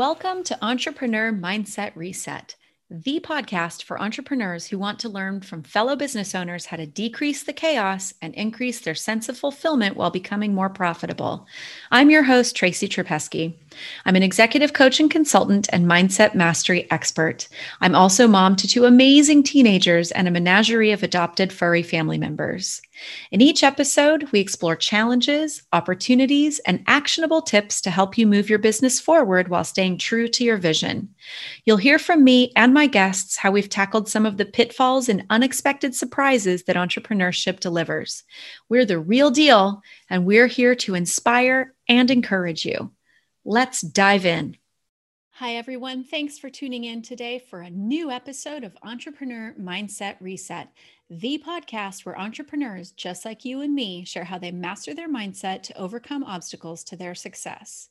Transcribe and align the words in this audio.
Welcome 0.00 0.44
to 0.44 0.64
Entrepreneur 0.64 1.30
Mindset 1.30 1.92
Reset, 1.94 2.56
the 2.88 3.20
podcast 3.20 3.82
for 3.82 4.00
entrepreneurs 4.00 4.66
who 4.66 4.78
want 4.78 4.98
to 5.00 5.10
learn 5.10 5.42
from 5.42 5.62
fellow 5.62 5.94
business 5.94 6.34
owners 6.34 6.64
how 6.64 6.78
to 6.78 6.86
decrease 6.86 7.42
the 7.42 7.52
chaos 7.52 8.14
and 8.22 8.34
increase 8.34 8.80
their 8.80 8.94
sense 8.94 9.28
of 9.28 9.36
fulfillment 9.36 9.98
while 9.98 10.10
becoming 10.10 10.54
more 10.54 10.70
profitable. 10.70 11.46
I'm 11.90 12.08
your 12.08 12.22
host, 12.22 12.56
Tracy 12.56 12.88
Trapesky. 12.88 13.52
I'm 14.06 14.16
an 14.16 14.22
executive 14.22 14.72
coach 14.72 15.00
and 15.00 15.10
consultant 15.10 15.68
and 15.70 15.84
mindset 15.84 16.34
mastery 16.34 16.90
expert. 16.90 17.46
I'm 17.82 17.94
also 17.94 18.26
mom 18.26 18.56
to 18.56 18.66
two 18.66 18.86
amazing 18.86 19.42
teenagers 19.42 20.12
and 20.12 20.26
a 20.26 20.30
menagerie 20.30 20.92
of 20.92 21.02
adopted 21.02 21.52
furry 21.52 21.82
family 21.82 22.16
members. 22.16 22.80
In 23.30 23.40
each 23.40 23.62
episode, 23.62 24.30
we 24.32 24.40
explore 24.40 24.76
challenges, 24.76 25.62
opportunities, 25.72 26.58
and 26.60 26.82
actionable 26.86 27.42
tips 27.42 27.80
to 27.82 27.90
help 27.90 28.18
you 28.18 28.26
move 28.26 28.50
your 28.50 28.58
business 28.58 29.00
forward 29.00 29.48
while 29.48 29.64
staying 29.64 29.98
true 29.98 30.28
to 30.28 30.44
your 30.44 30.56
vision. 30.56 31.14
You'll 31.64 31.76
hear 31.76 31.98
from 31.98 32.24
me 32.24 32.52
and 32.56 32.74
my 32.74 32.86
guests 32.86 33.36
how 33.36 33.50
we've 33.50 33.68
tackled 33.68 34.08
some 34.08 34.26
of 34.26 34.36
the 34.36 34.44
pitfalls 34.44 35.08
and 35.08 35.24
unexpected 35.30 35.94
surprises 35.94 36.64
that 36.64 36.76
entrepreneurship 36.76 37.60
delivers. 37.60 38.24
We're 38.68 38.84
the 38.84 38.98
real 38.98 39.30
deal, 39.30 39.82
and 40.08 40.24
we're 40.24 40.46
here 40.46 40.74
to 40.76 40.94
inspire 40.94 41.74
and 41.88 42.10
encourage 42.10 42.64
you. 42.64 42.92
Let's 43.44 43.80
dive 43.80 44.26
in. 44.26 44.56
Hi, 45.40 45.54
everyone. 45.54 46.04
Thanks 46.04 46.38
for 46.38 46.50
tuning 46.50 46.84
in 46.84 47.00
today 47.00 47.38
for 47.38 47.62
a 47.62 47.70
new 47.70 48.10
episode 48.10 48.62
of 48.62 48.76
Entrepreneur 48.82 49.54
Mindset 49.58 50.16
Reset, 50.20 50.68
the 51.12 51.42
podcast 51.44 52.06
where 52.06 52.16
entrepreneurs 52.16 52.92
just 52.92 53.24
like 53.24 53.44
you 53.44 53.62
and 53.62 53.74
me 53.74 54.04
share 54.04 54.22
how 54.22 54.38
they 54.38 54.52
master 54.52 54.94
their 54.94 55.08
mindset 55.08 55.60
to 55.64 55.76
overcome 55.76 56.22
obstacles 56.22 56.84
to 56.84 56.94
their 56.94 57.16
success. 57.16 57.88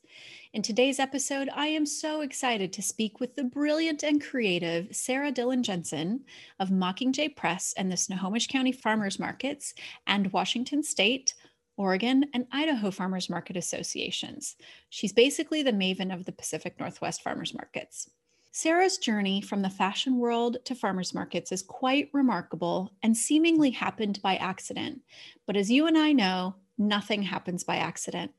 In 0.54 0.62
today's 0.62 1.00
episode, 1.00 1.50
I 1.54 1.68
am 1.68 1.86
so 1.86 2.22
excited 2.22 2.72
to 2.72 2.82
speak 2.82 3.20
with 3.20 3.36
the 3.36 3.44
brilliant 3.44 4.04
and 4.04 4.24
creative 4.24 4.96
Sarah 4.96 5.32
Dillon 5.32 5.64
Jensen 5.64 6.22
of 6.62 6.70
Mockingjay 6.70 7.36
Press 7.36 7.74
and 7.76 7.92
the 7.92 7.98
Snohomish 7.98 8.48
County 8.48 8.72
Farmers 8.72 9.20
Markets 9.20 9.74
and 10.08 10.32
Washington 10.32 10.82
State 10.82 11.34
Oregon, 11.80 12.26
and 12.34 12.46
Idaho 12.52 12.92
Farmers 12.92 13.30
Market 13.30 13.56
Associations. 13.56 14.58
She's 14.90 15.14
basically 15.14 15.64
the 15.64 15.72
maven 15.72 16.14
of 16.14 16.26
the 16.26 16.34
Pacific 16.34 16.78
Northwest 16.78 17.24
farmers 17.24 17.54
markets. 17.54 18.10
Sarah's 18.62 18.98
journey 18.98 19.40
from 19.40 19.62
the 19.62 19.70
fashion 19.70 20.18
world 20.18 20.58
to 20.66 20.76
farmers 20.76 21.14
markets 21.14 21.54
is 21.54 21.62
quite 21.62 22.10
remarkable 22.12 22.92
and 23.02 23.16
seemingly 23.16 23.70
happened 23.70 24.22
by 24.22 24.36
accident. 24.36 25.00
But 25.48 25.56
as 25.56 25.72
you 25.72 25.88
and 25.88 25.98
I 25.98 26.12
know, 26.12 26.56
nothing 26.78 27.24
happens 27.24 27.64
by 27.64 27.78
accident. 27.78 28.34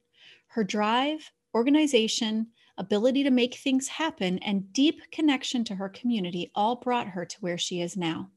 Her 0.49 0.63
drive, 0.63 1.33
organization, 1.55 2.49
ability 2.77 3.25
to 3.25 3.31
make 3.31 3.55
things 3.55 3.89
happen, 3.89 4.37
and 4.41 4.71
deep 4.75 5.01
connection 5.11 5.65
to 5.65 5.77
her 5.77 5.89
community 5.89 6.51
all 6.55 6.77
brought 6.77 7.09
her 7.09 7.25
to 7.25 7.41
where 7.41 7.57
she 7.57 7.81
is 7.81 7.97
now. 7.97 8.29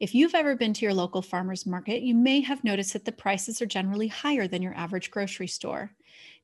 If 0.00 0.14
you've 0.14 0.34
ever 0.34 0.56
been 0.56 0.72
to 0.72 0.86
your 0.86 0.94
local 0.94 1.20
farmer's 1.20 1.66
market, 1.66 2.00
you 2.00 2.14
may 2.14 2.40
have 2.40 2.64
noticed 2.64 2.94
that 2.94 3.04
the 3.04 3.12
prices 3.12 3.60
are 3.60 3.66
generally 3.66 4.08
higher 4.08 4.48
than 4.48 4.62
your 4.62 4.74
average 4.74 5.10
grocery 5.10 5.48
store. 5.48 5.92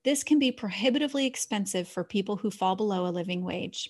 This 0.04 0.22
can 0.22 0.38
be 0.38 0.52
prohibitively 0.52 1.24
expensive 1.24 1.88
for 1.88 2.04
people 2.04 2.36
who 2.36 2.50
fall 2.50 2.76
below 2.76 3.06
a 3.06 3.08
living 3.08 3.42
wage. 3.42 3.88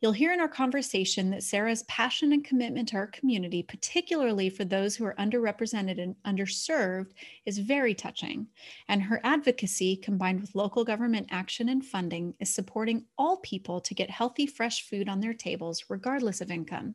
You'll 0.00 0.12
hear 0.12 0.32
in 0.32 0.40
our 0.40 0.48
conversation 0.48 1.30
that 1.30 1.42
Sarah's 1.42 1.84
passion 1.84 2.32
and 2.32 2.44
commitment 2.44 2.88
to 2.88 2.96
our 2.96 3.06
community, 3.06 3.62
particularly 3.62 4.50
for 4.50 4.64
those 4.64 4.96
who 4.96 5.04
are 5.04 5.14
underrepresented 5.14 6.02
and 6.02 6.16
underserved, 6.26 7.12
is 7.46 7.58
very 7.58 7.94
touching. 7.94 8.48
And 8.88 9.02
her 9.02 9.20
advocacy, 9.22 9.96
combined 9.96 10.40
with 10.40 10.54
local 10.54 10.84
government 10.84 11.28
action 11.30 11.68
and 11.68 11.84
funding, 11.84 12.34
is 12.40 12.52
supporting 12.52 13.04
all 13.16 13.36
people 13.38 13.80
to 13.80 13.94
get 13.94 14.10
healthy, 14.10 14.46
fresh 14.46 14.88
food 14.88 15.08
on 15.08 15.20
their 15.20 15.34
tables, 15.34 15.84
regardless 15.88 16.40
of 16.40 16.50
income. 16.50 16.94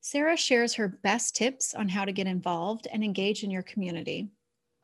Sarah 0.00 0.36
shares 0.36 0.74
her 0.74 0.88
best 0.88 1.36
tips 1.36 1.74
on 1.74 1.88
how 1.88 2.04
to 2.04 2.12
get 2.12 2.26
involved 2.26 2.88
and 2.92 3.04
engage 3.04 3.44
in 3.44 3.50
your 3.52 3.62
community. 3.62 4.28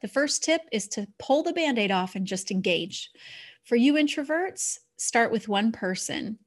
The 0.00 0.08
first 0.08 0.44
tip 0.44 0.62
is 0.70 0.86
to 0.88 1.08
pull 1.18 1.42
the 1.42 1.52
band 1.52 1.76
aid 1.76 1.90
off 1.90 2.14
and 2.14 2.24
just 2.24 2.52
engage. 2.52 3.10
For 3.64 3.74
you 3.74 3.94
introverts, 3.94 4.78
start 4.96 5.32
with 5.32 5.48
one 5.48 5.72
person. 5.72 6.38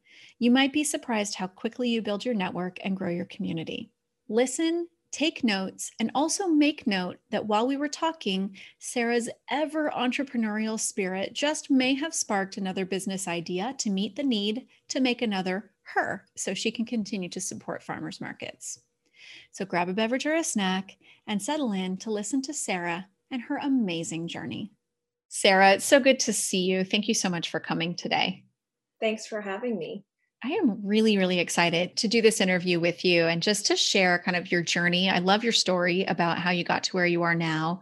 You 0.41 0.49
might 0.49 0.73
be 0.73 0.83
surprised 0.83 1.35
how 1.35 1.45
quickly 1.45 1.89
you 1.89 2.01
build 2.01 2.25
your 2.25 2.33
network 2.33 2.79
and 2.83 2.97
grow 2.97 3.11
your 3.11 3.25
community. 3.25 3.91
Listen, 4.27 4.87
take 5.11 5.43
notes, 5.43 5.91
and 5.99 6.09
also 6.15 6.47
make 6.47 6.87
note 6.87 7.19
that 7.29 7.45
while 7.45 7.67
we 7.67 7.77
were 7.77 7.87
talking, 7.87 8.57
Sarah's 8.79 9.29
ever 9.51 9.91
entrepreneurial 9.95 10.79
spirit 10.79 11.33
just 11.33 11.69
may 11.69 11.93
have 11.93 12.15
sparked 12.15 12.57
another 12.57 12.87
business 12.87 13.27
idea 13.27 13.75
to 13.77 13.91
meet 13.91 14.15
the 14.15 14.23
need 14.23 14.65
to 14.87 14.99
make 14.99 15.21
another 15.21 15.73
her 15.93 16.25
so 16.35 16.55
she 16.55 16.71
can 16.71 16.87
continue 16.87 17.29
to 17.29 17.39
support 17.39 17.83
farmers 17.83 18.19
markets. 18.19 18.79
So 19.51 19.63
grab 19.63 19.89
a 19.89 19.93
beverage 19.93 20.25
or 20.25 20.33
a 20.33 20.43
snack 20.43 20.97
and 21.27 21.39
settle 21.39 21.71
in 21.71 21.97
to 21.97 22.09
listen 22.09 22.41
to 22.41 22.53
Sarah 22.55 23.05
and 23.29 23.43
her 23.43 23.57
amazing 23.57 24.27
journey. 24.27 24.71
Sarah, 25.29 25.73
it's 25.73 25.85
so 25.85 25.99
good 25.99 26.19
to 26.21 26.33
see 26.33 26.61
you. 26.61 26.83
Thank 26.83 27.07
you 27.07 27.13
so 27.13 27.29
much 27.29 27.51
for 27.51 27.59
coming 27.59 27.93
today. 27.93 28.43
Thanks 28.99 29.27
for 29.27 29.39
having 29.39 29.77
me. 29.77 30.03
I 30.43 30.53
am 30.53 30.79
really, 30.83 31.19
really 31.19 31.39
excited 31.39 31.95
to 31.97 32.07
do 32.07 32.19
this 32.19 32.41
interview 32.41 32.79
with 32.79 33.05
you 33.05 33.27
and 33.27 33.43
just 33.43 33.67
to 33.67 33.75
share 33.75 34.17
kind 34.25 34.35
of 34.35 34.51
your 34.51 34.63
journey. 34.63 35.07
I 35.07 35.19
love 35.19 35.43
your 35.43 35.53
story 35.53 36.03
about 36.05 36.39
how 36.39 36.49
you 36.49 36.63
got 36.63 36.83
to 36.85 36.95
where 36.95 37.05
you 37.05 37.21
are 37.21 37.35
now. 37.35 37.81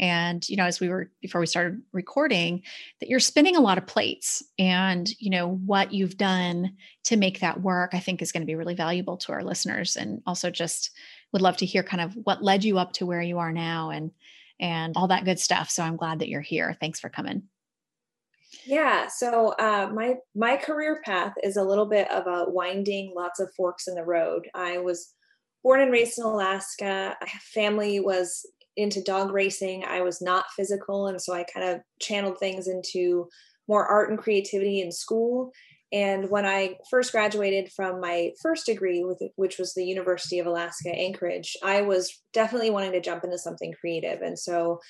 And, 0.00 0.46
you 0.48 0.56
know, 0.56 0.64
as 0.64 0.80
we 0.80 0.88
were 0.88 1.12
before 1.20 1.40
we 1.40 1.46
started 1.46 1.80
recording, 1.92 2.62
that 2.98 3.08
you're 3.08 3.20
spinning 3.20 3.54
a 3.54 3.60
lot 3.60 3.78
of 3.78 3.86
plates 3.86 4.42
and, 4.58 5.08
you 5.20 5.30
know, 5.30 5.54
what 5.64 5.92
you've 5.92 6.16
done 6.16 6.72
to 7.04 7.16
make 7.16 7.40
that 7.40 7.60
work, 7.60 7.90
I 7.92 8.00
think 8.00 8.22
is 8.22 8.32
going 8.32 8.42
to 8.42 8.46
be 8.46 8.56
really 8.56 8.74
valuable 8.74 9.16
to 9.18 9.32
our 9.32 9.44
listeners. 9.44 9.94
And 9.94 10.20
also 10.26 10.50
just 10.50 10.90
would 11.32 11.42
love 11.42 11.58
to 11.58 11.66
hear 11.66 11.84
kind 11.84 12.00
of 12.00 12.16
what 12.24 12.42
led 12.42 12.64
you 12.64 12.78
up 12.78 12.92
to 12.94 13.06
where 13.06 13.22
you 13.22 13.38
are 13.38 13.52
now 13.52 13.90
and 13.90 14.10
and 14.58 14.94
all 14.96 15.08
that 15.08 15.24
good 15.24 15.38
stuff. 15.38 15.70
So 15.70 15.84
I'm 15.84 15.96
glad 15.96 16.18
that 16.18 16.28
you're 16.28 16.40
here. 16.40 16.76
Thanks 16.80 16.98
for 16.98 17.08
coming. 17.08 17.44
Yeah, 18.66 19.06
so 19.08 19.50
uh, 19.58 19.90
my 19.94 20.16
my 20.34 20.56
career 20.56 21.00
path 21.04 21.34
is 21.42 21.56
a 21.56 21.62
little 21.62 21.86
bit 21.86 22.10
of 22.10 22.26
a 22.26 22.50
winding, 22.50 23.12
lots 23.14 23.38
of 23.38 23.52
forks 23.56 23.86
in 23.86 23.94
the 23.94 24.04
road. 24.04 24.48
I 24.54 24.78
was 24.78 25.14
born 25.62 25.80
and 25.80 25.92
raised 25.92 26.18
in 26.18 26.24
Alaska. 26.24 27.16
Family 27.54 28.00
was 28.00 28.44
into 28.76 29.02
dog 29.02 29.32
racing. 29.32 29.84
I 29.84 30.00
was 30.00 30.20
not 30.20 30.46
physical, 30.56 31.06
and 31.06 31.20
so 31.20 31.32
I 31.32 31.44
kind 31.44 31.68
of 31.68 31.80
channeled 32.00 32.38
things 32.38 32.66
into 32.66 33.28
more 33.68 33.86
art 33.86 34.10
and 34.10 34.18
creativity 34.18 34.80
in 34.80 34.90
school. 34.90 35.52
And 35.92 36.28
when 36.30 36.46
I 36.46 36.76
first 36.88 37.12
graduated 37.12 37.70
from 37.72 38.00
my 38.00 38.30
first 38.42 38.66
degree, 38.66 39.04
with 39.04 39.20
which 39.36 39.58
was 39.58 39.74
the 39.74 39.84
University 39.84 40.38
of 40.40 40.46
Alaska 40.46 40.90
Anchorage, 40.90 41.56
I 41.62 41.82
was 41.82 42.20
definitely 42.32 42.70
wanting 42.70 42.92
to 42.92 43.00
jump 43.00 43.22
into 43.22 43.38
something 43.38 43.72
creative, 43.80 44.22
and 44.22 44.36
so 44.38 44.80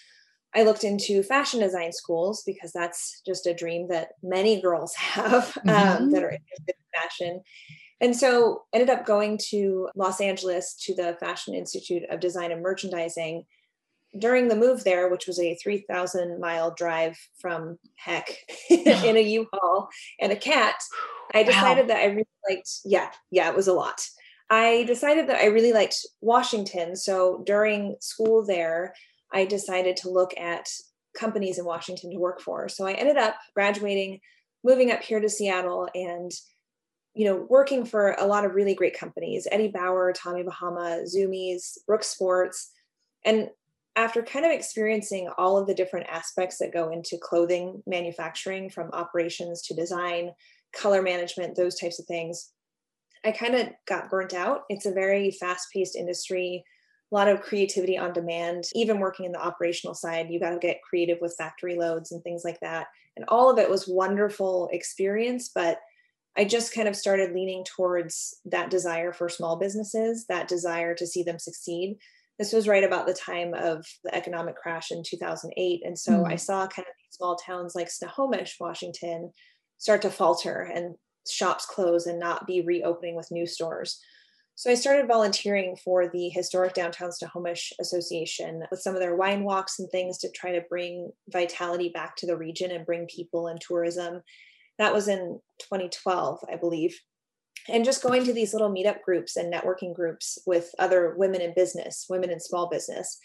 I 0.55 0.65
looked 0.65 0.84
into 0.84 1.22
fashion 1.22 1.61
design 1.61 1.93
schools 1.93 2.43
because 2.44 2.72
that's 2.72 3.22
just 3.25 3.47
a 3.47 3.55
dream 3.55 3.88
that 3.88 4.11
many 4.22 4.61
girls 4.61 4.94
have 4.97 5.56
um, 5.59 5.75
mm-hmm. 5.75 6.11
that 6.11 6.25
are 6.25 6.31
interested 6.31 6.69
in 6.69 7.00
fashion. 7.00 7.41
And 8.00 8.16
so 8.16 8.62
ended 8.72 8.91
up 8.91 9.05
going 9.05 9.38
to 9.50 9.88
Los 9.94 10.21
Angeles 10.21 10.75
to 10.87 10.94
the 10.94 11.16
Fashion 11.21 11.55
Institute 11.55 12.03
of 12.11 12.21
Design 12.21 12.50
and 12.50 12.62
Merchandising 12.62 13.44
during 14.19 14.49
the 14.49 14.56
move 14.56 14.84
there, 14.84 15.09
which 15.09 15.27
was 15.27 15.38
a 15.38 15.55
3,000 15.56 16.41
mile 16.41 16.72
drive 16.72 17.17
from 17.38 17.78
heck 17.97 18.34
in 18.71 19.17
a 19.17 19.22
U-Haul 19.22 19.88
and 20.21 20.32
a 20.32 20.37
cat, 20.37 20.77
I 21.34 21.43
decided 21.44 21.82
wow. 21.82 21.94
that 21.94 22.03
I 22.03 22.06
really 22.06 22.27
liked, 22.49 22.71
yeah, 22.84 23.11
yeah, 23.31 23.49
it 23.50 23.56
was 23.56 23.69
a 23.69 23.72
lot. 23.72 24.05
I 24.49 24.82
decided 24.88 25.28
that 25.28 25.41
I 25.41 25.47
really 25.47 25.73
liked 25.73 26.05
Washington. 26.20 26.97
So 26.97 27.43
during 27.47 27.94
school 28.00 28.44
there, 28.44 28.94
I 29.32 29.44
decided 29.44 29.97
to 29.99 30.11
look 30.11 30.37
at 30.38 30.69
companies 31.17 31.59
in 31.59 31.65
Washington 31.65 32.11
to 32.11 32.19
work 32.19 32.41
for. 32.41 32.69
So 32.69 32.87
I 32.87 32.93
ended 32.93 33.17
up 33.17 33.37
graduating, 33.55 34.21
moving 34.65 34.91
up 34.91 35.03
here 35.03 35.21
to 35.21 35.29
Seattle, 35.29 35.88
and 35.94 36.31
you 37.15 37.25
know, 37.25 37.44
working 37.50 37.85
for 37.85 38.12
a 38.12 38.27
lot 38.27 38.44
of 38.44 38.55
really 38.55 38.75
great 38.75 38.99
companies: 38.99 39.49
Eddie 39.50 39.69
Bauer, 39.69 40.12
Tommy 40.12 40.43
Bahama, 40.43 41.05
Zumiez, 41.05 41.79
Brooks 41.87 42.06
Sports, 42.06 42.71
and 43.25 43.50
after 43.97 44.23
kind 44.23 44.44
of 44.44 44.53
experiencing 44.53 45.29
all 45.37 45.59
of 45.59 45.67
the 45.67 45.75
different 45.75 46.06
aspects 46.09 46.59
that 46.59 46.73
go 46.73 46.91
into 46.91 47.19
clothing 47.21 47.83
manufacturing, 47.87 48.71
from 48.71 48.91
operations 48.93 49.62
to 49.62 49.75
design, 49.75 50.31
color 50.73 51.03
management, 51.03 51.56
those 51.56 51.79
types 51.79 51.99
of 51.99 52.06
things, 52.06 52.53
I 53.25 53.33
kind 53.33 53.56
of 53.56 53.69
got 53.87 54.09
burnt 54.09 54.33
out. 54.33 54.62
It's 54.69 54.87
a 54.87 54.93
very 54.93 55.33
fast-paced 55.33 55.97
industry 55.97 56.65
a 57.11 57.15
lot 57.15 57.29
of 57.29 57.43
creativity 57.43 57.99
on 57.99 58.12
demand. 58.12 58.65
Even 58.75 59.01
working 59.01 59.27
in 59.27 59.33
the 59.33 59.45
operational 59.45 59.95
side, 59.95 60.29
you 60.31 60.41
got 60.41 60.51
to 60.51 60.59
get 60.59 60.83
creative 60.89 61.19
with 61.21 61.37
factory 61.37 61.77
loads 61.77 62.12
and 62.12 62.23
things 62.23 62.43
like 62.45 62.61
that. 62.61 62.87
And 63.17 63.25
all 63.29 63.51
of 63.51 63.59
it 63.59 63.69
was 63.69 63.89
wonderful 63.89 64.69
experience, 64.73 65.51
but 65.55 65.79
I 66.37 66.45
just 66.45 66.73
kind 66.73 66.87
of 66.87 66.95
started 66.95 67.33
leaning 67.33 67.65
towards 67.65 68.39
that 68.45 68.71
desire 68.71 69.12
for 69.12 69.29
small 69.29 69.57
businesses, 69.57 70.27
that 70.29 70.49
desire 70.49 70.95
to 70.95 71.07
see 71.07 71.25
them 71.25 71.39
succeed. 71.39 71.97
This 72.39 72.53
was 72.53 72.69
right 72.69 72.85
about 72.85 73.07
the 73.07 73.15
time 73.15 73.53
of 73.53 73.85
the 74.05 74.15
economic 74.15 74.57
crash 74.57 74.93
in 74.93 75.03
2008. 75.05 75.83
And 75.85 75.99
so 75.99 76.12
mm. 76.12 76.33
I 76.33 76.37
saw 76.37 76.67
kind 76.69 76.87
of 76.89 76.95
small 77.11 77.37
towns 77.37 77.75
like 77.75 77.91
Snohomish, 77.91 78.57
Washington, 78.61 79.33
start 79.79 80.03
to 80.03 80.11
falter. 80.11 80.62
And 80.62 80.95
shops 81.29 81.67
close 81.67 82.07
and 82.07 82.19
not 82.19 82.47
be 82.47 82.62
reopening 82.62 83.15
with 83.15 83.31
new 83.31 83.47
stores. 83.47 84.01
So 84.61 84.71
I 84.71 84.75
started 84.75 85.09
volunteering 85.09 85.75
for 85.75 86.11
the 86.11 86.29
Historic 86.29 86.75
Downtown 86.75 87.12
Snohomish 87.12 87.73
Association 87.81 88.62
with 88.71 88.83
some 88.83 88.93
of 88.93 89.01
their 89.01 89.17
wine 89.17 89.43
walks 89.43 89.79
and 89.79 89.89
things 89.89 90.19
to 90.19 90.31
try 90.33 90.53
to 90.53 90.61
bring 90.69 91.12
vitality 91.31 91.89
back 91.89 92.15
to 92.17 92.27
the 92.27 92.37
region 92.37 92.71
and 92.71 92.85
bring 92.85 93.07
people 93.07 93.47
and 93.47 93.59
tourism. 93.59 94.21
That 94.77 94.93
was 94.93 95.09
in 95.09 95.41
2012, 95.61 96.41
I 96.53 96.57
believe. 96.57 96.95
And 97.71 97.87
just 97.87 98.03
going 98.03 98.23
to 98.25 98.35
these 98.35 98.53
little 98.53 98.71
meetup 98.71 99.01
groups 99.01 99.35
and 99.35 99.51
networking 99.51 99.95
groups 99.95 100.37
with 100.47 100.75
other 100.79 101.15
women 101.17 101.41
in 101.41 101.55
business, 101.55 102.05
women 102.11 102.29
in 102.29 102.39
small 102.39 102.69
business, 102.69 103.19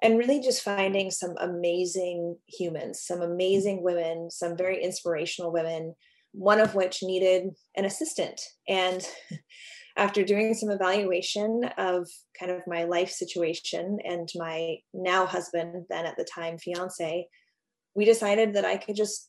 and 0.00 0.16
really 0.16 0.38
just 0.40 0.62
finding 0.62 1.10
some 1.10 1.34
amazing 1.40 2.36
humans, 2.46 3.02
some 3.04 3.20
amazing 3.20 3.82
women, 3.82 4.30
some 4.30 4.56
very 4.56 4.80
inspirational 4.80 5.50
women, 5.50 5.96
one 6.30 6.60
of 6.60 6.76
which 6.76 7.02
needed 7.02 7.50
an 7.76 7.84
assistant. 7.84 8.40
And 8.68 9.04
after 9.98 10.24
doing 10.24 10.54
some 10.54 10.70
evaluation 10.70 11.64
of 11.76 12.08
kind 12.38 12.50
of 12.50 12.62
my 12.66 12.84
life 12.84 13.10
situation 13.10 13.98
and 14.04 14.28
my 14.36 14.76
now 14.94 15.26
husband, 15.26 15.84
then 15.90 16.06
at 16.06 16.16
the 16.16 16.24
time 16.24 16.56
fiance, 16.56 17.26
we 17.94 18.04
decided 18.04 18.54
that 18.54 18.64
I 18.64 18.76
could 18.76 18.96
just 18.96 19.28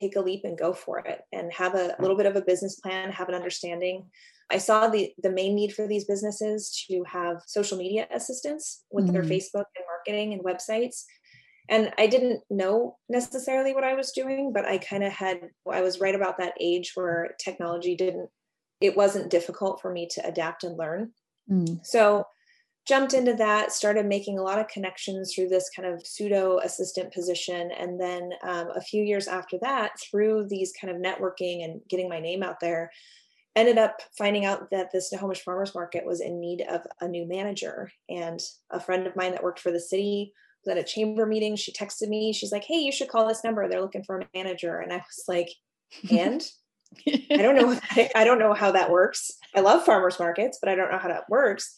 take 0.00 0.16
a 0.16 0.20
leap 0.20 0.42
and 0.44 0.56
go 0.56 0.72
for 0.72 1.00
it 1.00 1.20
and 1.32 1.52
have 1.52 1.74
a 1.74 1.94
little 2.00 2.16
bit 2.16 2.26
of 2.26 2.36
a 2.36 2.42
business 2.42 2.80
plan, 2.80 3.12
have 3.12 3.28
an 3.28 3.34
understanding 3.34 4.06
I 4.50 4.58
saw 4.58 4.88
the 4.88 5.12
the 5.22 5.30
main 5.30 5.54
need 5.54 5.72
for 5.72 5.86
these 5.86 6.04
businesses 6.04 6.84
to 6.88 7.02
have 7.06 7.42
social 7.46 7.78
media 7.78 8.06
assistance 8.12 8.84
with 8.90 9.06
mm-hmm. 9.06 9.14
their 9.14 9.22
Facebook 9.22 9.64
and 9.76 9.84
marketing 9.88 10.32
and 10.32 10.44
websites. 10.44 11.04
And 11.68 11.92
I 11.98 12.06
didn't 12.06 12.42
know 12.48 12.96
necessarily 13.08 13.74
what 13.74 13.82
I 13.82 13.94
was 13.94 14.12
doing, 14.12 14.52
but 14.54 14.64
I 14.64 14.78
kind 14.78 15.02
of 15.02 15.12
had 15.12 15.40
I 15.70 15.80
was 15.80 16.00
right 16.00 16.14
about 16.14 16.38
that 16.38 16.54
age 16.60 16.92
where 16.94 17.34
technology 17.42 17.96
didn't 17.96 18.30
it 18.80 18.96
wasn't 18.96 19.30
difficult 19.30 19.80
for 19.80 19.92
me 19.92 20.08
to 20.12 20.26
adapt 20.26 20.64
and 20.64 20.76
learn. 20.76 21.12
Mm. 21.50 21.84
So 21.84 22.24
jumped 22.86 23.14
into 23.14 23.34
that 23.34 23.72
started 23.72 24.06
making 24.06 24.38
a 24.38 24.42
lot 24.42 24.58
of 24.58 24.68
connections 24.68 25.34
through 25.34 25.48
this 25.48 25.68
kind 25.74 25.88
of 25.88 26.06
pseudo 26.06 26.58
assistant 26.58 27.12
position 27.12 27.70
and 27.76 28.00
then 28.00 28.30
um, 28.44 28.68
a 28.76 28.80
few 28.80 29.02
years 29.02 29.26
after 29.26 29.58
that 29.60 29.90
through 30.00 30.46
these 30.48 30.72
kind 30.80 30.94
of 30.94 31.02
networking 31.02 31.64
and 31.64 31.80
getting 31.88 32.08
my 32.08 32.20
name 32.20 32.44
out 32.44 32.60
there 32.60 32.90
ended 33.56 33.78
up 33.78 34.00
finding 34.16 34.44
out 34.44 34.70
that 34.70 34.92
the 34.92 35.00
Snohomish 35.00 35.42
Farmers 35.42 35.74
Market 35.74 36.04
was 36.04 36.20
in 36.20 36.38
need 36.38 36.62
of 36.68 36.82
a 37.00 37.08
new 37.08 37.26
manager. 37.26 37.90
And 38.08 38.38
a 38.70 38.78
friend 38.78 39.06
of 39.06 39.16
mine 39.16 39.32
that 39.32 39.42
worked 39.42 39.60
for 39.60 39.72
the 39.72 39.80
city 39.80 40.32
was 40.64 40.76
at 40.76 40.78
a 40.78 40.86
chamber 40.86 41.24
meeting. 41.24 41.56
She 41.56 41.72
texted 41.72 42.08
me. 42.08 42.34
She's 42.34 42.52
like, 42.52 42.64
"Hey, 42.64 42.76
you 42.76 42.92
should 42.92 43.08
call 43.08 43.26
this 43.26 43.42
number. 43.42 43.66
They're 43.66 43.80
looking 43.80 44.04
for 44.04 44.20
a 44.20 44.28
manager." 44.34 44.78
And 44.78 44.92
I 44.92 44.96
was 44.96 45.24
like, 45.26 45.48
"And." 46.10 46.46
I 47.08 47.36
don't 47.38 47.56
know. 47.56 47.78
I 48.14 48.24
don't 48.24 48.38
know 48.38 48.54
how 48.54 48.72
that 48.72 48.90
works. 48.90 49.30
I 49.54 49.60
love 49.60 49.84
farmers 49.84 50.18
markets, 50.18 50.58
but 50.60 50.68
I 50.68 50.74
don't 50.74 50.90
know 50.90 50.98
how 50.98 51.08
that 51.08 51.28
works. 51.28 51.76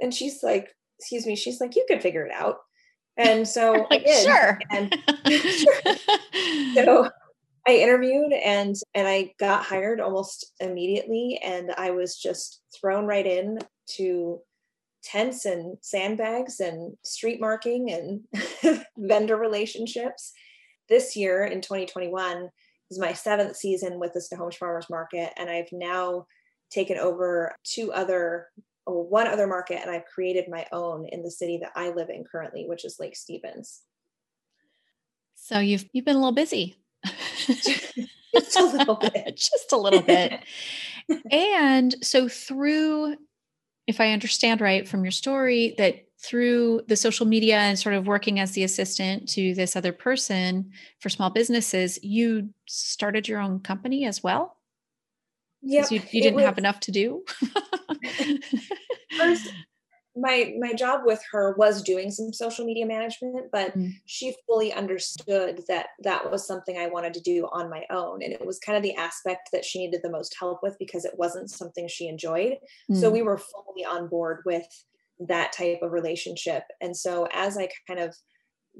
And 0.00 0.12
she's 0.14 0.42
like, 0.42 0.68
"Excuse 0.98 1.26
me." 1.26 1.36
She's 1.36 1.60
like, 1.60 1.76
"You 1.76 1.84
could 1.88 2.02
figure 2.02 2.24
it 2.24 2.32
out." 2.32 2.58
And 3.16 3.46
so 3.46 3.72
like, 3.90 4.02
I 4.02 4.04
did. 4.04 4.24
Sure. 4.24 4.58
And 4.70 4.98
sure. 5.44 6.74
so 6.74 7.10
I 7.66 7.76
interviewed 7.76 8.32
and 8.32 8.74
and 8.94 9.06
I 9.06 9.32
got 9.38 9.64
hired 9.64 10.00
almost 10.00 10.52
immediately 10.60 11.38
and 11.44 11.72
I 11.76 11.90
was 11.90 12.16
just 12.16 12.62
thrown 12.78 13.06
right 13.06 13.26
in 13.26 13.58
to 13.96 14.40
tents 15.02 15.44
and 15.44 15.78
sandbags 15.80 16.60
and 16.60 16.96
street 17.02 17.40
marking 17.40 17.90
and 17.90 18.80
vendor 18.96 19.36
relationships. 19.36 20.32
This 20.88 21.14
year 21.14 21.44
in 21.44 21.60
2021 21.60 22.50
is 22.90 22.98
my 22.98 23.12
seventh 23.12 23.56
season 23.56 23.98
with 23.98 24.12
the 24.12 24.20
Snohomish 24.20 24.58
Farmers 24.58 24.90
Market 24.90 25.32
and 25.36 25.48
I've 25.48 25.70
now 25.72 26.26
taken 26.70 26.98
over 26.98 27.54
two 27.64 27.92
other 27.92 28.48
uh, 28.88 28.92
one 28.92 29.26
other 29.26 29.46
market 29.46 29.80
and 29.82 29.90
I've 29.90 30.06
created 30.06 30.46
my 30.48 30.66
own 30.72 31.06
in 31.06 31.22
the 31.22 31.30
city 31.30 31.58
that 31.62 31.72
I 31.74 31.90
live 31.90 32.08
in 32.08 32.24
currently, 32.24 32.66
which 32.66 32.84
is 32.84 32.98
Lake 32.98 33.16
Stevens. 33.16 33.82
So 35.34 35.58
you've 35.58 35.88
you've 35.92 36.04
been 36.04 36.16
a 36.16 36.20
little 36.20 36.32
busy. 36.32 36.76
just 37.46 38.58
a 38.58 38.64
little 38.64 38.96
bit. 38.96 39.36
just 39.36 39.72
a 39.72 39.76
little 39.76 40.02
bit. 40.02 40.40
and 41.30 41.94
so 42.02 42.28
through 42.28 43.16
if 43.90 44.00
I 44.00 44.12
understand 44.12 44.60
right 44.60 44.88
from 44.88 45.04
your 45.04 45.10
story 45.10 45.74
that 45.76 46.06
through 46.22 46.82
the 46.86 46.96
social 46.96 47.26
media 47.26 47.56
and 47.56 47.78
sort 47.78 47.94
of 47.94 48.06
working 48.06 48.40
as 48.40 48.52
the 48.52 48.62
assistant 48.62 49.28
to 49.30 49.54
this 49.54 49.74
other 49.74 49.92
person 49.92 50.70
for 51.00 51.08
small 51.08 51.30
businesses, 51.30 51.98
you 52.02 52.50
started 52.66 53.26
your 53.26 53.40
own 53.40 53.60
company 53.60 54.06
as 54.06 54.22
well? 54.22 54.56
Yeah. 55.60 55.86
You, 55.90 56.00
you 56.10 56.22
didn't 56.22 56.36
was, 56.36 56.44
have 56.44 56.58
enough 56.58 56.80
to 56.80 56.92
do? 56.92 57.24
first, 59.18 59.48
my 60.20 60.54
my 60.58 60.72
job 60.72 61.00
with 61.04 61.22
her 61.32 61.54
was 61.56 61.82
doing 61.82 62.10
some 62.10 62.32
social 62.32 62.64
media 62.64 62.86
management 62.86 63.46
but 63.50 63.76
mm. 63.76 63.92
she 64.06 64.34
fully 64.46 64.72
understood 64.72 65.62
that 65.68 65.88
that 66.00 66.30
was 66.30 66.46
something 66.46 66.78
i 66.78 66.86
wanted 66.86 67.14
to 67.14 67.20
do 67.20 67.48
on 67.52 67.70
my 67.70 67.84
own 67.90 68.22
and 68.22 68.32
it 68.32 68.44
was 68.44 68.58
kind 68.58 68.76
of 68.76 68.82
the 68.82 68.94
aspect 68.94 69.48
that 69.52 69.64
she 69.64 69.78
needed 69.78 70.00
the 70.02 70.10
most 70.10 70.36
help 70.38 70.60
with 70.62 70.76
because 70.78 71.04
it 71.04 71.18
wasn't 71.18 71.50
something 71.50 71.88
she 71.88 72.08
enjoyed 72.08 72.56
mm. 72.90 73.00
so 73.00 73.10
we 73.10 73.22
were 73.22 73.38
fully 73.38 73.84
on 73.84 74.08
board 74.08 74.42
with 74.44 74.66
that 75.18 75.52
type 75.52 75.80
of 75.82 75.92
relationship 75.92 76.64
and 76.80 76.96
so 76.96 77.26
as 77.32 77.56
i 77.56 77.68
kind 77.86 78.00
of 78.00 78.14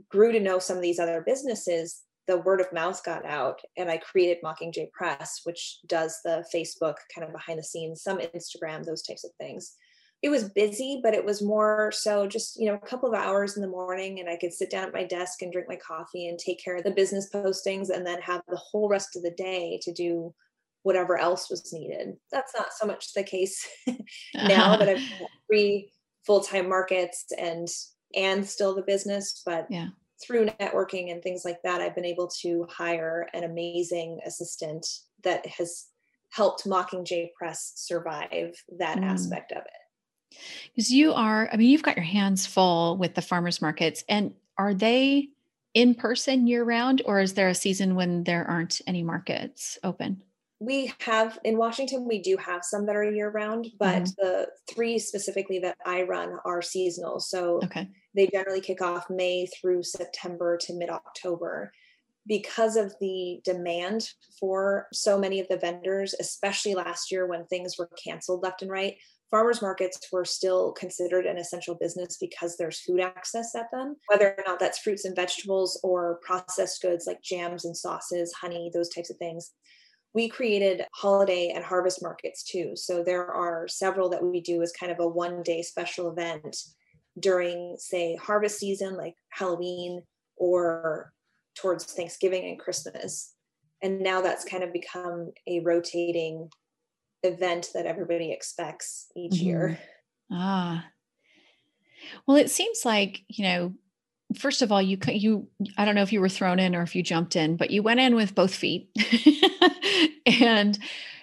grew 0.09 0.33
to 0.33 0.41
know 0.41 0.59
some 0.59 0.77
of 0.77 0.83
these 0.83 0.99
other 0.99 1.23
businesses 1.27 2.03
the 2.27 2.39
word 2.39 2.61
of 2.61 2.73
mouth 2.73 3.03
got 3.05 3.25
out 3.25 3.61
and 3.77 3.91
i 3.91 3.97
created 3.97 4.39
mockingjay 4.45 4.91
press 4.93 5.41
which 5.45 5.79
does 5.87 6.19
the 6.25 6.45
facebook 6.55 6.95
kind 7.15 7.27
of 7.27 7.33
behind 7.33 7.59
the 7.59 7.63
scenes 7.63 8.03
some 8.03 8.19
instagram 8.19 8.85
those 8.85 9.03
types 9.03 9.25
of 9.25 9.31
things 9.39 9.75
it 10.23 10.29
was 10.29 10.51
busy, 10.51 11.01
but 11.03 11.15
it 11.15 11.25
was 11.25 11.41
more 11.41 11.91
so 11.95 12.27
just, 12.27 12.61
you 12.61 12.67
know, 12.67 12.75
a 12.75 12.87
couple 12.87 13.09
of 13.09 13.19
hours 13.19 13.57
in 13.57 13.63
the 13.63 13.69
morning 13.69 14.21
and 14.21 14.29
I 14.29 14.37
could 14.37 14.53
sit 14.53 14.71
down 14.71 14.85
at 14.85 14.93
my 14.93 15.05
desk 15.05 15.41
and 15.41 15.51
drink 15.51 15.67
my 15.69 15.77
coffee 15.77 16.29
and 16.29 16.39
take 16.39 16.63
care 16.63 16.77
of 16.77 16.85
the 16.85 16.91
business 16.91 17.31
postings 17.33 17.89
and 17.89 18.07
then 18.07 18.21
have 18.21 18.43
the 18.49 18.57
whole 18.57 18.89
rest 18.89 19.17
of 19.17 19.23
the 19.23 19.31
day 19.31 19.81
to 19.83 19.93
do 19.93 20.35
whatever 20.83 21.19
else 21.19 21.49
was 21.49 21.73
needed. 21.73 22.17
That's 22.31 22.55
not 22.55 22.69
so 22.79 22.87
much 22.87 23.15
the 23.15 23.23
case 23.23 23.67
now 24.35 24.77
that 24.77 24.89
I've 24.91 25.03
three 25.47 25.91
full-time 26.27 26.69
markets 26.69 27.27
and 27.39 27.69
and 28.15 28.47
still 28.47 28.75
the 28.75 28.83
business, 28.83 29.41
but 29.47 29.67
yeah. 29.71 29.87
through 30.21 30.47
networking 30.47 31.13
and 31.13 31.23
things 31.23 31.43
like 31.45 31.63
that, 31.63 31.81
I've 31.81 31.95
been 31.95 32.05
able 32.05 32.29
to 32.43 32.67
hire 32.69 33.29
an 33.33 33.45
amazing 33.45 34.19
assistant 34.27 34.85
that 35.23 35.47
has 35.47 35.87
helped 36.31 36.67
Mockingjay 36.67 37.33
Press 37.35 37.73
survive 37.77 38.53
that 38.79 38.99
mm. 38.99 39.05
aspect 39.05 39.53
of 39.53 39.59
it. 39.59 39.80
Because 40.75 40.93
you 40.93 41.13
are, 41.13 41.49
I 41.53 41.57
mean, 41.57 41.71
you've 41.71 41.83
got 41.83 41.97
your 41.97 42.05
hands 42.05 42.47
full 42.47 42.97
with 42.97 43.15
the 43.15 43.23
farmers 43.23 43.61
markets, 43.61 44.05
and 44.09 44.35
are 44.57 44.75
they 44.75 45.29
in 45.75 45.95
person 45.95 46.47
year 46.47 46.65
round, 46.65 47.03
or 47.05 47.21
is 47.21 47.35
there 47.35 47.49
a 47.49 47.55
season 47.55 47.95
when 47.95 48.25
there 48.25 48.45
aren't 48.45 48.81
any 48.87 49.03
markets 49.03 49.79
open? 49.83 50.23
We 50.63 50.93
have 51.01 51.39
in 51.45 51.57
Washington, 51.57 52.07
we 52.07 52.21
do 52.21 52.37
have 52.37 52.65
some 52.65 52.85
that 52.87 52.97
are 52.97 53.11
year 53.11 53.31
round, 53.31 53.69
but 53.79 54.03
mm-hmm. 54.03 54.11
the 54.19 54.49
three 54.71 54.99
specifically 54.99 55.59
that 55.61 55.79
I 55.87 56.03
run 56.03 56.37
are 56.45 56.61
seasonal. 56.61 57.21
So 57.21 57.61
okay. 57.65 57.89
they 58.15 58.27
generally 58.27 58.61
kick 58.61 58.83
off 58.83 59.09
May 59.09 59.47
through 59.47 59.85
September 59.85 60.59
to 60.59 60.75
mid 60.75 60.91
October 60.91 61.73
because 62.27 62.77
of 62.77 62.95
the 63.01 63.41
demand 63.45 64.11
for 64.39 64.87
so 64.93 65.19
many 65.19 65.41
of 65.41 65.49
the 65.49 65.57
vendors, 65.57 66.15
especially 66.21 66.75
last 66.75 67.11
year 67.11 67.27
when 67.27 67.47
things 67.47 67.77
were 67.79 67.89
canceled 68.03 68.43
left 68.43 68.61
and 68.61 68.71
right, 68.71 68.97
farmers 69.31 69.63
markets 69.63 69.99
were 70.11 70.25
still 70.25 70.73
considered 70.73 71.25
an 71.25 71.39
essential 71.39 71.75
business 71.75 72.17
because 72.21 72.57
there's 72.57 72.81
food 72.81 73.01
access 73.01 73.55
at 73.55 73.71
them, 73.71 73.97
whether 74.09 74.35
or 74.37 74.45
not 74.47 74.59
that's 74.59 74.81
fruits 74.81 75.05
and 75.05 75.15
vegetables 75.15 75.79
or 75.85 76.21
processed 76.23 76.83
goods 76.83 77.07
like 77.07 77.23
jams 77.23 77.65
and 77.65 77.77
sauces, 77.77 78.33
honey, 78.33 78.71
those 78.75 78.89
types 78.89 79.11
of 79.11 79.17
things. 79.17 79.53
We 80.13 80.29
created 80.29 80.85
holiday 80.95 81.53
and 81.55 81.65
harvest 81.65 82.03
markets 82.03 82.43
too. 82.43 82.73
So 82.75 83.05
there 83.05 83.27
are 83.27 83.69
several 83.69 84.09
that 84.11 84.25
we 84.25 84.41
do 84.41 84.61
as 84.63 84.73
kind 84.73 84.91
of 84.91 84.99
a 84.99 85.07
one 85.07 85.43
day 85.45 85.63
special 85.63 86.11
event 86.11 86.57
during, 87.19 87.77
say, 87.79 88.17
harvest 88.17 88.59
season, 88.59 88.97
like 88.97 89.15
Halloween 89.29 90.03
or 90.37 91.13
towards 91.57 91.85
Thanksgiving 91.85 92.49
and 92.49 92.59
Christmas. 92.59 93.35
And 93.83 94.01
now 94.01 94.21
that's 94.21 94.45
kind 94.45 94.65
of 94.65 94.73
become 94.73 95.31
a 95.47 95.61
rotating 95.61 96.49
event 97.23 97.71
that 97.75 97.87
everybody 97.87 98.33
expects 98.33 99.07
each 99.17 99.33
mm-hmm. 99.33 99.45
year. 99.45 99.79
Ah. 100.31 100.87
Well, 102.27 102.37
it 102.37 102.51
seems 102.51 102.85
like, 102.85 103.23
you 103.29 103.45
know, 103.45 103.75
first 104.37 104.63
of 104.63 104.73
all, 104.73 104.81
you 104.81 104.99
you 105.09 105.49
I 105.77 105.85
don't 105.85 105.95
know 105.95 106.03
if 106.03 106.13
you 106.13 106.21
were 106.21 106.29
thrown 106.29 106.59
in 106.59 106.75
or 106.75 106.83
if 106.83 106.95
you 106.95 107.03
jumped 107.03 107.37
in, 107.37 107.57
but 107.57 107.71
you 107.71 107.83
went 107.83 108.01
in 108.01 108.15
with 108.15 108.35
both 108.35 108.55
feet 108.55 108.91
and 110.27 110.79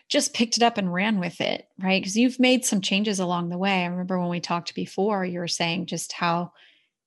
just 0.09 0.33
picked 0.33 0.57
it 0.57 0.63
up 0.63 0.77
and 0.77 0.93
ran 0.93 1.19
with 1.19 1.41
it, 1.41 1.67
right? 1.79 2.01
Because 2.01 2.15
you've 2.15 2.39
made 2.39 2.63
some 2.63 2.81
changes 2.81 3.19
along 3.19 3.49
the 3.49 3.57
way. 3.57 3.83
I 3.83 3.87
remember 3.87 4.19
when 4.19 4.29
we 4.29 4.39
talked 4.39 4.73
before, 4.73 5.25
you 5.25 5.39
were 5.39 5.47
saying 5.47 5.87
just 5.87 6.13
how, 6.13 6.53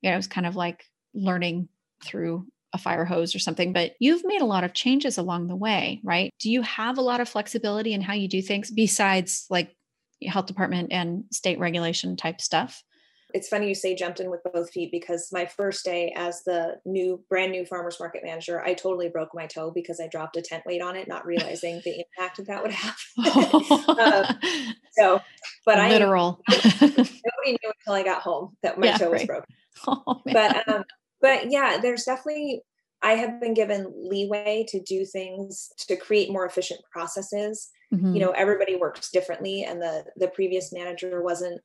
you 0.03 0.11
know, 0.11 0.15
it 0.15 0.19
was 0.19 0.27
kind 0.27 0.47
of 0.47 0.57
like 0.57 0.85
learning 1.15 1.69
through 2.05 2.47
a 2.73 2.79
fire 2.79 3.05
hose 3.05 3.35
or 3.35 3.39
something, 3.39 3.73
but 3.73 3.93
you've 3.99 4.25
made 4.25 4.43
a 4.43 4.47
lot 4.47 4.65
of 4.65 4.75
changes 4.75 5.19
along 5.19 5.49
the 5.49 5.57
way, 5.57 6.01
right? 6.05 6.33
Do 6.39 6.51
you 6.51 6.63
have 6.63 6.99
a 6.99 7.03
lot 7.03 7.21
of 7.21 7.29
flexibility 7.29 7.93
in 7.93 8.01
how 8.01 8.15
you 8.15 8.29
do 8.29 8.41
things 8.43 8.71
besides 8.71 9.47
like 9.51 9.75
health 10.27 10.47
department 10.47 10.93
and 10.93 11.25
state 11.33 11.59
regulation 11.59 12.17
type 12.17 12.41
stuff? 12.41 12.83
It's 13.33 13.49
funny 13.49 13.69
you 13.69 13.75
say 13.75 13.95
jumped 13.95 14.21
in 14.21 14.31
with 14.31 14.41
both 14.53 14.71
feet 14.71 14.91
because 14.91 15.29
my 15.33 15.47
first 15.47 15.85
day 15.85 16.13
as 16.17 16.43
the 16.45 16.81
new 16.85 17.23
brand 17.29 17.53
new 17.53 17.65
farmers 17.65 17.99
market 18.01 18.23
manager, 18.25 18.61
I 18.61 18.75
totally 18.75 19.09
broke 19.09 19.31
my 19.35 19.47
toe 19.47 19.71
because 19.71 20.01
I 20.01 20.09
dropped 20.09 20.37
a 20.37 20.43
tent 20.43 20.65
weight 20.67 20.83
on 20.83 20.97
it, 20.97 21.07
not 21.07 21.27
realizing 21.27 21.81
the 21.85 22.05
impact 22.05 22.39
that 22.39 22.47
that 22.49 22.63
would 22.63 22.73
have. 22.73 22.97
um, 23.99 24.75
so, 24.93 25.21
but 25.65 25.79
I 25.79 25.91
literal. 25.91 26.41
I 26.49 26.57
nobody 26.81 27.07
knew 27.47 27.73
until 27.79 27.95
I 27.95 28.03
got 28.03 28.23
home 28.23 28.57
that 28.63 28.79
my 28.79 28.89
yeah, 28.89 28.99
toe 28.99 29.11
was 29.11 29.21
right. 29.21 29.27
broken. 29.27 29.55
Oh, 29.87 30.23
but 30.27 30.69
um, 30.69 30.85
but 31.21 31.51
yeah, 31.51 31.79
there's 31.81 32.05
definitely 32.05 32.63
I 33.03 33.13
have 33.13 33.41
been 33.41 33.55
given 33.55 33.93
leeway 33.97 34.67
to 34.69 34.81
do 34.81 35.07
things 35.07 35.71
to 35.89 35.97
create 35.97 36.31
more 36.31 36.45
efficient 36.45 36.81
processes. 36.93 37.71
Mm-hmm. 37.93 38.15
You 38.15 38.21
know, 38.21 38.31
everybody 38.31 38.77
works 38.77 39.11
differently, 39.11 39.65
and 39.65 39.81
the 39.81 40.05
the 40.17 40.29
previous 40.29 40.73
manager 40.73 41.23
wasn't 41.23 41.61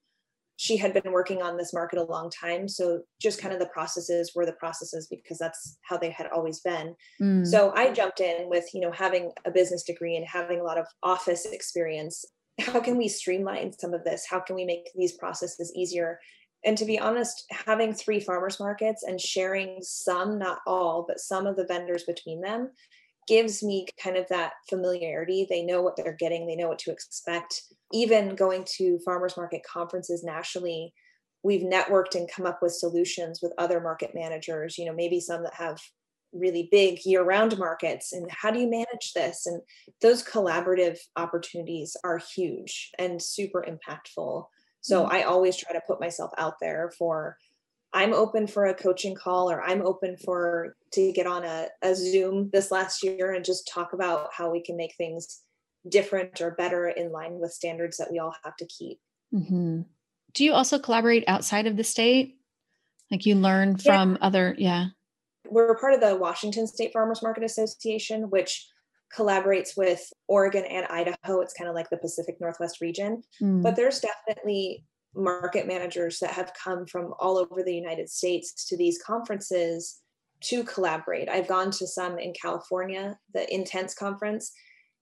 she 0.57 0.77
had 0.77 0.93
been 0.93 1.11
working 1.11 1.41
on 1.41 1.57
this 1.57 1.73
market 1.73 1.99
a 1.99 2.03
long 2.03 2.29
time 2.29 2.67
so 2.67 3.01
just 3.21 3.41
kind 3.41 3.53
of 3.53 3.59
the 3.59 3.67
processes 3.67 4.31
were 4.35 4.45
the 4.45 4.53
processes 4.53 5.07
because 5.07 5.37
that's 5.37 5.77
how 5.81 5.97
they 5.97 6.09
had 6.09 6.27
always 6.33 6.59
been 6.61 6.95
mm. 7.21 7.45
so 7.45 7.73
i 7.75 7.91
jumped 7.91 8.19
in 8.19 8.49
with 8.49 8.65
you 8.73 8.81
know 8.81 8.91
having 8.91 9.31
a 9.45 9.51
business 9.51 9.83
degree 9.83 10.15
and 10.15 10.25
having 10.25 10.59
a 10.59 10.63
lot 10.63 10.77
of 10.77 10.85
office 11.03 11.45
experience 11.45 12.25
how 12.59 12.79
can 12.79 12.97
we 12.97 13.07
streamline 13.07 13.71
some 13.77 13.93
of 13.93 14.03
this 14.03 14.25
how 14.29 14.39
can 14.39 14.55
we 14.55 14.65
make 14.65 14.89
these 14.95 15.13
processes 15.13 15.73
easier 15.75 16.19
and 16.65 16.77
to 16.77 16.85
be 16.85 16.99
honest 16.99 17.45
having 17.51 17.93
three 17.93 18.19
farmers 18.19 18.59
markets 18.59 19.03
and 19.03 19.21
sharing 19.21 19.77
some 19.81 20.39
not 20.39 20.59
all 20.65 21.05
but 21.07 21.19
some 21.19 21.47
of 21.47 21.55
the 21.55 21.65
vendors 21.65 22.03
between 22.03 22.41
them 22.41 22.69
gives 23.27 23.63
me 23.63 23.87
kind 24.01 24.17
of 24.17 24.27
that 24.29 24.53
familiarity. 24.69 25.47
They 25.49 25.63
know 25.63 25.81
what 25.81 25.95
they're 25.95 26.15
getting, 26.19 26.45
they 26.45 26.55
know 26.55 26.67
what 26.67 26.79
to 26.79 26.91
expect. 26.91 27.63
Even 27.91 28.35
going 28.35 28.65
to 28.77 28.99
farmers 28.99 29.37
market 29.37 29.61
conferences 29.63 30.23
nationally, 30.23 30.93
we've 31.43 31.61
networked 31.61 32.15
and 32.15 32.29
come 32.29 32.45
up 32.45 32.61
with 32.61 32.73
solutions 32.73 33.39
with 33.41 33.53
other 33.57 33.79
market 33.79 34.11
managers, 34.13 34.77
you 34.77 34.85
know, 34.85 34.93
maybe 34.93 35.19
some 35.19 35.43
that 35.43 35.55
have 35.55 35.79
really 36.33 36.67
big 36.71 36.99
year-round 37.05 37.57
markets 37.57 38.11
and 38.11 38.29
how 38.29 38.51
do 38.51 38.59
you 38.59 38.69
manage 38.69 39.13
this 39.15 39.45
and 39.45 39.61
those 40.01 40.21
collaborative 40.21 40.97
opportunities 41.15 41.95
are 42.03 42.19
huge 42.35 42.91
and 42.99 43.21
super 43.21 43.65
impactful 43.65 44.45
so 44.85 45.03
mm-hmm. 45.03 45.15
i 45.15 45.23
always 45.23 45.57
try 45.57 45.73
to 45.73 45.81
put 45.87 45.99
myself 45.99 46.31
out 46.37 46.55
there 46.61 46.91
for 46.97 47.37
I'm 47.95 48.13
open 48.13 48.45
for 48.45 48.65
a 48.65 48.73
coaching 48.73 49.15
call 49.15 49.49
or 49.49 49.63
I'm 49.63 49.81
open 49.81 50.17
for 50.17 50.75
to 50.91 51.13
get 51.13 51.27
on 51.27 51.45
a, 51.45 51.67
a 51.81 51.95
Zoom 51.95 52.49
this 52.51 52.69
last 52.69 53.01
year 53.01 53.31
and 53.31 53.45
just 53.45 53.69
talk 53.69 53.93
about 53.93 54.31
how 54.33 54.51
we 54.51 54.61
can 54.61 54.75
make 54.75 54.95
things 54.95 55.43
different 55.87 56.41
or 56.41 56.51
better 56.51 56.89
in 56.89 57.13
line 57.13 57.39
with 57.39 57.53
standards 57.53 57.95
that 57.97 58.11
we 58.11 58.19
all 58.19 58.35
have 58.43 58.57
to 58.57 58.65
keep. 58.65 58.99
Mm-hmm. 59.33 59.83
Do 60.33 60.43
you 60.43 60.51
also 60.51 60.77
collaborate 60.77 61.23
outside 61.27 61.67
of 61.67 61.77
the 61.77 61.85
state? 61.85 62.35
Like 63.09 63.25
you 63.25 63.35
learn 63.35 63.77
from 63.77 64.13
yeah. 64.13 64.17
other, 64.21 64.55
yeah. 64.57 64.87
We're 65.47 65.77
part 65.77 65.93
of 65.93 66.01
the 66.01 66.17
Washington 66.17 66.67
State 66.67 66.91
Farmers 66.91 67.23
Market 67.23 67.45
Association, 67.45 68.29
which 68.29 68.67
collaborates 69.13 69.77
with 69.77 70.01
Oregon 70.27 70.65
and 70.65 70.85
Idaho. 70.87 71.41
It's 71.41 71.53
kind 71.53 71.69
of 71.69 71.75
like 71.75 71.89
the 71.89 71.97
Pacific 71.97 72.37
Northwest 72.39 72.81
region. 72.81 73.23
Mm. 73.41 73.61
But 73.61 73.75
there's 73.75 73.99
definitely 73.99 74.85
market 75.15 75.67
managers 75.67 76.19
that 76.19 76.31
have 76.31 76.51
come 76.61 76.85
from 76.85 77.13
all 77.19 77.37
over 77.37 77.63
the 77.63 77.73
United 77.73 78.09
States 78.09 78.65
to 78.65 78.77
these 78.77 79.01
conferences 79.05 80.01
to 80.41 80.63
collaborate. 80.63 81.29
I've 81.29 81.47
gone 81.47 81.71
to 81.71 81.87
some 81.87 82.19
in 82.19 82.33
California, 82.39 83.17
the 83.33 83.51
Intense 83.53 83.93
conference, 83.95 84.51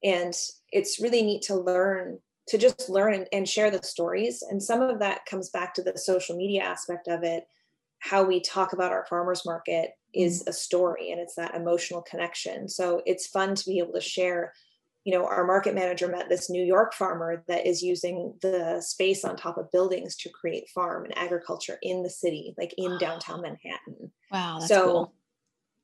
and 0.03 0.33
it's 0.71 0.99
really 0.99 1.23
neat 1.23 1.41
to 1.43 1.55
learn 1.55 2.19
to 2.45 2.57
just 2.57 2.89
learn 2.89 3.13
and, 3.13 3.27
and, 3.31 3.47
share 3.47 3.71
the 3.71 3.81
stories. 3.81 4.43
And 4.49 4.61
some 4.61 4.81
of 4.81 4.99
that 4.99 5.25
comes 5.25 5.49
back 5.49 5.73
to 5.75 5.81
the 5.81 5.97
social 5.97 6.35
media 6.35 6.61
aspect 6.61 7.07
of 7.07 7.23
it. 7.23 7.45
How 8.03 8.23
we 8.23 8.41
talk 8.41 8.73
about 8.73 8.91
our 8.91 9.05
farmers 9.05 9.45
market 9.45 9.91
is 10.13 10.43
mm. 10.43 10.47
a 10.49 10.53
story 10.53 11.11
and 11.11 11.19
it's 11.19 11.35
that 11.35 11.55
emotional 11.55 12.01
connection. 12.01 12.67
So 12.67 13.01
it's 13.05 13.27
fun 13.27 13.55
to 13.55 13.65
be 13.65 13.79
able 13.79 13.93
to 13.93 14.01
share 14.01 14.53
you 15.03 15.13
know, 15.13 15.25
our 15.25 15.45
market 15.45 15.75
manager 15.75 16.07
met 16.07 16.29
this 16.29 16.49
New 16.49 16.63
York 16.63 16.93
farmer 16.93 17.43
that 17.47 17.67
is 17.67 17.83
using 17.83 18.33
the 18.41 18.81
space 18.81 19.25
on 19.25 19.35
top 19.35 19.57
of 19.57 19.69
buildings 19.71 20.15
to 20.17 20.29
create 20.29 20.69
farm 20.69 21.03
and 21.03 21.17
agriculture 21.17 21.77
in 21.81 22.03
the 22.03 22.09
city, 22.09 22.53
like 22.57 22.73
in 22.77 22.97
downtown 22.99 23.41
Manhattan. 23.41 24.11
Wow. 24.31 24.59
so 24.59 24.83
cool. 24.85 25.13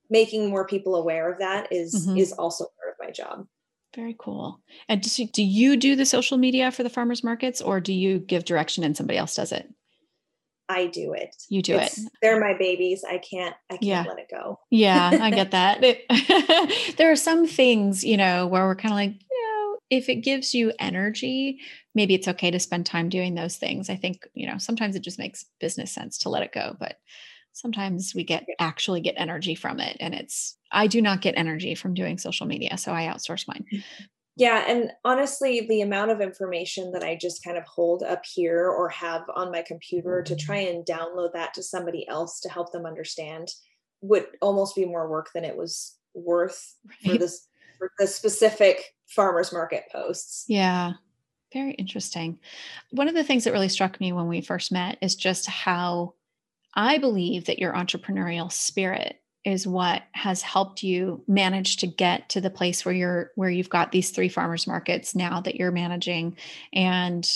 making 0.10 0.50
more 0.50 0.66
people 0.66 0.96
aware 0.96 1.30
of 1.32 1.40
that 1.40 1.68
is, 1.72 2.08
mm-hmm. 2.08 2.18
is 2.18 2.32
also 2.32 2.66
part 2.80 2.94
of 2.94 3.06
my 3.06 3.12
job. 3.12 3.46
Very 3.94 4.16
cool. 4.18 4.62
And 4.88 5.02
do 5.02 5.44
you 5.44 5.76
do 5.76 5.96
the 5.96 6.06
social 6.06 6.38
media 6.38 6.72
for 6.72 6.84
the 6.84 6.90
farmers 6.90 7.24
markets 7.24 7.60
or 7.60 7.82
do 7.82 7.92
you 7.92 8.20
give 8.20 8.46
direction 8.46 8.84
and 8.84 8.96
somebody 8.96 9.18
else 9.18 9.36
does 9.36 9.52
it? 9.52 9.68
I 10.70 10.86
do 10.86 11.14
it. 11.14 11.36
You 11.50 11.64
do 11.64 11.76
it's, 11.76 11.98
it. 11.98 12.12
They're 12.22 12.40
my 12.40 12.54
babies. 12.58 13.04
I 13.04 13.18
can't 13.18 13.56
I 13.70 13.74
can't 13.74 13.84
yeah. 13.84 14.06
let 14.08 14.20
it 14.20 14.28
go. 14.30 14.60
yeah, 14.70 15.10
I 15.20 15.32
get 15.32 15.52
that. 15.52 15.82
there 16.98 17.12
are 17.12 17.16
some 17.16 17.48
things, 17.48 18.04
you 18.04 18.18
know, 18.18 18.46
where 18.46 18.66
we're 18.66 18.76
kind 18.76 18.94
of 18.94 18.98
like, 18.98 19.14
you 19.30 19.48
know, 19.48 19.78
if 19.90 20.08
it 20.10 20.18
gives 20.18 20.54
you 20.54 20.72
energy, 20.80 21.60
maybe 21.96 22.14
it's 22.14 22.28
okay 22.28 22.52
to 22.52 22.60
spend 22.60 22.86
time 22.86 23.10
doing 23.10 23.34
those 23.34 23.58
things. 23.58 23.90
I 23.90 23.96
think, 23.96 24.28
you 24.36 24.48
know, 24.48 24.60
sometimes 24.60 24.96
it 24.96 25.02
just 25.02 25.20
makes 25.20 25.46
business 25.60 25.92
sense 25.92 26.20
to 26.20 26.30
let 26.30 26.44
it 26.44 26.54
go, 26.54 26.78
but 26.80 27.00
sometimes 27.54 28.14
we 28.16 28.24
get 28.24 28.46
actually 28.60 29.02
get 29.02 29.16
energy 29.18 29.56
from 29.56 29.80
it 29.80 29.98
and 30.00 30.14
it's 30.14 30.56
I 30.72 30.86
do 30.86 31.02
not 31.02 31.22
get 31.22 31.34
energy 31.36 31.74
from 31.74 31.96
doing 31.96 32.20
social 32.20 32.46
media, 32.46 32.78
so 32.78 32.94
I 32.94 33.08
outsource 33.08 33.48
mine. 33.48 33.66
Mm-hmm. 34.40 34.44
Yeah. 34.44 34.64
And 34.68 34.92
honestly, 35.04 35.66
the 35.68 35.82
amount 35.82 36.12
of 36.12 36.22
information 36.22 36.92
that 36.92 37.04
I 37.04 37.16
just 37.16 37.44
kind 37.44 37.58
of 37.58 37.64
hold 37.66 38.04
up 38.04 38.24
here 38.26 38.68
or 38.68 38.90
have 38.90 39.24
on 39.36 39.52
my 39.52 39.62
computer 39.62 40.22
to 40.24 40.36
try 40.36 40.58
and 40.58 40.86
download 40.86 41.34
that 41.34 41.54
to 41.56 41.64
somebody 41.64 42.08
else 42.08 42.40
to 42.42 42.50
help 42.50 42.72
them 42.72 42.86
understand 42.86 43.50
would 44.02 44.26
almost 44.42 44.76
be 44.76 44.86
more 44.86 45.10
work 45.10 45.30
than 45.34 45.44
it 45.44 45.58
was 45.58 45.98
worth 46.14 46.76
right. 46.86 47.14
for 47.14 47.18
this 47.18 47.48
for 47.78 47.92
the 47.98 48.08
specific 48.08 48.96
farmers 49.08 49.54
market 49.54 49.84
posts. 49.92 50.46
Yeah. 50.48 50.94
Very 51.54 51.72
interesting. 51.74 52.40
One 52.92 53.08
of 53.08 53.16
the 53.16 53.24
things 53.24 53.44
that 53.44 53.54
really 53.54 53.70
struck 53.70 54.00
me 54.00 54.12
when 54.14 54.28
we 54.28 54.42
first 54.42 54.72
met 54.72 54.98
is 55.02 55.16
just 55.16 55.48
how 55.48 56.14
I 56.76 57.00
believe 57.00 57.46
that 57.46 57.60
your 57.60 57.74
entrepreneurial 57.74 58.52
spirit 58.52 59.20
is 59.50 59.68
what 59.68 60.04
has 60.14 60.42
helped 60.42 60.84
you 60.84 61.24
manage 61.28 61.78
to 61.78 61.88
get 61.88 62.30
to 62.30 62.42
the 62.42 62.50
place 62.50 62.86
where 62.86 62.96
you're 62.96 63.32
where 63.36 63.50
you've 63.50 63.70
got 63.70 63.92
these 63.92 64.12
three 64.12 64.30
farmers 64.30 64.68
markets 64.68 65.16
now 65.16 65.42
that 65.42 65.56
you're 65.56 65.72
managing. 65.72 66.38
And 66.74 67.30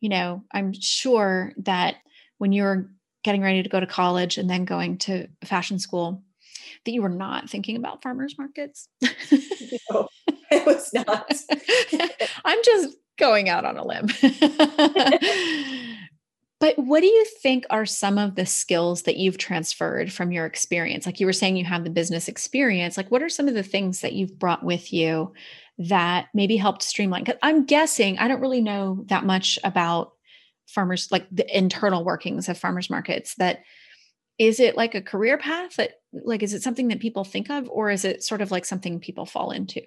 you 0.00 0.08
know 0.08 0.42
i'm 0.52 0.72
sure 0.72 1.52
that 1.58 1.96
when 2.38 2.52
you're 2.52 2.90
getting 3.22 3.42
ready 3.42 3.62
to 3.62 3.68
go 3.68 3.78
to 3.78 3.86
college 3.86 4.38
and 4.38 4.48
then 4.48 4.64
going 4.64 4.96
to 4.96 5.28
fashion 5.44 5.78
school 5.78 6.22
that 6.84 6.92
you 6.92 7.02
were 7.02 7.10
not 7.10 7.50
thinking 7.50 7.76
about 7.76 8.02
farmers 8.02 8.36
markets. 8.38 8.88
No 9.90 10.08
it 10.50 10.66
was 10.66 10.92
not. 10.92 11.32
I'm 12.44 12.58
just 12.64 12.96
going 13.18 13.48
out 13.48 13.64
on 13.64 13.76
a 13.76 13.84
limb 13.84 14.08
but 16.60 16.78
what 16.78 17.00
do 17.00 17.06
you 17.06 17.24
think 17.42 17.64
are 17.70 17.86
some 17.86 18.18
of 18.18 18.34
the 18.34 18.44
skills 18.44 19.02
that 19.02 19.16
you've 19.16 19.38
transferred 19.38 20.12
from 20.12 20.30
your 20.30 20.44
experience? 20.44 21.06
Like 21.06 21.18
you 21.18 21.26
were 21.26 21.32
saying, 21.32 21.56
you 21.56 21.64
have 21.64 21.84
the 21.84 21.90
business 21.90 22.28
experience. 22.28 22.98
Like, 22.98 23.10
what 23.10 23.22
are 23.22 23.30
some 23.30 23.48
of 23.48 23.54
the 23.54 23.62
things 23.62 24.02
that 24.02 24.12
you've 24.12 24.38
brought 24.38 24.62
with 24.62 24.92
you 24.92 25.32
that 25.78 26.26
maybe 26.34 26.58
helped 26.58 26.82
streamline? 26.82 27.24
Because 27.24 27.40
I'm 27.42 27.64
guessing 27.64 28.18
I 28.18 28.28
don't 28.28 28.42
really 28.42 28.60
know 28.60 29.04
that 29.08 29.24
much 29.24 29.58
about 29.64 30.12
farmers, 30.68 31.08
like 31.10 31.26
the 31.32 31.56
internal 31.56 32.04
workings 32.04 32.48
of 32.48 32.58
farmers 32.58 32.90
markets. 32.90 33.34
That 33.36 33.60
is 34.38 34.60
it 34.60 34.76
like 34.76 34.94
a 34.94 35.02
career 35.02 35.38
path 35.38 35.76
that, 35.76 35.92
like, 36.12 36.42
is 36.42 36.54
it 36.54 36.62
something 36.62 36.88
that 36.88 37.00
people 37.00 37.24
think 37.24 37.50
of, 37.50 37.68
or 37.70 37.90
is 37.90 38.04
it 38.04 38.22
sort 38.22 38.40
of 38.42 38.50
like 38.50 38.64
something 38.66 39.00
people 39.00 39.26
fall 39.26 39.50
into? 39.50 39.80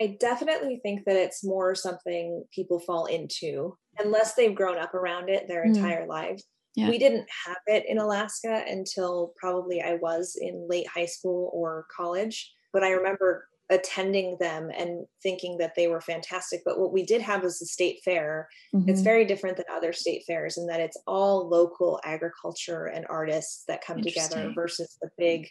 I 0.00 0.16
definitely 0.20 0.80
think 0.82 1.04
that 1.06 1.16
it's 1.16 1.44
more 1.44 1.74
something 1.74 2.44
people 2.54 2.78
fall 2.78 3.06
into 3.06 3.76
unless 3.98 4.34
they've 4.34 4.54
grown 4.54 4.78
up 4.78 4.94
around 4.94 5.28
it 5.28 5.48
their 5.48 5.64
mm. 5.64 5.74
entire 5.74 6.06
lives. 6.06 6.44
Yeah. 6.76 6.88
We 6.88 6.98
didn't 6.98 7.26
have 7.46 7.56
it 7.66 7.84
in 7.88 7.98
Alaska 7.98 8.64
until 8.68 9.32
probably 9.36 9.82
I 9.82 9.94
was 9.94 10.36
in 10.40 10.66
late 10.68 10.86
high 10.86 11.06
school 11.06 11.50
or 11.52 11.86
college. 11.96 12.52
But 12.72 12.84
I 12.84 12.90
remember 12.90 13.48
attending 13.70 14.36
them 14.40 14.70
and 14.76 15.04
thinking 15.22 15.58
that 15.58 15.74
they 15.76 15.88
were 15.88 16.00
fantastic. 16.00 16.60
But 16.64 16.78
what 16.78 16.92
we 16.92 17.04
did 17.04 17.20
have 17.20 17.42
was 17.42 17.58
the 17.58 17.66
state 17.66 17.98
fair. 18.04 18.48
Mm-hmm. 18.74 18.88
It's 18.88 19.00
very 19.00 19.24
different 19.24 19.56
than 19.56 19.66
other 19.72 19.92
state 19.92 20.22
fairs 20.26 20.56
in 20.56 20.66
that 20.66 20.80
it's 20.80 20.96
all 21.06 21.48
local 21.48 22.00
agriculture 22.04 22.86
and 22.86 23.04
artists 23.10 23.64
that 23.68 23.84
come 23.84 24.00
together 24.00 24.52
versus 24.54 24.96
the 25.02 25.10
big 25.18 25.48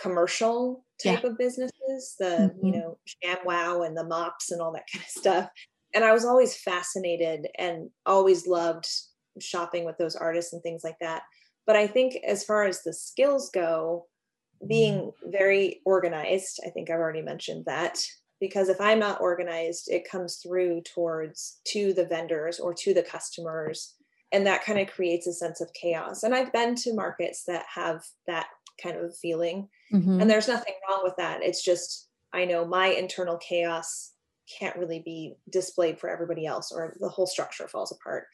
commercial 0.00 0.84
type 1.02 1.22
yeah. 1.22 1.30
of 1.30 1.38
businesses, 1.38 2.16
the 2.18 2.52
mm-hmm. 2.54 2.66
you 2.66 2.72
know 2.72 2.98
ShamWow 3.24 3.86
and 3.86 3.96
the 3.96 4.04
mops 4.04 4.50
and 4.50 4.60
all 4.60 4.72
that 4.72 4.86
kind 4.92 5.04
of 5.04 5.10
stuff. 5.10 5.50
And 5.94 6.04
I 6.04 6.12
was 6.12 6.24
always 6.24 6.56
fascinated 6.56 7.48
and 7.58 7.90
always 8.06 8.46
loved 8.46 8.86
shopping 9.40 9.84
with 9.84 9.98
those 9.98 10.16
artists 10.16 10.52
and 10.52 10.62
things 10.62 10.82
like 10.84 10.96
that. 11.00 11.22
But 11.66 11.76
I 11.76 11.86
think 11.86 12.16
as 12.26 12.44
far 12.44 12.64
as 12.64 12.82
the 12.82 12.92
skills 12.92 13.50
go, 13.50 14.06
being 14.66 15.12
very 15.24 15.80
organized. 15.84 16.60
I 16.64 16.70
think 16.70 16.90
I've 16.90 16.98
already 16.98 17.22
mentioned 17.22 17.64
that 17.66 17.98
because 18.40 18.68
if 18.68 18.80
I'm 18.80 18.98
not 18.98 19.20
organized, 19.20 19.88
it 19.90 20.08
comes 20.08 20.36
through 20.36 20.82
towards 20.82 21.60
to 21.68 21.92
the 21.92 22.06
vendors 22.06 22.58
or 22.58 22.74
to 22.74 22.94
the 22.94 23.02
customers. 23.02 23.94
And 24.32 24.46
that 24.46 24.64
kind 24.64 24.78
of 24.78 24.88
creates 24.88 25.26
a 25.26 25.32
sense 25.32 25.60
of 25.60 25.72
chaos. 25.74 26.22
And 26.22 26.34
I've 26.34 26.52
been 26.52 26.74
to 26.76 26.94
markets 26.94 27.44
that 27.46 27.64
have 27.74 28.02
that 28.26 28.46
kind 28.80 28.96
of 28.96 29.16
feeling. 29.16 29.68
Mm-hmm. 29.92 30.20
And 30.20 30.30
there's 30.30 30.48
nothing 30.48 30.74
wrong 30.88 31.00
with 31.02 31.16
that. 31.16 31.42
It's 31.42 31.64
just, 31.64 32.08
I 32.32 32.44
know 32.44 32.64
my 32.64 32.88
internal 32.88 33.36
chaos 33.38 34.12
can't 34.58 34.76
really 34.76 35.00
be 35.00 35.34
displayed 35.50 35.98
for 35.98 36.08
everybody 36.08 36.46
else 36.46 36.72
or 36.72 36.96
the 37.00 37.08
whole 37.08 37.26
structure 37.26 37.68
falls 37.68 37.92
apart 37.92 38.26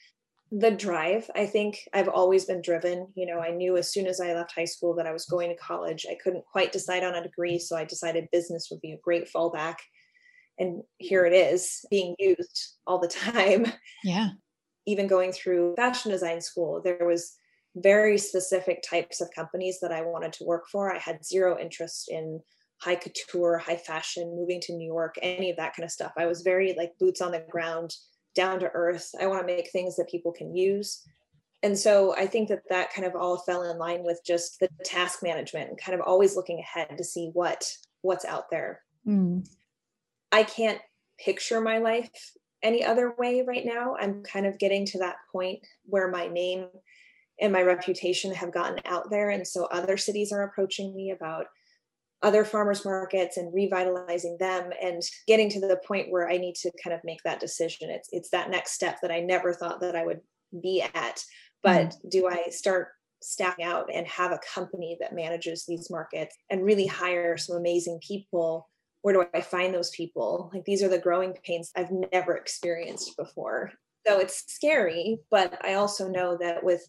the 0.51 0.71
drive 0.71 1.31
i 1.35 1.45
think 1.45 1.81
i've 1.93 2.09
always 2.09 2.47
been 2.47 2.63
driven 2.63 3.07
you 3.15 3.27
know 3.27 3.39
i 3.39 3.51
knew 3.51 3.77
as 3.77 3.93
soon 3.93 4.07
as 4.07 4.21
i 4.21 4.33
left 4.33 4.55
high 4.55 4.65
school 4.65 4.95
that 4.95 5.07
i 5.07 5.13
was 5.13 5.27
going 5.27 5.51
to 5.51 5.57
college 5.57 6.07
i 6.11 6.17
couldn't 6.23 6.45
quite 6.47 6.73
decide 6.73 7.05
on 7.05 7.15
a 7.15 7.23
degree 7.23 7.59
so 7.59 7.77
i 7.77 7.85
decided 7.85 8.29
business 8.33 8.69
would 8.71 8.81
be 8.81 8.93
a 8.93 8.99
great 8.99 9.31
fallback 9.31 9.77
and 10.59 10.83
here 10.97 11.27
it 11.27 11.35
is 11.35 11.85
being 11.91 12.15
used 12.19 12.77
all 12.87 12.99
the 12.99 13.09
time 13.33 13.67
yeah 14.03 14.31
even 14.87 15.07
going 15.07 15.33
through 15.33 15.75
fashion 15.77 16.11
design 16.11 16.41
school 16.41 16.81
there 16.83 17.07
was 17.07 17.37
very 17.77 18.19
specific 18.19 18.83
types 18.89 19.21
of 19.21 19.31
companies 19.35 19.79
that 19.81 19.93
i 19.93 20.03
wanted 20.03 20.33
to 20.33 20.45
work 20.45 20.69
for 20.71 20.93
i 20.93 20.99
had 20.99 21.25
zero 21.25 21.59
interest 21.59 22.09
in 22.09 22.41
high 22.81 22.97
couture 22.97 23.59
high 23.59 23.77
fashion 23.77 24.35
moving 24.37 24.61
to 24.61 24.73
new 24.73 24.87
york 24.87 25.17
any 25.23 25.51
of 25.51 25.57
that 25.57 25.75
kind 25.75 25.85
of 25.85 25.91
stuff 25.91 26.13
i 26.17 26.27
was 26.27 26.43
very 26.43 26.75
like 26.77 26.93
boots 26.99 27.21
on 27.21 27.33
the 27.33 27.45
ground 27.51 27.95
down 28.39 28.61
to 28.61 28.71
earth. 28.73 29.11
I 29.21 29.27
want 29.27 29.41
to 29.41 29.53
make 29.53 29.71
things 29.71 29.97
that 29.97 30.09
people 30.09 30.31
can 30.31 30.55
use. 30.55 31.03
And 31.65 31.77
so 31.77 32.15
I 32.17 32.29
think 32.29 32.49
that 32.49 32.63
that 32.71 32.93
kind 32.93 33.05
of 33.05 33.17
all 33.17 33.39
fell 33.39 33.69
in 33.69 33.79
line 33.79 34.05
with 34.05 34.21
just 34.25 34.61
the 34.61 34.69
task 34.85 35.25
management 35.25 35.71
and 35.71 35.79
kind 35.79 35.99
of 35.99 36.07
always 36.07 36.37
looking 36.37 36.61
ahead 36.61 36.97
to 36.97 37.03
see 37.03 37.31
what 37.33 37.69
what's 38.03 38.25
out 38.25 38.49
there. 38.49 38.83
Mm. 39.05 39.45
I 40.31 40.45
can't 40.45 40.79
picture 41.19 41.61
my 41.61 41.79
life 41.79 42.33
any 42.63 42.85
other 42.85 43.13
way 43.19 43.43
right 43.43 43.65
now. 43.65 43.97
I'm 44.01 44.23
kind 44.23 44.47
of 44.47 44.61
getting 44.61 44.87
to 44.87 44.99
that 44.99 45.17
point 45.33 45.59
where 45.85 46.09
my 46.09 46.29
name 46.29 46.69
and 47.41 47.53
my 47.53 47.63
reputation 47.63 48.35
have 48.35 48.53
gotten 48.53 48.81
out 48.85 49.11
there 49.11 49.31
and 49.31 49.47
so 49.47 49.67
other 49.67 49.97
cities 49.97 50.33
are 50.33 50.43
approaching 50.43 50.95
me 50.95 51.11
about 51.11 51.47
other 52.23 52.45
farmers 52.45 52.85
markets 52.85 53.37
and 53.37 53.55
revitalizing 53.55 54.37
them 54.41 54.71
and 54.83 55.03
getting 55.27 55.49
to 55.51 55.61
the 55.61 55.81
point 55.87 56.11
where 56.11 56.29
I 56.29 56.37
need 56.37 56.57
to 56.57 56.73
kind 56.83 56.95
of 56.95 57.01
make 57.05 57.23
that 57.25 57.41
decision. 57.41 57.91
It's 57.91 58.09
it's 58.13 58.31
that 58.31 58.51
next 58.51 58.73
step 58.73 58.99
that 59.03 59.13
I 59.13 59.21
never 59.21 59.53
thought 59.53 59.81
that 59.81 59.95
I 59.95 60.05
would 60.05 60.21
be 60.61 60.83
at. 60.95 61.23
But 61.63 61.91
mm-hmm. 61.91 62.09
do 62.09 62.29
I 62.29 62.51
start 62.51 62.89
staffing 63.21 63.65
out 63.65 63.89
and 63.93 64.07
have 64.07 64.33
a 64.33 64.41
company 64.53 64.97
that 65.01 65.15
manages 65.15 65.65
these 65.67 65.91
markets 65.91 66.37
and 66.51 66.65
really 66.65 66.87
hire 66.87 67.37
some 67.37 67.57
amazing 67.57 68.01
people? 68.07 68.69
Where 69.03 69.15
do 69.15 69.25
I 69.33 69.41
find 69.41 69.73
those 69.73 69.91
people? 69.91 70.51
Like 70.53 70.65
these 70.65 70.83
are 70.83 70.89
the 70.89 70.99
growing 70.99 71.35
pains 71.45 71.71
I've 71.77 71.93
never 72.13 72.37
experienced 72.37 73.17
before. 73.17 73.73
So 74.07 74.19
it's 74.19 74.45
scary, 74.53 75.19
but 75.31 75.59
I 75.65 75.75
also 75.75 76.09
know 76.09 76.37
that 76.41 76.65
with 76.65 76.89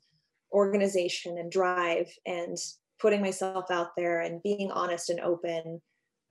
organization 0.51 1.37
and 1.37 1.51
drive 1.51 2.07
and 2.25 2.57
putting 2.99 3.21
myself 3.21 3.65
out 3.71 3.95
there 3.95 4.19
and 4.21 4.43
being 4.43 4.71
honest 4.71 5.09
and 5.09 5.19
open 5.19 5.81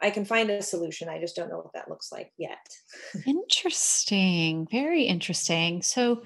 i 0.01 0.11
can 0.11 0.25
find 0.25 0.51
a 0.51 0.63
solution. 0.63 1.09
I 1.09 1.19
just 1.19 1.35
don't 1.35 1.51
know 1.51 1.59
what 1.59 1.73
that 1.75 1.89
looks 1.89 2.13
like 2.13 2.31
yet. 2.39 2.69
Interesting. 3.27 4.69
Very 4.71 5.05
interesting. 5.05 5.83
So 5.83 6.23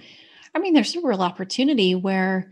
i 0.55 0.59
mean 0.59 0.75
there's 0.75 0.95
a 0.95 1.01
real 1.01 1.23
opportunity 1.23 1.95
where 1.95 2.51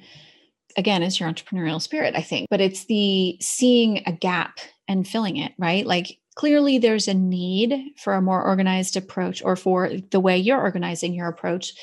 again 0.77 1.03
is 1.03 1.21
your 1.21 1.29
entrepreneurial 1.29 1.83
spirit 1.83 2.15
i 2.15 2.23
think 2.23 2.47
but 2.49 2.61
it's 2.61 2.85
the 2.85 3.37
seeing 3.41 4.03
a 4.07 4.13
gap 4.13 4.61
and 4.89 5.07
filling 5.07 5.37
it 5.37 5.53
right? 5.59 5.87
Like 5.87 6.19
clearly 6.35 6.79
there's 6.79 7.07
a 7.07 7.15
need 7.15 7.93
for 7.97 8.15
a 8.15 8.23
more 8.23 8.43
organized 8.43 8.97
approach 8.97 9.43
or 9.43 9.57
for 9.57 9.91
the 10.11 10.21
way 10.21 10.39
you're 10.39 10.61
organizing 10.61 11.13
your 11.15 11.29
approach 11.29 11.75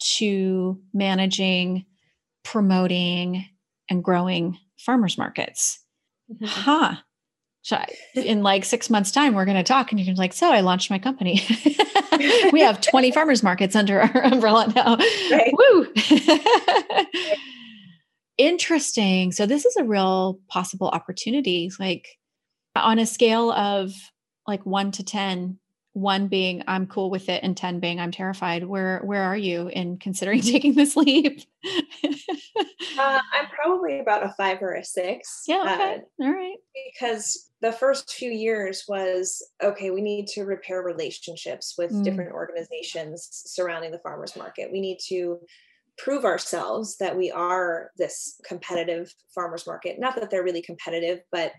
to 0.00 0.80
managing 0.92 1.86
promoting 2.44 3.46
and 3.88 4.02
growing 4.02 4.58
farmers 4.78 5.18
markets. 5.18 5.78
Mm-hmm. 6.32 6.44
Huh. 6.46 6.96
So 7.62 7.78
in 8.14 8.42
like 8.42 8.64
six 8.64 8.88
months' 8.88 9.10
time, 9.10 9.34
we're 9.34 9.44
going 9.44 9.56
to 9.56 9.62
talk, 9.62 9.92
and 9.92 10.00
you're 10.00 10.14
like, 10.14 10.32
"So 10.32 10.50
I 10.50 10.60
launched 10.60 10.90
my 10.90 10.98
company. 10.98 11.42
we 12.52 12.60
have 12.60 12.80
20 12.80 13.10
farmers 13.12 13.42
markets 13.42 13.76
under 13.76 14.00
our 14.00 14.24
umbrella 14.24 14.72
now. 14.74 14.96
Right. 15.30 15.52
Woo!" 15.52 15.86
Interesting. 18.38 19.32
So 19.32 19.44
this 19.44 19.66
is 19.66 19.76
a 19.76 19.84
real 19.84 20.40
possible 20.48 20.88
opportunity. 20.88 21.70
Like 21.78 22.06
on 22.74 22.98
a 22.98 23.04
scale 23.04 23.52
of 23.52 23.92
like 24.46 24.64
one 24.64 24.90
to 24.92 25.04
ten, 25.04 25.58
one 26.00 26.28
being 26.28 26.62
I'm 26.66 26.86
cool 26.86 27.10
with 27.10 27.28
it 27.28 27.42
and 27.42 27.56
10 27.56 27.80
being 27.80 28.00
I'm 28.00 28.10
terrified. 28.10 28.64
Where 28.64 29.00
where 29.00 29.22
are 29.22 29.36
you 29.36 29.68
in 29.68 29.98
considering 29.98 30.40
taking 30.42 30.74
this 30.74 30.96
leap? 30.96 31.42
uh, 31.64 33.20
I'm 33.32 33.46
probably 33.54 34.00
about 34.00 34.24
a 34.24 34.34
five 34.36 34.62
or 34.62 34.74
a 34.74 34.84
six. 34.84 35.44
Yeah. 35.46 35.62
Okay. 35.62 36.02
Uh, 36.20 36.24
All 36.24 36.32
right. 36.32 36.56
Because 36.92 37.50
the 37.60 37.72
first 37.72 38.12
few 38.12 38.30
years 38.30 38.84
was 38.88 39.46
okay, 39.62 39.90
we 39.90 40.00
need 40.00 40.26
to 40.28 40.44
repair 40.44 40.82
relationships 40.82 41.74
with 41.76 41.92
mm. 41.92 42.02
different 42.02 42.32
organizations 42.32 43.28
surrounding 43.30 43.90
the 43.90 43.98
farmers 43.98 44.36
market. 44.36 44.72
We 44.72 44.80
need 44.80 44.98
to 45.08 45.40
prove 45.98 46.24
ourselves 46.24 46.96
that 46.96 47.16
we 47.16 47.30
are 47.30 47.90
this 47.98 48.40
competitive 48.46 49.12
farmers 49.34 49.66
market. 49.66 50.00
Not 50.00 50.16
that 50.16 50.30
they're 50.30 50.44
really 50.44 50.62
competitive, 50.62 51.20
but 51.30 51.52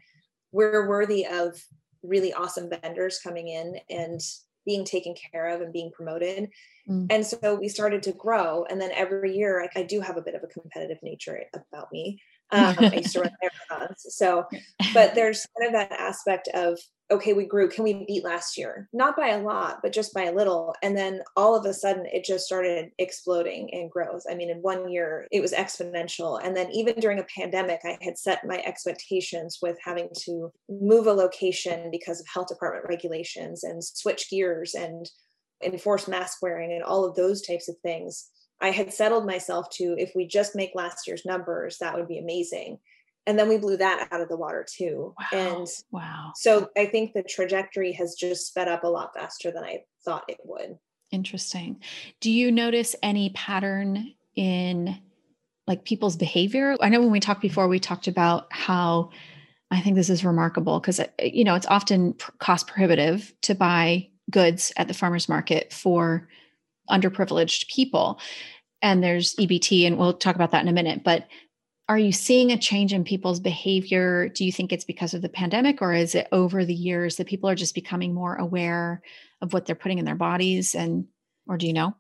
we're 0.52 0.90
worthy 0.90 1.26
of 1.28 1.62
really 2.04 2.34
awesome 2.34 2.70
vendors 2.70 3.20
coming 3.24 3.48
in 3.48 3.80
and 3.90 4.20
being 4.66 4.86
taken 4.86 5.16
care 5.32 5.48
of 5.48 5.62
and 5.62 5.74
being 5.74 5.92
promoted. 5.92 6.50
Mm. 6.88 7.08
And 7.10 7.26
so 7.26 7.56
we 7.56 7.68
started 7.68 8.04
to 8.04 8.12
grow. 8.12 8.66
And 8.70 8.80
then 8.80 8.92
every 8.92 9.36
year, 9.36 9.64
I, 9.64 9.80
I, 9.80 9.84
do 9.84 10.02
have 10.02 10.18
a 10.18 10.22
bit 10.22 10.36
of 10.36 10.44
a 10.44 10.48
competitive 10.48 11.00
nature 11.02 11.40
about 11.54 11.92
me. 11.92 12.22
Um, 12.52 12.76
I 12.80 12.96
used 12.96 13.14
to 13.14 13.22
run 13.22 13.32
marathons. 13.44 13.96
So, 13.98 14.46
but 14.94 15.16
there's 15.16 15.46
kind 15.58 15.68
of 15.68 15.74
that 15.74 15.92
aspect 16.00 16.50
of 16.54 16.78
okay, 17.12 17.34
we 17.34 17.46
grew. 17.46 17.70
Can 17.70 17.84
we 17.84 18.06
beat 18.08 18.24
last 18.24 18.58
year? 18.58 18.88
Not 18.94 19.18
by 19.18 19.30
a 19.30 19.42
lot, 19.42 19.80
but 19.84 19.92
just 19.92 20.14
by 20.14 20.24
a 20.24 20.34
little. 20.34 20.74
And 20.82 20.96
then 20.96 21.22
all 21.36 21.56
of 21.56 21.66
a 21.66 21.74
sudden, 21.74 22.06
it 22.06 22.24
just 22.24 22.46
started 22.46 22.90
exploding 22.98 23.70
in 23.70 23.90
growth. 23.90 24.24
I 24.30 24.36
mean, 24.36 24.50
in 24.50 24.58
one 24.60 24.90
year, 24.90 25.28
it 25.32 25.42
was 25.42 25.52
exponential. 25.52 26.40
And 26.42 26.56
then 26.56 26.72
even 26.72 26.96
during 26.96 27.20
a 27.20 27.26
pandemic, 27.38 27.82
I 27.84 27.98
had 28.02 28.18
set 28.18 28.48
my 28.48 28.64
expectations 28.66 29.60
with 29.62 29.78
having 29.84 30.08
to 30.22 30.52
move 30.70 31.08
a 31.08 31.14
location 31.14 31.92
because 31.92 32.22
of 32.22 32.28
health 32.34 32.48
department 32.48 32.86
regulations 32.88 33.64
and 33.64 33.84
switch 33.84 34.30
gears 34.30 34.74
and 34.74 35.10
enforce 35.64 36.08
mask 36.08 36.38
wearing 36.42 36.72
and 36.72 36.84
all 36.84 37.06
of 37.06 37.16
those 37.16 37.42
types 37.42 37.68
of 37.68 37.76
things. 37.84 38.30
I 38.62 38.72
had 38.72 38.94
settled 38.94 39.26
myself 39.26 39.70
to 39.72 39.96
if 39.98 40.12
we 40.16 40.28
just 40.28 40.56
make 40.56 40.72
last 40.76 41.08
year's 41.08 41.26
numbers, 41.26 41.78
that 41.80 41.96
would 41.96 42.08
be 42.08 42.20
amazing. 42.20 42.80
And 43.28 43.38
then 43.38 43.50
we 43.50 43.58
blew 43.58 43.78
that 43.78 44.08
out 44.12 44.22
of 44.22 44.30
the 44.30 44.38
water 44.38 44.66
too. 44.68 45.14
Wow. 45.20 45.40
and 45.40 45.68
wow. 45.92 46.32
so 46.36 46.70
i 46.76 46.86
think 46.86 47.14
the 47.14 47.24
trajectory 47.24 47.92
has 47.94 48.16
just 48.16 48.48
sped 48.48 48.68
up 48.68 48.84
a 48.84 48.88
lot 48.88 49.14
faster 49.14 49.52
than 49.52 49.64
i 49.64 49.84
thought 50.04 50.24
it 50.28 50.40
would. 50.44 50.78
Interesting. 51.12 51.82
Do 52.22 52.32
you 52.32 52.52
notice 52.52 52.96
any 53.04 53.32
pattern 53.32 54.14
in 54.36 54.98
like 55.68 55.84
people's 55.84 56.16
behavior? 56.16 56.78
I 56.82 56.90
know 56.90 57.02
when 57.02 57.12
we 57.12 57.20
talked 57.20 57.42
before 57.42 57.68
we 57.68 57.80
talked 57.80 58.08
about 58.08 58.48
how 58.52 59.12
i 59.70 59.80
think 59.80 59.96
this 59.96 60.10
is 60.10 60.26
remarkable 60.26 60.80
because 60.80 61.00
uh, 61.00 61.08
you 61.22 61.44
know 61.44 61.56
it's 61.56 61.68
often 61.68 62.16
cost 62.40 62.68
prohibitive 62.68 63.34
to 63.42 63.56
buy 63.56 64.08
goods 64.30 64.72
at 64.78 64.88
the 64.88 64.94
farmers 64.94 65.30
market 65.30 65.72
for 65.72 66.28
underprivileged 66.92 67.68
people 67.68 68.20
and 68.82 69.04
there's 69.04 69.36
ebt 69.36 69.86
and 69.88 69.98
we'll 69.98 70.14
talk 70.14 70.36
about 70.36 70.52
that 70.52 70.62
in 70.62 70.68
a 70.68 70.74
minute 70.74 71.04
but 71.04 71.28
are 71.92 71.98
you 71.98 72.14
seeing 72.14 72.52
a 72.52 72.58
change 72.58 72.94
in 72.94 73.04
people's 73.04 73.42
behavior? 73.42 74.30
Do 74.30 74.46
you 74.46 74.52
think 74.54 74.72
it's 74.72 74.86
because 74.86 75.14
of 75.14 75.22
the 75.22 75.28
pandemic 75.28 75.82
or 75.82 75.94
is 75.94 76.16
it 76.16 76.30
over 76.32 76.64
the 76.64 76.74
years 76.74 77.18
that 77.18 77.28
people 77.28 77.50
are 77.50 77.56
just 77.56 77.76
becoming 77.76 78.14
more 78.14 78.36
aware 78.36 79.02
of 79.42 79.52
what 79.52 79.66
they're 79.66 79.76
putting 79.76 79.98
in 79.98 80.06
their 80.06 80.16
bodies 80.16 80.74
and 80.74 81.08
or 81.48 81.58
do 81.58 81.68
you 81.68 81.74
know? 81.74 81.94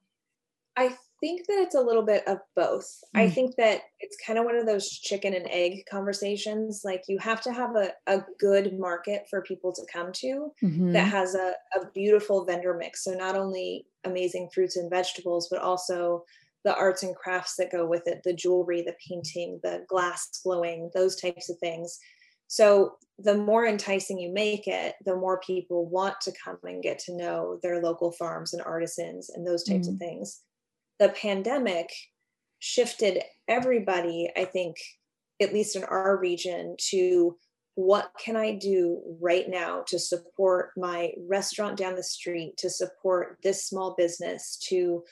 I 0.77 0.95
think 1.21 1.47
that 1.47 1.59
it's 1.59 1.75
a 1.75 1.81
little 1.81 2.03
bit 2.03 2.27
of 2.27 2.39
both. 2.55 2.87
Mm. 3.15 3.21
I 3.21 3.29
think 3.29 3.55
that 3.55 3.81
it's 4.01 4.17
kind 4.25 4.37
of 4.37 4.43
one 4.43 4.57
of 4.57 4.65
those 4.65 4.89
chicken 4.89 5.33
and 5.33 5.47
egg 5.49 5.83
conversations. 5.89 6.81
Like 6.83 7.03
you 7.07 7.17
have 7.19 7.39
to 7.41 7.53
have 7.53 7.75
a, 7.75 7.91
a 8.07 8.25
good 8.39 8.77
market 8.77 9.23
for 9.29 9.41
people 9.41 9.71
to 9.73 9.83
come 9.91 10.11
to 10.13 10.51
mm-hmm. 10.61 10.91
that 10.91 11.07
has 11.07 11.35
a, 11.35 11.53
a 11.75 11.85
beautiful 11.93 12.43
vendor 12.43 12.75
mix. 12.77 13.05
So 13.05 13.13
not 13.13 13.37
only 13.37 13.85
amazing 14.03 14.49
fruits 14.53 14.75
and 14.75 14.89
vegetables, 14.89 15.47
but 15.49 15.61
also 15.61 16.25
the 16.63 16.75
arts 16.75 17.03
and 17.03 17.15
crafts 17.15 17.55
that 17.57 17.71
go 17.71 17.85
with 17.87 18.07
it 18.07 18.21
the 18.23 18.33
jewelry 18.33 18.81
the 18.81 18.93
painting 19.07 19.59
the 19.63 19.83
glass 19.89 20.41
blowing 20.43 20.91
those 20.93 21.15
types 21.15 21.49
of 21.49 21.57
things 21.57 21.97
so 22.47 22.93
the 23.17 23.35
more 23.35 23.65
enticing 23.65 24.19
you 24.19 24.31
make 24.31 24.67
it 24.67 24.95
the 25.05 25.15
more 25.15 25.39
people 25.39 25.89
want 25.89 26.15
to 26.21 26.31
come 26.43 26.57
and 26.63 26.83
get 26.83 26.99
to 26.99 27.15
know 27.15 27.59
their 27.63 27.81
local 27.81 28.11
farms 28.11 28.53
and 28.53 28.61
artisans 28.61 29.29
and 29.29 29.47
those 29.47 29.63
types 29.63 29.87
mm. 29.87 29.93
of 29.93 29.97
things 29.97 30.41
the 31.01 31.09
pandemic 31.09 31.89
shifted 32.59 33.21
everybody 33.49 34.31
i 34.37 34.45
think 34.45 34.77
at 35.41 35.53
least 35.53 35.75
in 35.75 35.83
our 35.83 36.17
region 36.17 36.75
to 36.77 37.35
what 37.75 38.11
can 38.19 38.35
I 38.35 38.55
do 38.55 39.01
right 39.19 39.49
now 39.49 39.83
to 39.87 39.97
support 39.97 40.71
my 40.75 41.13
restaurant 41.27 41.77
down 41.77 41.95
the 41.95 42.03
street, 42.03 42.57
to 42.57 42.69
support 42.69 43.37
this 43.43 43.65
small 43.65 43.95
business, 43.97 44.57
to 44.69 45.03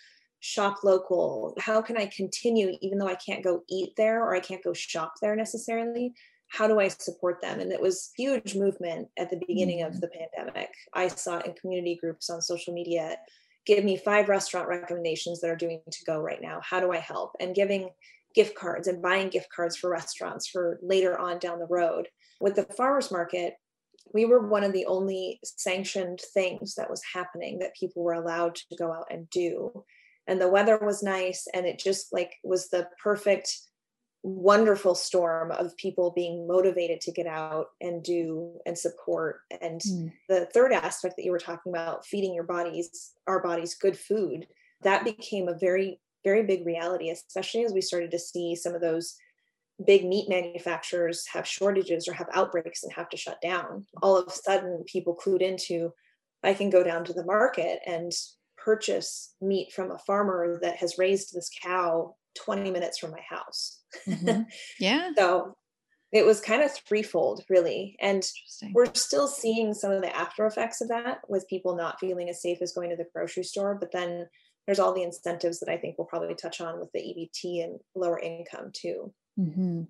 shop 0.41 0.83
local? 0.83 1.55
How 1.57 1.81
can 1.81 1.97
I 1.97 2.07
continue, 2.07 2.77
even 2.81 2.97
though 2.97 3.07
I 3.07 3.15
can't 3.15 3.43
go 3.43 3.63
eat 3.69 3.93
there 3.95 4.23
or 4.23 4.35
I 4.35 4.39
can't 4.39 4.63
go 4.63 4.73
shop 4.73 5.13
there 5.21 5.35
necessarily? 5.35 6.13
How 6.49 6.67
do 6.67 6.79
I 6.79 6.89
support 6.89 7.41
them? 7.41 7.59
And 7.59 7.71
it 7.71 7.81
was 7.81 8.11
huge 8.17 8.55
movement 8.55 9.07
at 9.17 9.29
the 9.29 9.41
beginning 9.47 9.79
mm-hmm. 9.79 9.95
of 9.95 10.01
the 10.01 10.09
pandemic. 10.09 10.69
I 10.93 11.07
saw 11.07 11.37
it 11.37 11.45
in 11.45 11.53
community 11.53 11.97
groups 12.01 12.29
on 12.29 12.41
social 12.41 12.73
media. 12.73 13.17
Give 13.65 13.83
me 13.83 13.97
five 13.97 14.29
restaurant 14.29 14.67
recommendations 14.67 15.41
that 15.41 15.49
are 15.49 15.55
doing 15.55 15.81
to 15.89 16.05
go 16.05 16.19
right 16.19 16.41
now. 16.41 16.59
How 16.63 16.79
do 16.79 16.91
I 16.91 16.97
help? 16.97 17.31
And 17.39 17.55
giving 17.55 17.89
gift 18.35 18.55
cards 18.55 18.87
and 18.87 19.01
buying 19.01 19.29
gift 19.29 19.49
cards 19.55 19.75
for 19.75 19.89
restaurants 19.89 20.47
for 20.47 20.79
later 20.81 21.17
on 21.17 21.39
down 21.39 21.59
the 21.59 21.67
road. 21.67 22.07
With 22.39 22.55
the 22.55 22.63
farmers 22.63 23.11
market, 23.11 23.55
we 24.13 24.25
were 24.25 24.47
one 24.47 24.63
of 24.63 24.73
the 24.73 24.85
only 24.85 25.39
sanctioned 25.43 26.19
things 26.33 26.75
that 26.75 26.89
was 26.89 27.01
happening 27.13 27.59
that 27.59 27.75
people 27.75 28.03
were 28.03 28.13
allowed 28.13 28.55
to 28.55 28.75
go 28.77 28.91
out 28.91 29.07
and 29.09 29.29
do. 29.29 29.83
And 30.27 30.39
the 30.39 30.49
weather 30.49 30.77
was 30.77 31.03
nice 31.03 31.47
and 31.53 31.65
it 31.65 31.79
just 31.79 32.13
like 32.13 32.33
was 32.43 32.69
the 32.69 32.87
perfect 33.01 33.51
wonderful 34.21 34.95
storm 34.95 35.51
of 35.51 35.75
people 35.77 36.11
being 36.11 36.45
motivated 36.45 36.99
to 36.99 37.11
get 37.11 37.25
out 37.25 37.67
and 37.79 38.03
do 38.03 38.53
and 38.65 38.77
support 38.77 39.41
and 39.61 39.79
mm. 39.81 40.11
the 40.27 40.45
third 40.47 40.73
aspect 40.73 41.15
that 41.15 41.23
you 41.23 41.31
were 41.31 41.39
talking 41.39 41.71
about 41.71 42.05
feeding 42.05 42.33
your 42.33 42.43
bodies 42.43 43.13
our 43.27 43.41
bodies 43.41 43.75
good 43.75 43.97
food 43.97 44.45
that 44.81 45.05
became 45.05 45.47
a 45.47 45.57
very 45.57 46.01
very 46.23 46.43
big 46.43 46.65
reality, 46.65 47.09
especially 47.09 47.63
as 47.65 47.73
we 47.73 47.81
started 47.81 48.11
to 48.11 48.19
see 48.19 48.55
some 48.55 48.75
of 48.75 48.81
those 48.81 49.15
big 49.85 50.05
meat 50.05 50.27
manufacturers 50.27 51.25
have 51.27 51.47
shortages 51.47 52.07
or 52.07 52.13
have 52.13 52.27
outbreaks 52.33 52.83
and 52.83 52.91
have 52.93 53.09
to 53.09 53.17
shut 53.17 53.39
down. 53.41 53.85
All 54.01 54.17
of 54.17 54.27
a 54.27 54.31
sudden, 54.31 54.83
people 54.85 55.15
clued 55.15 55.41
into 55.41 55.93
I 56.43 56.53
can 56.53 56.69
go 56.69 56.83
down 56.83 57.03
to 57.05 57.13
the 57.13 57.25
market 57.25 57.79
and 57.85 58.11
purchase 58.57 59.33
meat 59.41 59.73
from 59.73 59.91
a 59.91 59.99
farmer 59.99 60.57
that 60.61 60.77
has 60.77 60.97
raised 60.97 61.33
this 61.33 61.49
cow 61.61 62.15
20 62.35 62.71
minutes 62.71 62.97
from 62.97 63.11
my 63.11 63.21
house. 63.27 63.78
Mm-hmm. 64.07 64.43
Yeah. 64.79 65.11
so 65.17 65.55
it 66.11 66.25
was 66.25 66.41
kind 66.41 66.63
of 66.63 66.71
threefold, 66.71 67.43
really. 67.49 67.95
And 68.01 68.27
we're 68.73 68.93
still 68.95 69.27
seeing 69.27 69.73
some 69.73 69.91
of 69.91 70.01
the 70.01 70.15
after 70.15 70.45
effects 70.47 70.81
of 70.81 70.87
that 70.89 71.19
with 71.27 71.47
people 71.47 71.75
not 71.75 71.99
feeling 71.99 72.29
as 72.29 72.41
safe 72.41 72.59
as 72.61 72.71
going 72.71 72.89
to 72.89 72.95
the 72.95 73.05
grocery 73.13 73.43
store. 73.43 73.75
But 73.75 73.91
then 73.91 74.27
there's 74.65 74.79
all 74.79 74.93
the 74.93 75.03
incentives 75.03 75.59
that 75.59 75.69
I 75.69 75.77
think 75.77 75.97
we'll 75.97 76.07
probably 76.07 76.35
touch 76.35 76.61
on 76.61 76.79
with 76.79 76.91
the 76.93 76.99
EBT 76.99 77.63
and 77.63 77.79
lower 77.95 78.19
income 78.19 78.71
too. 78.73 79.13
Mm-hmm. 79.39 79.83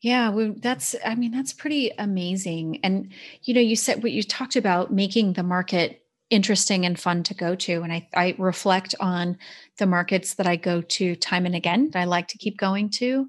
Yeah, 0.00 0.30
well, 0.30 0.54
that's, 0.56 0.94
I 1.04 1.14
mean, 1.14 1.30
that's 1.30 1.52
pretty 1.52 1.90
amazing. 1.96 2.80
And, 2.82 3.12
you 3.42 3.54
know, 3.54 3.60
you 3.60 3.76
said 3.76 4.02
what 4.02 4.12
you 4.12 4.22
talked 4.22 4.56
about 4.56 4.92
making 4.92 5.32
the 5.32 5.42
market 5.42 6.03
interesting 6.34 6.84
and 6.84 6.98
fun 6.98 7.22
to 7.24 7.34
go 7.34 7.54
to. 7.54 7.82
And 7.82 7.92
I, 7.92 8.08
I 8.14 8.34
reflect 8.38 8.94
on 9.00 9.38
the 9.78 9.86
markets 9.86 10.34
that 10.34 10.46
I 10.46 10.56
go 10.56 10.82
to 10.82 11.16
time 11.16 11.46
and 11.46 11.54
again, 11.54 11.90
that 11.90 12.00
I 12.00 12.04
like 12.04 12.28
to 12.28 12.38
keep 12.38 12.58
going 12.58 12.90
to. 12.90 13.28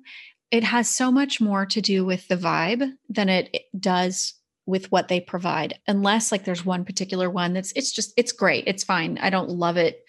It 0.51 0.63
has 0.63 0.89
so 0.89 1.11
much 1.11 1.39
more 1.39 1.65
to 1.67 1.81
do 1.81 2.05
with 2.05 2.27
the 2.27 2.37
vibe 2.37 2.91
than 3.09 3.29
it 3.29 3.65
does 3.79 4.33
with 4.67 4.91
what 4.91 5.09
they 5.09 5.19
provide 5.19 5.77
unless 5.87 6.31
like 6.31 6.43
there's 6.43 6.65
one 6.65 6.83
particular 6.83 7.29
one 7.29 7.53
that's 7.53 7.71
it's 7.73 7.91
just 7.91 8.11
it's 8.17 8.31
great 8.31 8.63
it's 8.65 8.83
fine 8.83 9.19
i 9.21 9.29
don't 9.29 9.47
love 9.47 9.77
it 9.77 10.03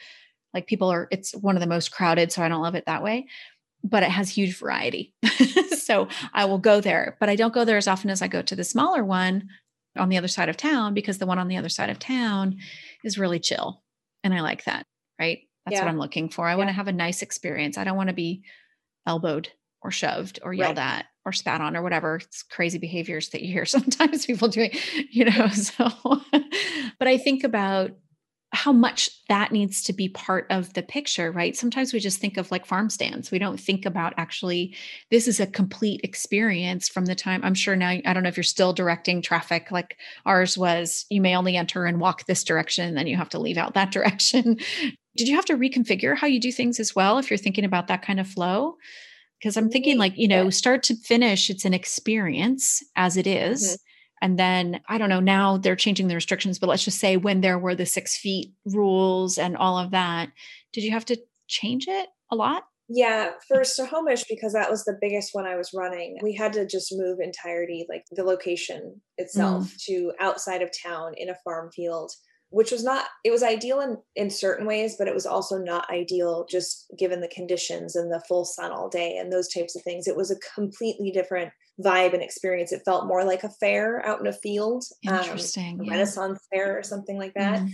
like 0.57 0.67
people 0.67 0.91
are, 0.91 1.07
it's 1.11 1.35
one 1.35 1.55
of 1.55 1.61
the 1.61 1.69
most 1.69 1.93
crowded. 1.93 2.33
So 2.33 2.43
I 2.43 2.49
don't 2.49 2.63
love 2.63 2.75
it 2.75 2.87
that 2.87 3.03
way, 3.03 3.27
but 3.85 4.03
it 4.03 4.09
has 4.09 4.31
huge 4.31 4.59
variety. 4.59 5.13
so 5.79 6.09
I 6.33 6.47
will 6.47 6.59
go 6.59 6.81
there, 6.81 7.19
but 7.21 7.29
I 7.29 7.37
don't 7.37 7.53
go 7.53 7.67
there 7.67 7.77
as 7.77 7.87
often 7.87 8.09
as 8.09 8.23
I 8.23 8.29
go 8.29 8.41
to 8.41 8.57
the 8.57 8.65
smaller 8.65 9.05
one 9.05 9.51
on 9.97 10.09
the 10.09 10.19
other 10.19 10.29
side 10.29 10.49
of 10.49 10.57
town 10.57 10.95
because 10.95 11.19
the 11.19 11.27
one 11.27 11.39
on 11.39 11.49
the 11.49 11.57
other 11.57 11.69
side 11.69 11.91
of 11.91 11.99
town 11.99 12.59
is 13.05 13.19
really 13.19 13.39
chill. 13.39 13.83
And 14.25 14.35
I 14.35 14.41
like 14.41 14.65
that. 14.65 14.87
Right. 15.19 15.41
That's 15.65 15.75
yeah. 15.75 15.85
what 15.85 15.89
I'm 15.89 15.99
looking 15.99 16.29
for. 16.29 16.47
I 16.47 16.53
yeah. 16.53 16.57
want 16.57 16.69
to 16.69 16.75
have 16.75 16.89
a 16.89 16.93
nice 16.93 17.23
experience. 17.23 17.79
I 17.79 17.85
don't 17.85 17.97
want 17.97 18.09
to 18.09 18.15
be 18.15 18.43
elbowed 19.07 19.51
or 19.83 19.91
shoved 19.91 20.41
or 20.43 20.53
yelled 20.53 20.79
right. 20.79 20.99
at 21.01 21.07
or 21.25 21.33
spat 21.33 21.61
on 21.61 21.77
or 21.77 21.83
whatever 21.83 22.17
it's 22.17 22.43
crazy 22.43 22.79
behaviors 22.79 23.31
that 23.31 23.43
you 23.43 23.53
hear 23.53 23.65
sometimes 23.67 24.27
people 24.27 24.49
doing, 24.49 24.71
you 25.11 25.25
know. 25.25 25.49
So, 25.53 25.91
but 26.99 27.09
I 27.09 27.19
think 27.19 27.45
about 27.45 27.93
how 28.53 28.73
much 28.73 29.11
that 29.29 29.51
needs 29.51 29.83
to 29.83 29.93
be 29.93 30.09
part 30.09 30.47
of 30.51 30.73
the 30.75 30.83
picture, 30.83 31.33
right? 31.33 31.57
Sometimes 31.57 31.93
we 31.93 31.99
just 31.99 32.21
think 32.21 32.37
of 32.37 32.51
like 32.51 32.65
farm 32.65 32.89
stands. 32.89 33.31
We 33.31 33.39
don't 33.39 33.59
think 33.59 33.85
about 33.85 34.15
actually, 34.17 34.75
this 35.11 35.27
is 35.27 35.41
a 35.41 35.47
complete 35.47 36.01
experience 36.05 36.89
from 36.89 37.07
the 37.07 37.15
time 37.15 37.41
I'm 37.43 37.55
sure 37.55 37.75
now, 37.75 37.89
I 37.89 38.13
don't 38.13 38.23
know 38.23 38.29
if 38.29 38.37
you're 38.37 38.45
still 38.45 38.73
directing 38.73 39.21
traffic 39.21 39.71
like 39.71 39.99
ours 40.25 40.57
was, 40.57 41.07
you 41.11 41.21
may 41.21 41.37
only 41.37 41.57
enter 41.57 41.87
and 41.87 42.01
walk 42.01 42.27
this 42.27 42.45
direction, 42.45 42.95
then 42.95 43.09
you 43.09 43.17
have 43.17 43.31
to 43.31 43.39
leave 43.39 43.59
out 43.59 43.75
that 43.75 43.91
direction. 43.93 44.59
Did 45.17 45.29
you 45.29 45.35
have 45.35 45.47
to 45.47 45.57
reconfigure 45.57 46.17
how 46.17 46.27
you 46.27 46.39
do 46.39 46.53
things 46.53 46.79
as 46.79 46.95
well 46.95 47.19
if 47.19 47.31
you're 47.31 47.39
thinking 47.39 47.65
about 47.65 47.89
that 47.89 48.03
kind 48.03 48.21
of 48.21 48.29
flow? 48.29 48.77
Because 49.39 49.57
I'm 49.57 49.71
thinking 49.71 49.99
like, 49.99 50.17
you 50.17 50.29
know, 50.29 50.51
start 50.51 50.83
to 50.85 50.97
finish, 50.97 51.51
it's 51.51 51.65
an 51.65 51.75
experience 51.75 52.83
as 52.95 53.17
it 53.17 53.27
is. 53.27 53.65
Mm-hmm 53.65 53.86
and 54.23 54.39
then 54.39 54.81
I 54.89 54.99
don't 54.99 55.09
know, 55.09 55.21
now 55.21 55.57
they're 55.57 55.77
changing 55.77 56.09
the 56.09 56.15
restrictions, 56.15 56.59
but 56.59 56.69
let's 56.69 56.85
just 56.85 56.99
say 56.99 57.17
when 57.17 57.41
there 57.41 57.59
were 57.59 57.75
the 57.75 57.87
six 57.87 58.17
feet 58.17 58.53
rules 58.65 59.39
and 59.39 59.57
all 59.57 59.79
of 59.79 59.91
that, 59.91 60.31
did 60.73 60.85
you 60.85 60.93
have 60.93 61.05
to 61.07 61.19
change 61.49 61.87
it 61.89 62.09
a 62.31 62.37
lot? 62.37 62.65
Yeah, 62.89 63.31
for 63.49 63.65
Snohomish, 63.65 64.25
because 64.29 64.53
that 64.53 64.71
was 64.71 64.85
the 64.85 64.97
biggest 65.01 65.31
one 65.33 65.45
I 65.45 65.57
was 65.57 65.73
running, 65.75 66.19
we 66.23 66.35
had 66.35 66.53
to 66.53 66.67
just 66.67 66.95
move 66.97 67.19
entirety, 67.21 67.85
like 67.89 68.05
the 68.13 68.23
location 68.23 69.01
itself, 69.19 69.65
mm. 69.65 69.85
to 69.87 70.13
outside 70.21 70.63
of 70.63 70.71
town 70.71 71.15
in 71.17 71.29
a 71.29 71.37
farm 71.43 71.71
field 71.73 72.13
which 72.51 72.71
was 72.71 72.85
not 72.85 73.07
it 73.25 73.31
was 73.31 73.43
ideal 73.43 73.81
in 73.81 73.97
in 74.15 74.31
certain 74.31 74.67
ways 74.67 74.97
but 74.99 75.09
it 75.09 75.15
was 75.15 75.27
also 75.27 75.59
not 75.59 75.89
ideal 75.91 76.47
just 76.49 76.91
given 76.99 77.21
the 77.21 77.29
conditions 77.29 77.97
and 77.97 78.11
the 78.13 78.23
full 78.29 78.45
sun 78.45 78.71
all 78.71 78.89
day 78.89 79.17
and 79.17 79.33
those 79.33 79.49
types 79.49 79.77
of 79.77 79.83
things 79.83 80.07
it 80.07 80.17
was 80.17 80.31
a 80.31 80.39
completely 80.55 81.11
different 81.11 81.51
vibe 81.85 82.15
and 82.15 82.23
experience 82.23 82.73
it 82.73 82.83
felt 82.85 83.07
more 83.07 83.25
like 83.25 83.45
a 83.45 83.51
fair 83.51 84.05
out 84.07 84.21
in 84.21 84.27
a 84.27 84.33
field 84.33 84.85
interesting 85.03 85.81
um, 85.81 85.87
yeah. 85.87 85.93
renaissance 85.93 86.41
fair 86.53 86.79
or 86.79 86.83
something 86.83 87.19
like 87.19 87.35
that 87.35 87.61
mm. 87.61 87.71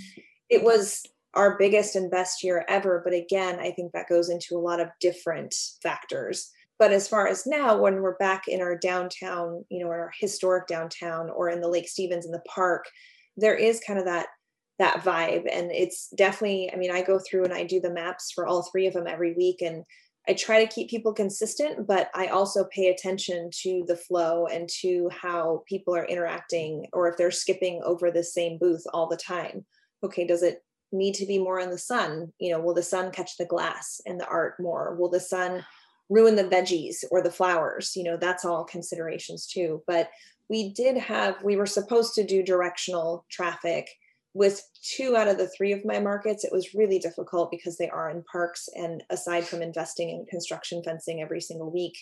it 0.49 0.63
was 0.63 1.03
our 1.35 1.57
biggest 1.59 1.95
and 1.97 2.11
best 2.11 2.43
year 2.43 2.65
ever 2.69 3.01
but 3.05 3.15
again 3.15 3.61
i 3.61 3.71
think 3.71 3.93
that 3.93 4.09
goes 4.09 4.29
into 4.29 4.57
a 4.57 4.59
lot 4.59 4.81
of 4.81 4.89
different 5.01 5.55
factors 5.83 6.51
but 6.79 6.91
as 6.91 7.07
far 7.07 7.29
as 7.29 7.47
now 7.47 7.79
when 7.79 8.03
we're 8.03 8.17
back 8.17 8.49
in 8.49 8.61
our 8.61 8.77
downtown 8.77 9.65
you 9.71 9.85
know 9.85 9.91
our 9.91 10.11
historic 10.19 10.67
downtown 10.67 11.31
or 11.31 11.49
in 11.49 11.61
the 11.61 11.69
lake 11.69 11.89
stevens 11.89 12.27
in 12.27 12.33
the 12.33 12.43
park 12.53 12.87
there 13.37 13.55
is 13.55 13.81
kind 13.87 13.99
of 13.99 14.05
that 14.05 14.27
that 14.83 15.05
vibe. 15.05 15.47
And 15.51 15.71
it's 15.71 16.09
definitely 16.09 16.71
i 16.73 16.77
mean 16.77 16.91
i 16.91 17.03
go 17.03 17.19
through 17.19 17.45
and 17.45 17.55
i 17.55 17.63
do 17.63 17.81
the 17.81 17.93
maps 17.93 18.33
for 18.33 18.47
all 18.47 18.63
three 18.63 18.89
of 18.89 18.95
them 18.95 19.07
every 19.07 19.33
week 19.35 19.63
and 19.63 19.85
i 20.29 20.33
try 20.33 20.65
to 20.65 20.73
keep 20.73 20.91
people 20.91 21.13
consistent 21.13 21.87
but 21.87 22.11
i 22.17 22.27
also 22.27 22.65
pay 22.65 22.89
attention 22.89 23.49
to 23.53 23.85
the 23.87 23.97
flow 23.97 24.47
and 24.47 24.69
to 24.69 25.09
how 25.11 25.63
people 25.69 25.95
are 25.95 26.05
interacting 26.07 26.87
or 26.93 27.09
if 27.09 27.17
they're 27.17 27.31
skipping 27.31 27.81
over 27.85 28.11
the 28.11 28.25
same 28.25 28.59
booth 28.59 28.85
all 28.93 29.09
the 29.09 29.17
time. 29.17 29.65
Okay 30.03 30.27
does 30.27 30.43
it 30.43 30.65
need 30.91 31.15
to 31.15 31.27
be 31.27 31.39
more 31.39 31.61
in 31.61 31.71
the 31.71 31.79
sun? 31.79 32.33
You 32.41 32.51
know 32.51 32.61
will 32.61 32.75
the 32.75 32.83
sun 32.83 33.13
catch 33.13 33.37
the 33.37 33.53
glass 33.55 34.01
and 34.05 34.19
the 34.19 34.27
art 34.27 34.55
more? 34.59 34.97
Will 34.99 35.11
the 35.11 35.21
sun 35.21 35.65
ruin 36.11 36.35
the 36.35 36.45
veggies 36.55 37.05
or 37.13 37.23
the 37.23 37.31
flowers? 37.31 37.93
You 37.95 38.03
know 38.03 38.17
that's 38.17 38.45
all 38.45 38.65
considerations 38.65 39.47
too. 39.47 39.83
But 39.87 40.11
we 40.49 40.73
did 40.73 40.97
have 40.97 41.37
we 41.45 41.57
were 41.57 41.67
supposed 41.79 42.15
to 42.15 42.25
do 42.25 42.43
directional 42.43 43.25
traffic 43.31 43.89
with 44.35 44.63
two 44.83 45.17
out 45.17 45.29
of 45.29 45.39
the 45.39 45.49
three 45.49 45.73
of 45.73 45.85
my 45.85 46.01
markets, 46.01 46.45
it 46.45 46.53
was 46.53 46.75
really 46.75 46.99
difficult 46.99 47.51
because 47.51 47.77
they 47.77 47.89
are 47.89 48.11
in 48.11 48.25
parks. 48.31 48.69
And 48.75 49.03
aside 49.11 49.45
from 49.45 49.63
investing 49.63 50.11
in 50.11 50.27
construction 50.27 50.83
fencing 50.83 51.21
every 51.21 51.41
single 51.41 51.71
week 51.71 51.97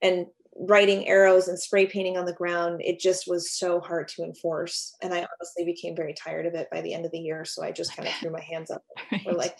and 0.00 0.26
writing 0.56 1.06
arrows 1.06 1.48
and 1.48 1.58
spray 1.58 1.86
painting 1.86 2.16
on 2.16 2.24
the 2.24 2.32
ground, 2.32 2.80
it 2.82 2.98
just 2.98 3.28
was 3.28 3.52
so 3.52 3.80
hard 3.80 4.08
to 4.08 4.22
enforce. 4.22 4.94
And 5.02 5.12
I 5.12 5.18
honestly 5.18 5.64
became 5.64 5.94
very 5.94 6.14
tired 6.14 6.46
of 6.46 6.54
it 6.54 6.68
by 6.70 6.80
the 6.80 6.94
end 6.94 7.04
of 7.04 7.12
the 7.12 7.18
year. 7.18 7.44
So 7.44 7.62
I 7.62 7.72
just 7.72 7.94
kind 7.94 8.08
of 8.08 8.14
threw 8.20 8.30
my 8.30 8.42
hands 8.42 8.70
up. 8.70 8.82
Right. 9.12 9.22
We're 9.24 9.32
like, 9.32 9.56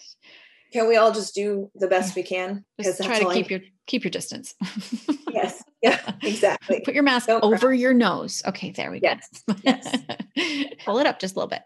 can 0.72 0.88
we 0.88 0.96
all 0.96 1.12
just 1.12 1.34
do 1.34 1.70
the 1.74 1.88
best 1.88 2.16
we 2.16 2.22
can? 2.22 2.64
Because 2.78 2.98
try 2.98 3.18
to 3.18 3.30
keep 3.30 3.46
I... 3.46 3.48
your 3.48 3.60
keep 3.86 4.04
your 4.04 4.10
distance. 4.10 4.54
yes. 5.32 5.62
Yeah. 5.82 5.98
Exactly. 6.22 6.80
Put 6.84 6.94
your 6.94 7.02
mask 7.02 7.26
Don't 7.26 7.42
over 7.42 7.68
cry. 7.68 7.74
your 7.74 7.94
nose. 7.94 8.42
Okay. 8.46 8.70
There 8.70 8.90
we 8.90 9.00
yes. 9.02 9.26
go. 9.48 9.56
Yes. 9.64 9.96
Pull 10.84 10.98
it 10.98 11.06
up 11.06 11.18
just 11.18 11.34
a 11.34 11.38
little 11.38 11.48
bit. 11.48 11.62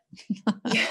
yeah. 0.72 0.86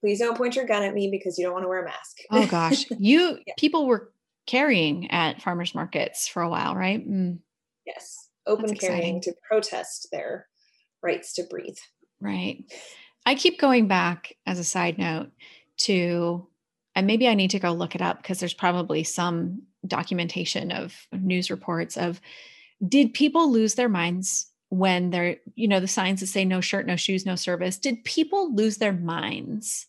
Please 0.00 0.18
don't 0.18 0.36
point 0.36 0.56
your 0.56 0.64
gun 0.64 0.82
at 0.82 0.94
me 0.94 1.08
because 1.10 1.36
you 1.36 1.44
don't 1.44 1.52
want 1.52 1.64
to 1.64 1.68
wear 1.68 1.82
a 1.82 1.84
mask. 1.84 2.18
oh 2.30 2.46
gosh, 2.46 2.86
you 2.98 3.38
yeah. 3.46 3.52
people 3.58 3.86
were 3.86 4.10
carrying 4.46 5.10
at 5.10 5.42
farmers 5.42 5.74
markets 5.74 6.26
for 6.26 6.42
a 6.42 6.48
while, 6.48 6.74
right? 6.74 7.06
Mm. 7.06 7.40
Yes, 7.84 8.28
open 8.46 8.74
carrying 8.74 9.20
to 9.22 9.34
protest 9.46 10.08
their 10.10 10.46
rights 11.02 11.34
to 11.34 11.42
breathe. 11.44 11.76
Right. 12.20 12.64
I 13.26 13.34
keep 13.34 13.60
going 13.60 13.88
back 13.88 14.34
as 14.46 14.58
a 14.58 14.64
side 14.64 14.96
note 14.98 15.30
to 15.78 16.46
and 16.94 17.06
maybe 17.06 17.28
I 17.28 17.34
need 17.34 17.50
to 17.50 17.58
go 17.58 17.72
look 17.72 17.94
it 17.94 18.02
up 18.02 18.18
because 18.18 18.40
there's 18.40 18.54
probably 18.54 19.04
some 19.04 19.62
documentation 19.86 20.70
of 20.72 20.94
news 21.12 21.50
reports 21.50 21.96
of 21.96 22.20
Did 22.86 23.12
people 23.14 23.50
lose 23.50 23.74
their 23.74 23.88
minds 23.88 24.46
when 24.68 25.10
they're, 25.10 25.36
you 25.54 25.66
know, 25.68 25.80
the 25.80 25.88
signs 25.88 26.20
that 26.20 26.28
say 26.28 26.44
no 26.44 26.60
shirt, 26.60 26.86
no 26.86 26.96
shoes, 26.96 27.26
no 27.26 27.34
service? 27.36 27.78
Did 27.78 28.04
people 28.04 28.54
lose 28.54 28.78
their 28.78 28.92
minds 28.92 29.86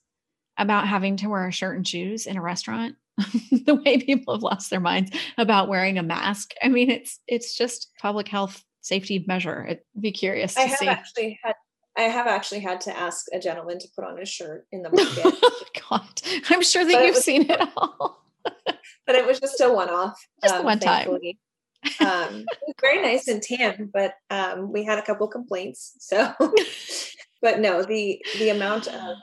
about 0.58 0.88
having 0.88 1.18
to 1.18 1.30
wear 1.30 1.48
a 1.48 1.52
shirt 1.52 1.76
and 1.78 1.88
shoes 1.88 2.26
in 2.26 2.38
a 2.38 2.42
restaurant? 2.42 2.96
the 3.52 3.76
way 3.86 4.00
people 4.00 4.34
have 4.34 4.42
lost 4.42 4.70
their 4.70 4.80
minds 4.80 5.12
about 5.38 5.68
wearing 5.68 5.98
a 5.98 6.04
mask. 6.04 6.54
I 6.64 6.70
mean, 6.70 6.90
it's 6.90 7.20
it's 7.28 7.56
just 7.56 7.90
public 8.00 8.28
health 8.28 8.64
safety 8.82 9.24
measure. 9.28 9.68
I'd 9.70 9.80
be 10.00 10.12
curious 10.12 10.56
to 10.56 10.62
I 10.62 10.66
have 10.66 10.78
see. 10.80 10.88
actually 10.88 11.40
had 11.44 11.56
I 11.98 12.04
have 12.04 12.26
actually 12.26 12.62
had 12.62 12.80
to 12.82 12.98
ask 12.98 13.26
a 13.34 13.40
gentleman 13.40 13.78
to 13.80 13.88
put 13.96 14.06
on 14.06 14.18
a 14.20 14.26
shirt 14.26 14.66
in 14.72 14.82
the 14.82 14.90
market. 14.94 15.38
Oh, 15.44 15.64
God, 15.90 16.22
I'm 16.50 16.64
sure 16.64 16.86
that 16.86 16.94
But 16.94 17.06
you've 17.06 17.16
was- 17.16 17.26
seen 17.26 17.46
it 17.52 17.60
all. 17.76 18.24
but 19.06 19.16
it 19.16 19.26
was 19.26 19.40
just 19.40 19.62
a 19.62 19.72
one-off. 19.72 20.20
Just 20.42 20.58
the 20.58 20.64
one 20.64 20.80
time. 20.80 21.10
um, 21.10 22.46
it 22.52 22.60
was 22.68 22.76
very 22.80 23.02
nice 23.02 23.28
and 23.28 23.42
tan, 23.42 23.90
but 23.92 24.14
um, 24.30 24.72
we 24.72 24.84
had 24.84 25.00
a 25.00 25.04
couple 25.04 25.28
complaints. 25.28 25.94
So, 26.00 26.34
but 27.42 27.60
no, 27.60 27.84
the 27.84 28.24
the 28.38 28.50
amount 28.50 28.88
of 28.88 29.18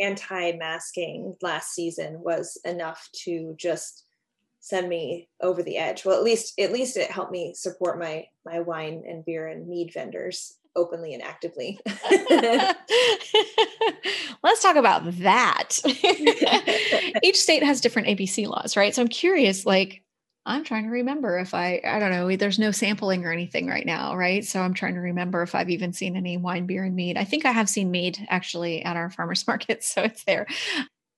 anti-masking 0.00 1.36
last 1.42 1.72
season 1.72 2.20
was 2.20 2.58
enough 2.64 3.08
to 3.24 3.54
just 3.56 4.04
send 4.60 4.88
me 4.88 5.28
over 5.40 5.62
the 5.62 5.76
edge. 5.76 6.04
Well, 6.04 6.16
at 6.16 6.24
least 6.24 6.58
at 6.58 6.72
least 6.72 6.96
it 6.96 7.10
helped 7.10 7.32
me 7.32 7.52
support 7.54 7.98
my 7.98 8.26
my 8.46 8.60
wine 8.60 9.02
and 9.06 9.24
beer 9.24 9.48
and 9.48 9.68
mead 9.68 9.92
vendors 9.92 10.56
openly 10.76 11.14
and 11.14 11.22
actively. 11.22 11.78
Let's 14.42 14.62
talk 14.62 14.76
about 14.76 15.18
that. 15.18 15.78
Each 17.22 17.40
state 17.40 17.62
has 17.62 17.80
different 17.80 18.08
ABC 18.08 18.46
laws, 18.46 18.76
right? 18.76 18.94
So 18.94 19.02
I'm 19.02 19.08
curious, 19.08 19.64
like, 19.64 20.02
I'm 20.46 20.64
trying 20.64 20.84
to 20.84 20.90
remember 20.90 21.38
if 21.38 21.54
I, 21.54 21.80
I 21.84 21.98
don't 21.98 22.10
know, 22.10 22.36
there's 22.36 22.58
no 22.58 22.70
sampling 22.70 23.24
or 23.24 23.32
anything 23.32 23.66
right 23.66 23.86
now, 23.86 24.14
right? 24.14 24.44
So 24.44 24.60
I'm 24.60 24.74
trying 24.74 24.94
to 24.94 25.00
remember 25.00 25.42
if 25.42 25.54
I've 25.54 25.70
even 25.70 25.94
seen 25.94 26.16
any 26.16 26.36
wine, 26.36 26.66
beer, 26.66 26.84
and 26.84 26.94
mead. 26.94 27.16
I 27.16 27.24
think 27.24 27.46
I 27.46 27.52
have 27.52 27.68
seen 27.68 27.90
mead 27.90 28.26
actually 28.28 28.82
at 28.84 28.96
our 28.96 29.10
farmers 29.10 29.46
market. 29.48 29.82
So 29.82 30.02
it's 30.02 30.24
there. 30.24 30.46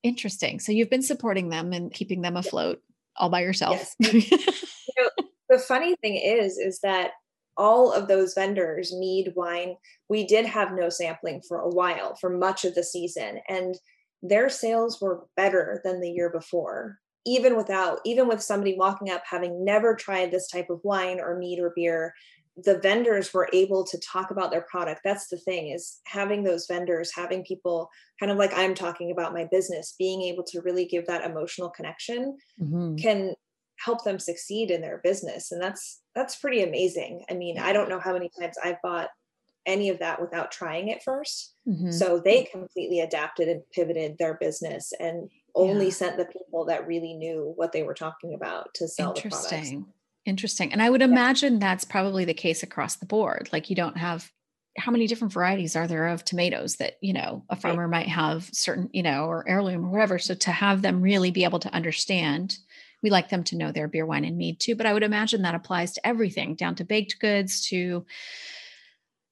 Interesting. 0.03 0.61
So 0.61 0.71
you've 0.71 0.90
been 0.90 1.03
supporting 1.03 1.49
them 1.49 1.73
and 1.73 1.92
keeping 1.92 2.23
them 2.23 2.37
afloat 2.37 2.81
all 3.16 3.29
by 3.29 3.40
yourself. 3.40 3.95
the 3.99 5.59
funny 5.66 5.97
thing 5.97 6.16
is 6.16 6.59
is 6.59 6.81
that 6.81 7.12
all 7.57 7.92
of 7.92 8.09
those 8.09 8.35
vendors 8.35 8.95
mead 8.95 9.33
wine. 9.37 9.77
We 10.09 10.27
did 10.27 10.47
have 10.47 10.73
no 10.73 10.88
sampling 10.88 11.42
for 11.49 11.61
a 11.61 11.69
while 11.69 12.14
for 12.16 12.31
much 12.31 12.64
of 12.64 12.75
the 12.75 12.85
season 12.85 13.40
and 13.49 13.77
their 14.23 14.49
sales 14.49 15.01
were 15.01 15.27
better 15.37 15.81
than 15.85 16.01
the 16.01 16.11
year 16.11 16.31
before. 16.31 16.99
Even 17.27 17.57
without 17.57 18.01
even 18.05 18.29
with 18.29 18.42
somebody 18.42 18.77
walking 18.77 19.11
up 19.11 19.23
having 19.29 19.64
never 19.64 19.95
tried 19.95 20.31
this 20.31 20.49
type 20.49 20.71
of 20.71 20.81
wine 20.85 21.21
or 21.21 21.38
mead 21.38 21.59
or 21.59 21.73
beer 21.75 22.14
the 22.64 22.79
vendors 22.79 23.35
were 23.35 23.51
able 23.53 23.85
to 23.85 23.99
talk 24.01 24.31
about 24.31 24.51
their 24.51 24.62
product. 24.62 25.03
That's 25.05 25.29
the 25.29 25.37
thing 25.37 25.69
is 25.69 26.01
having 26.07 26.42
those 26.42 26.66
vendors 26.66 27.12
having 27.14 27.45
people 27.45 27.90
kind 28.19 28.33
of 28.33 28.38
like 28.38 28.53
i'm 28.55 28.75
talking 28.75 29.11
about 29.11 29.35
my 29.35 29.47
business 29.51 29.95
being 29.99 30.23
able 30.23 30.42
to 30.45 30.61
really 30.62 30.87
give 30.87 31.07
that 31.07 31.25
emotional 31.25 31.69
connection 31.69 32.37
Mhm. 32.61 33.01
can 33.01 33.35
help 33.79 34.05
them 34.05 34.19
succeed 34.19 34.71
in 34.71 34.81
their 34.81 34.99
business 35.05 35.53
and 35.53 35.61
that's 35.61 36.01
that's 36.16 36.35
pretty 36.35 36.62
amazing 36.64 37.24
i 37.31 37.35
mean 37.35 37.59
i 37.59 37.72
don't 37.72 37.88
know 37.88 38.00
how 38.00 38.12
many 38.12 38.29
times 38.40 38.57
i've 38.64 38.83
bought 38.83 39.11
any 39.66 39.88
of 39.88 39.98
that 40.00 40.20
without 40.20 40.50
trying 40.50 40.88
it 40.88 41.02
1st 41.05 41.52
Mhm. 41.68 41.92
so 41.92 42.18
they 42.18 42.44
completely 42.44 43.00
adapted 43.00 43.48
and 43.48 43.62
pivoted 43.72 44.16
their 44.18 44.35
business 44.35 44.92
and 44.98 45.29
only 45.55 45.87
Yeah. 45.87 45.92
sent 45.92 46.16
the 46.16 46.24
people 46.26 46.64
that 46.66 46.87
really 46.87 47.14
knew 47.14 47.52
what 47.57 47.72
they 47.72 47.83
were 47.83 47.94
talking 47.94 48.35
about 48.35 48.72
to 48.74 48.88
sell 48.88 49.12
the 49.14 49.20
products 49.20 49.52
Interesting. 49.52 49.92
Interesting. 50.26 50.72
And 50.72 50.83
I 50.83 50.90
would 50.90 51.02
imagine 51.02 51.61
that's 51.61 51.85
probably 51.85 52.24
the 52.24 52.35
case 52.35 52.62
across 52.64 52.96
the 52.96 53.07
board. 53.07 53.48
Like 53.52 53.70
you 53.70 53.76
don't 53.76 53.96
have 53.96 54.31
how 54.76 54.90
many 54.92 55.07
different 55.07 55.33
varieties 55.33 55.76
are 55.76 55.87
there 55.87 56.09
of 56.09 56.24
tomatoes 56.24 56.76
that, 56.76 56.96
you 57.00 57.12
know, 57.12 57.44
a 57.48 57.55
farmer 57.57 57.87
might 57.88 58.09
have 58.09 58.50
certain, 58.52 58.90
you 58.92 59.02
know, 59.05 59.26
or 59.26 59.48
heirloom 59.48 59.85
or 59.87 59.90
whatever. 59.90 60.18
So 60.18 60.35
to 60.35 60.50
have 60.50 60.83
them 60.83 61.00
really 61.00 61.31
be 61.31 61.44
able 61.44 61.61
to 61.61 61.72
understand, 61.72 62.59
we 63.07 63.11
like 63.11 63.29
them 63.29 63.45
to 63.45 63.57
know 63.57 63.71
their 63.71 63.87
beer, 63.87 64.05
wine, 64.05 64.25
and 64.25 64.37
mead 64.37 64.59
too. 64.59 64.75
But 64.75 64.85
I 64.85 64.92
would 64.92 65.05
imagine 65.05 65.42
that 65.42 65.55
applies 65.55 65.92
to 65.92 66.05
everything, 66.05 66.57
down 66.57 66.75
to 66.75 66.85
baked 66.85 67.21
goods 67.21 67.64
to 67.69 68.05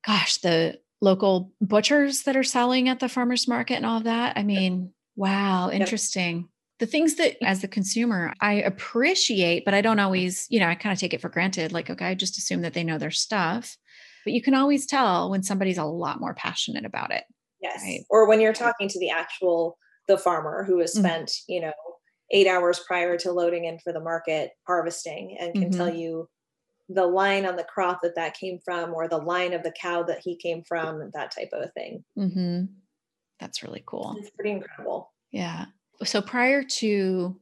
gosh, 0.07 0.37
the 0.39 0.79
local 1.01 1.51
butchers 1.61 2.23
that 2.23 2.37
are 2.37 2.45
selling 2.45 2.89
at 2.89 3.01
the 3.01 3.09
farmers 3.09 3.49
market 3.49 3.75
and 3.75 3.85
all 3.85 3.99
of 3.99 4.05
that. 4.05 4.39
I 4.39 4.45
mean, 4.45 4.93
wow, 5.17 5.71
interesting. 5.71 6.49
The 6.79 6.87
things 6.87 7.17
that 7.17 7.37
as 7.45 7.63
the 7.63 7.69
consumer 7.69 8.33
I 8.41 8.55
appreciate, 8.55 9.65
but 9.65 9.75
I 9.75 9.81
don't 9.81 9.99
always, 9.99 10.47
you 10.51 10.61
know, 10.61 10.69
I 10.69 10.77
kind 10.77 10.93
of 10.93 11.01
take 11.01 11.15
it 11.15 11.21
for 11.21 11.29
granted. 11.29 11.73
Like, 11.73 11.91
okay, 11.91 12.07
I 12.07 12.15
just 12.15 12.39
assume 12.39 12.63
that 12.63 12.75
they 12.75 12.85
know 12.85 12.99
their 12.99 13.11
stuff. 13.11 13.77
But 14.25 14.35
you 14.35 14.41
can 14.43 14.55
always 14.55 14.87
tell 14.87 15.31
when 15.31 15.43
somebody's 15.43 15.79
a 15.79 15.85
lot 15.85 16.21
more 16.21 16.35
passionate 16.35 16.85
about 16.85 17.11
it. 17.11 17.25
yes 17.61 17.81
Right. 17.83 18.05
or 18.09 18.29
when 18.29 18.41
you're 18.41 18.53
talking 18.53 18.89
to 18.89 19.01
the 19.01 19.11
actual 19.11 19.79
the 20.07 20.17
farmer 20.19 20.63
who 20.65 20.79
has 20.79 20.95
Mhm. 20.95 20.99
spent 20.99 21.33
you 21.49 21.61
know 21.61 21.73
eight 22.31 22.47
hours 22.47 22.81
prior 22.87 23.17
to 23.19 23.33
loading 23.33 23.65
in 23.65 23.79
for 23.79 23.93
the 23.93 24.01
market 24.01 24.51
harvesting 24.67 25.37
and 25.39 25.55
can 25.55 25.71
tell 25.71 25.93
you 25.93 26.29
the 26.89 27.07
line 27.07 27.47
on 27.47 27.57
the 27.57 27.65
crop 27.65 28.01
that 28.03 28.15
that 28.17 28.35
came 28.35 28.59
from 28.65 28.93
or 28.93 29.09
the 29.09 29.19
line 29.19 29.53
of 29.53 29.63
the 29.63 29.73
cow 29.81 30.03
that 30.03 30.21
he 30.23 30.37
came 30.37 30.63
from 30.67 31.11
that 31.15 31.31
type 31.31 31.49
of 31.53 31.63
a 31.63 31.69
thing 31.69 32.05
hmm 32.17 32.65
That's 33.41 33.63
really 33.63 33.83
cool. 33.87 34.17
it's 34.19 34.31
pretty 34.31 34.51
incredible 34.51 35.13
Yeah. 35.31 35.67
So 36.03 36.21
prior 36.21 36.63
to 36.63 37.39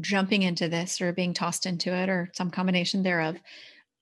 jumping 0.00 0.42
into 0.42 0.68
this 0.68 1.00
or 1.00 1.12
being 1.12 1.34
tossed 1.34 1.66
into 1.66 1.92
it 1.92 2.08
or 2.08 2.30
some 2.34 2.50
combination 2.50 3.02
thereof, 3.02 3.36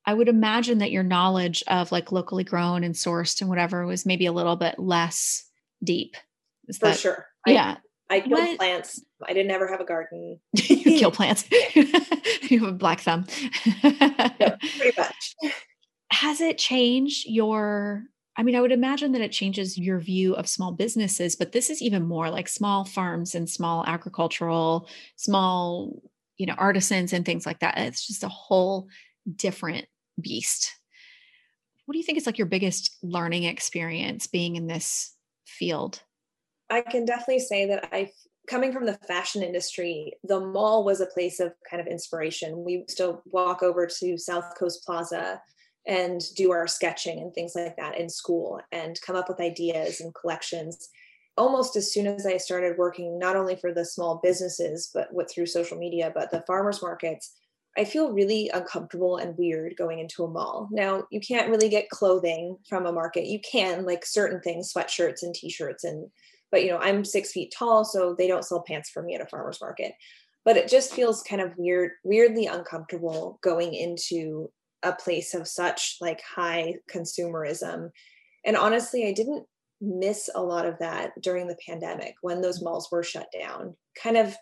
I 0.05 0.13
would 0.13 0.29
imagine 0.29 0.79
that 0.79 0.91
your 0.91 1.03
knowledge 1.03 1.63
of 1.69 1.91
like 1.91 2.13
locally 2.13 2.45
grown 2.45 2.85
and 2.85 2.95
sourced 2.95 3.41
and 3.41 3.49
whatever 3.49 3.87
was 3.87 4.05
maybe 4.05 4.27
a 4.27 4.33
little 4.33 4.57
bit 4.57 4.79
less 4.79 5.49
deep. 5.83 6.17
Is 6.69 6.79
for 6.79 6.87
that 6.87 6.99
sure 6.99 7.27
yeah. 7.47 7.77
I 7.77 7.79
killed 8.21 8.33
What- 8.33 8.59
plants 8.59 9.03
i 9.27 9.33
didn't 9.33 9.51
ever 9.51 9.69
have 9.69 9.81
a 9.81 9.85
garden 9.85 10.41
you 10.55 10.99
kill 10.99 11.11
plants. 11.11 11.45
you 11.75 12.61
have 12.61 12.69
a 12.69 12.73
black 12.73 13.01
thumb. 13.01 13.25
pretty 13.81 14.93
much 14.99 15.35
Has 16.11 16.41
it 16.41 16.59
changed 16.59 17.27
your 17.29 18.05
I 18.37 18.43
mean, 18.43 18.57
I 18.57 18.61
would 18.61 18.73
imagine 18.73 19.13
that 19.13 19.21
it 19.21 19.31
changes 19.31 19.79
your 19.79 20.01
view 20.01 20.35
of 20.35 20.49
small 20.49 20.73
businesses, 20.73 21.37
but 21.37 21.53
this 21.53 21.71
is 21.71 21.81
even 21.81 22.03
more 22.03 22.31
like 22.31 22.49
small 22.49 22.85
farms 22.85 23.35
and 23.37 23.49
small 23.49 23.85
agricultural, 23.87 24.89
small, 25.15 26.03
you 26.37 26.47
know, 26.47 26.55
artisans 26.55 27.13
and 27.13 27.25
things 27.25 27.47
like 27.47 27.61
that. 27.61 27.79
It's 27.79 28.05
just 28.05 28.25
a 28.25 28.29
whole 28.29 28.89
different 29.37 29.87
beast. 30.21 30.73
What 31.87 31.93
do 31.93 31.99
you 31.99 32.05
think 32.05 32.19
is 32.19 32.27
like 32.27 32.39
your 32.39 32.49
biggest 32.49 32.97
learning 33.03 33.45
experience 33.45 34.27
being 34.27 34.57
in 34.57 34.67
this 34.67 35.15
field? 35.47 36.03
I 36.71 36.81
can 36.81 37.05
definitely 37.05 37.41
say 37.41 37.67
that 37.67 37.89
I, 37.93 38.11
coming 38.49 38.73
from 38.73 38.87
the 38.87 38.99
fashion 39.07 39.43
industry, 39.43 40.15
the 40.25 40.41
mall 40.41 40.85
was 40.85 41.01
a 41.01 41.07
place 41.07 41.41
of 41.41 41.53
kind 41.69 41.81
of 41.81 41.87
inspiration. 41.87 42.65
We 42.65 42.85
used 42.87 42.97
to 42.99 43.21
walk 43.27 43.63
over 43.63 43.87
to 43.87 44.19
South 44.19 44.55
Coast 44.59 44.85
Plaza 44.85 45.41
and 45.87 46.23
do 46.35 46.51
our 46.51 46.67
sketching 46.67 47.21
and 47.21 47.35
things 47.35 47.55
like 47.55 47.77
that 47.77 47.99
in 47.99 48.09
school 48.09 48.61
and 48.73 49.01
come 49.03 49.17
up 49.17 49.29
with 49.29 49.41
ideas 49.41 50.01
and 50.01 50.15
collections. 50.15 50.89
Almost 51.37 51.77
as 51.77 51.93
soon 51.93 52.07
as 52.07 52.27
I 52.27 52.39
started 52.39 52.79
working, 52.79 53.19
not 53.19 53.37
only 53.37 53.57
for 53.57 53.73
the 53.73 53.85
small 53.85 54.21
businesses, 54.23 54.91
but 54.95 55.13
what 55.13 55.31
through 55.31 55.47
social 55.47 55.77
media, 55.77 56.11
but 56.15 56.31
the 56.31 56.45
farmers 56.47 56.81
markets, 56.81 57.35
I 57.77 57.85
feel 57.85 58.13
really 58.13 58.51
uncomfortable 58.55 59.17
and 59.17 59.37
weird 59.37 59.75
going 59.77 59.99
into 59.99 60.25
a 60.25 60.31
mall. 60.31 60.69
Now, 60.71 61.05
you 61.11 61.21
can't 61.21 61.51
really 61.51 61.69
get 61.69 61.91
clothing 61.91 62.57
from 62.69 62.87
a 62.87 62.93
market. 62.93 63.27
You 63.27 63.41
can, 63.41 63.85
like 63.85 64.07
certain 64.07 64.41
things, 64.41 64.73
sweatshirts 64.73 65.23
and 65.23 65.35
t 65.35 65.51
shirts 65.51 65.83
and 65.83 66.09
but 66.55 66.63
you 66.63 66.71
know 66.71 66.79
i'm 66.79 67.05
six 67.05 67.33
feet 67.33 67.53
tall 67.53 67.85
so 67.85 68.15
they 68.17 68.29
don't 68.29 68.45
sell 68.45 68.63
pants 68.63 68.89
for 68.89 69.03
me 69.03 69.17
at 69.17 69.21
a 69.21 69.27
farmer's 69.27 69.61
market. 69.61 69.93
But 70.45 70.57
it 70.57 70.69
just 70.69 70.95
feels 70.95 71.23
kind 71.23 71.43
of 71.43 71.57
weird 71.57 71.91
weirdly 72.05 72.47
uncomfortable 72.47 73.41
going 73.43 73.75
into 73.75 74.53
a 74.85 74.93
place 74.93 75.35
of 75.35 75.49
such 75.49 75.97
like 76.01 76.21
high 76.23 76.77
consumerism. 76.89 77.91
And 78.45 78.57
honestly 78.57 79.09
i 79.09 79.13
didn't 79.13 79.45
miss 79.81 80.31
a 80.33 80.41
lot 80.41 80.65
of 80.65 80.79
that 80.79 81.11
during 81.21 81.49
the 81.49 81.59
pandemic 81.67 82.15
when 82.23 82.41
those 82.41 82.63
malls 82.63 82.89
were 82.93 83.03
shut 83.03 83.27
down. 83.37 83.75
Kind 84.01 84.17
of 84.17 84.37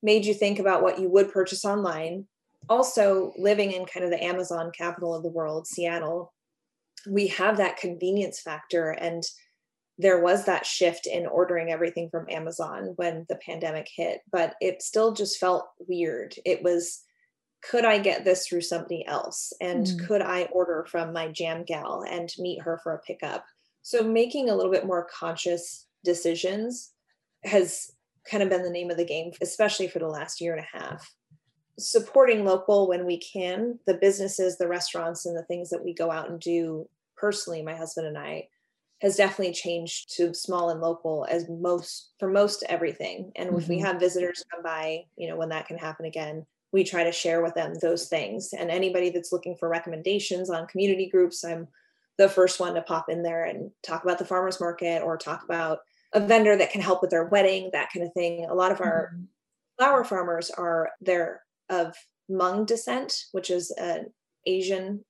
made 0.00 0.24
you 0.24 0.34
think 0.34 0.60
about 0.60 0.82
what 0.82 1.00
you 1.00 1.10
would 1.10 1.32
purchase 1.32 1.64
online. 1.64 2.28
Also 2.68 3.32
living 3.36 3.72
in 3.72 3.84
kind 3.84 4.04
of 4.04 4.12
the 4.12 4.22
amazon 4.22 4.70
capital 4.76 5.12
of 5.12 5.24
the 5.24 5.28
world 5.28 5.66
seattle 5.66 6.32
we 7.06 7.28
have 7.28 7.56
that 7.56 7.76
convenience 7.76 8.40
factor 8.40 8.90
and 8.90 9.22
there 9.98 10.20
was 10.20 10.44
that 10.44 10.64
shift 10.64 11.06
in 11.06 11.26
ordering 11.26 11.72
everything 11.72 12.08
from 12.08 12.26
Amazon 12.30 12.92
when 12.96 13.26
the 13.28 13.36
pandemic 13.36 13.88
hit, 13.94 14.20
but 14.30 14.54
it 14.60 14.80
still 14.80 15.12
just 15.12 15.38
felt 15.38 15.68
weird. 15.88 16.36
It 16.44 16.62
was, 16.62 17.02
could 17.68 17.84
I 17.84 17.98
get 17.98 18.24
this 18.24 18.46
through 18.46 18.60
somebody 18.60 19.04
else? 19.06 19.52
And 19.60 19.84
Mm. 19.86 20.06
could 20.06 20.22
I 20.22 20.44
order 20.52 20.86
from 20.88 21.12
my 21.12 21.28
jam 21.28 21.64
gal 21.64 22.04
and 22.08 22.32
meet 22.38 22.62
her 22.62 22.78
for 22.82 22.94
a 22.94 23.00
pickup? 23.00 23.44
So 23.82 24.02
making 24.02 24.48
a 24.48 24.54
little 24.54 24.70
bit 24.70 24.86
more 24.86 25.08
conscious 25.12 25.86
decisions 26.04 26.92
has 27.44 27.90
kind 28.30 28.42
of 28.42 28.48
been 28.50 28.62
the 28.62 28.70
name 28.70 28.90
of 28.90 28.96
the 28.98 29.04
game, 29.04 29.32
especially 29.40 29.88
for 29.88 29.98
the 29.98 30.06
last 30.08 30.40
year 30.40 30.54
and 30.54 30.64
a 30.64 30.78
half. 30.78 31.12
supporting 31.80 32.44
local 32.44 32.88
when 32.88 33.06
we 33.06 33.18
can, 33.20 33.78
the 33.86 33.94
businesses, 33.94 34.58
the 34.58 34.66
restaurants, 34.66 35.24
and 35.26 35.36
the 35.36 35.44
things 35.44 35.70
that 35.70 35.84
we 35.84 35.94
go 35.94 36.10
out 36.10 36.28
and 36.28 36.40
do 36.40 36.88
personally, 37.16 37.62
my 37.62 37.74
husband 37.76 38.04
and 38.06 38.18
I, 38.18 38.48
has 39.00 39.16
definitely 39.16 39.54
changed 39.54 40.14
to 40.16 40.34
small 40.34 40.70
and 40.70 40.80
local 40.80 41.26
as 41.30 41.48
most 41.48 42.10
for 42.18 42.28
most 42.28 42.64
everything. 42.68 43.30
And 43.36 43.50
mm-hmm. 43.50 43.58
if 43.58 43.68
we 43.68 43.76
mm-hmm. 43.76 43.86
have 43.86 44.00
visitors 44.00 44.44
come 44.50 44.62
by, 44.62 45.04
you 45.16 45.28
know, 45.28 45.36
when 45.36 45.50
that 45.50 45.66
can 45.66 45.78
happen 45.78 46.06
again, 46.06 46.44
we 46.72 46.84
try 46.84 47.04
to 47.04 47.12
share 47.12 47.42
with 47.42 47.54
them 47.54 47.74
those 47.80 48.08
things. 48.08 48.50
And 48.52 48.70
anybody 48.70 49.10
that's 49.10 49.32
looking 49.32 49.56
for 49.56 49.68
recommendations 49.68 50.50
on 50.50 50.66
community 50.66 51.08
groups, 51.08 51.44
I'm 51.44 51.68
the 52.18 52.28
first 52.28 52.58
one 52.60 52.74
to 52.74 52.82
pop 52.82 53.08
in 53.08 53.22
there 53.22 53.44
and 53.44 53.70
talk 53.82 54.02
about 54.02 54.18
the 54.18 54.24
farmers 54.24 54.60
market 54.60 55.02
or 55.02 55.16
talk 55.16 55.44
about 55.44 55.78
a 56.12 56.20
vendor 56.20 56.56
that 56.56 56.72
can 56.72 56.80
help 56.80 57.00
with 57.00 57.10
their 57.10 57.26
wedding, 57.26 57.70
that 57.72 57.90
kind 57.92 58.04
of 58.04 58.12
thing. 58.12 58.46
A 58.50 58.54
lot 58.54 58.72
of 58.72 58.80
our 58.80 59.12
mm-hmm. 59.14 59.24
flower 59.78 60.04
farmers 60.04 60.50
are 60.50 60.90
they're 61.00 61.42
of 61.70 61.94
Hmong 62.30 62.66
descent, 62.66 63.24
which 63.32 63.50
is 63.50 63.70
an 63.70 64.06
Asian 64.46 65.04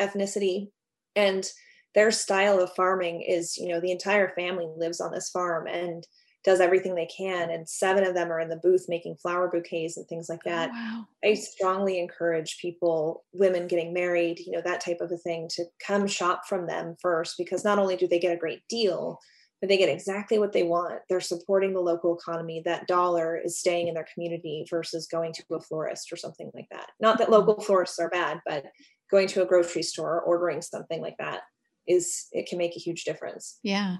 ethnicity. 0.00 0.68
And 1.16 1.50
their 1.94 2.10
style 2.10 2.60
of 2.60 2.74
farming 2.74 3.22
is, 3.22 3.56
you 3.56 3.68
know, 3.68 3.80
the 3.80 3.92
entire 3.92 4.32
family 4.34 4.66
lives 4.76 5.00
on 5.00 5.12
this 5.12 5.30
farm 5.30 5.66
and 5.66 6.06
does 6.44 6.60
everything 6.60 6.94
they 6.94 7.06
can. 7.06 7.50
And 7.50 7.68
seven 7.68 8.04
of 8.04 8.14
them 8.14 8.32
are 8.32 8.40
in 8.40 8.48
the 8.48 8.56
booth 8.56 8.86
making 8.88 9.16
flower 9.16 9.48
bouquets 9.48 9.96
and 9.96 10.06
things 10.08 10.28
like 10.28 10.42
that. 10.44 10.70
Oh, 10.72 10.74
wow. 10.74 11.06
I 11.24 11.34
strongly 11.34 12.00
encourage 12.00 12.58
people, 12.58 13.24
women 13.32 13.68
getting 13.68 13.92
married, 13.92 14.40
you 14.40 14.52
know, 14.52 14.62
that 14.64 14.80
type 14.80 15.00
of 15.00 15.12
a 15.12 15.16
thing, 15.16 15.48
to 15.52 15.64
come 15.84 16.06
shop 16.06 16.42
from 16.48 16.66
them 16.66 16.96
first 17.00 17.36
because 17.38 17.64
not 17.64 17.78
only 17.78 17.96
do 17.96 18.08
they 18.08 18.18
get 18.18 18.34
a 18.34 18.40
great 18.40 18.62
deal, 18.68 19.18
but 19.60 19.68
they 19.68 19.78
get 19.78 19.88
exactly 19.88 20.40
what 20.40 20.52
they 20.52 20.64
want. 20.64 21.00
They're 21.08 21.20
supporting 21.20 21.72
the 21.72 21.80
local 21.80 22.18
economy. 22.18 22.62
That 22.64 22.88
dollar 22.88 23.36
is 23.36 23.60
staying 23.60 23.86
in 23.86 23.94
their 23.94 24.06
community 24.12 24.66
versus 24.68 25.06
going 25.06 25.32
to 25.34 25.54
a 25.54 25.60
florist 25.60 26.12
or 26.12 26.16
something 26.16 26.50
like 26.52 26.66
that. 26.72 26.90
Not 26.98 27.18
that 27.18 27.30
local 27.30 27.60
florists 27.60 28.00
are 28.00 28.10
bad, 28.10 28.40
but 28.44 28.64
going 29.08 29.28
to 29.28 29.42
a 29.42 29.46
grocery 29.46 29.84
store, 29.84 30.20
ordering 30.22 30.62
something 30.62 31.00
like 31.00 31.16
that 31.18 31.42
is 31.86 32.28
it 32.32 32.46
can 32.48 32.58
make 32.58 32.76
a 32.76 32.80
huge 32.80 33.04
difference. 33.04 33.58
Yeah. 33.62 33.96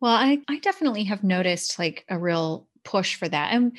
Well, 0.00 0.14
I, 0.14 0.40
I 0.48 0.58
definitely 0.58 1.04
have 1.04 1.24
noticed 1.24 1.78
like 1.78 2.04
a 2.08 2.18
real 2.18 2.68
push 2.84 3.16
for 3.16 3.28
that. 3.28 3.52
And 3.52 3.76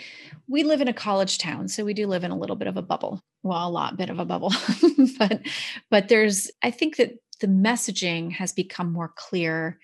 we 0.48 0.64
live 0.64 0.82
in 0.82 0.88
a 0.88 0.94
college 0.94 1.38
town, 1.38 1.68
so 1.68 1.86
we 1.86 1.94
do 1.94 2.08
live 2.08 2.24
in 2.24 2.32
a 2.32 2.38
little 2.38 2.56
bit 2.56 2.68
of 2.68 2.78
a 2.78 2.82
bubble. 2.82 3.22
Well, 3.44 3.68
a 3.68 3.70
lot 3.70 3.98
bit 3.98 4.10
of 4.10 4.20
a 4.20 4.26
bubble. 4.26 4.52
but 5.20 5.42
but 5.92 6.08
there's 6.08 6.50
I 6.64 6.72
think 6.72 6.98
that 6.98 7.14
the 7.42 7.48
messaging 7.48 8.32
has 8.32 8.54
become 8.54 8.92
more 8.92 9.12
clear 9.16 9.80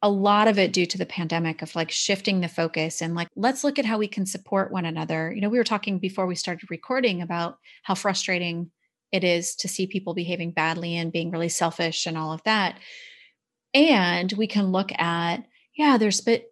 a 0.00 0.08
lot 0.08 0.46
of 0.46 0.58
it 0.58 0.72
due 0.72 0.86
to 0.86 0.98
the 0.98 1.06
pandemic 1.06 1.60
of 1.60 1.74
like 1.74 1.90
shifting 1.90 2.40
the 2.40 2.48
focus 2.48 3.02
and 3.02 3.14
like 3.14 3.28
let's 3.34 3.64
look 3.64 3.78
at 3.78 3.84
how 3.84 3.98
we 3.98 4.06
can 4.06 4.26
support 4.26 4.70
one 4.70 4.84
another 4.84 5.32
you 5.32 5.40
know 5.40 5.48
we 5.48 5.58
were 5.58 5.64
talking 5.64 5.98
before 5.98 6.26
we 6.26 6.36
started 6.36 6.70
recording 6.70 7.20
about 7.20 7.58
how 7.82 7.94
frustrating 7.94 8.70
it 9.12 9.24
is 9.24 9.54
to 9.56 9.68
see 9.68 9.86
people 9.86 10.14
behaving 10.14 10.52
badly 10.52 10.96
and 10.96 11.12
being 11.12 11.30
really 11.30 11.48
selfish 11.48 12.06
and 12.06 12.16
all 12.16 12.32
of 12.32 12.42
that. 12.44 12.78
And 13.74 14.32
we 14.32 14.46
can 14.46 14.72
look 14.72 14.90
at 14.98 15.44
yeah 15.76 15.96
there's 15.98 16.20
but 16.20 16.44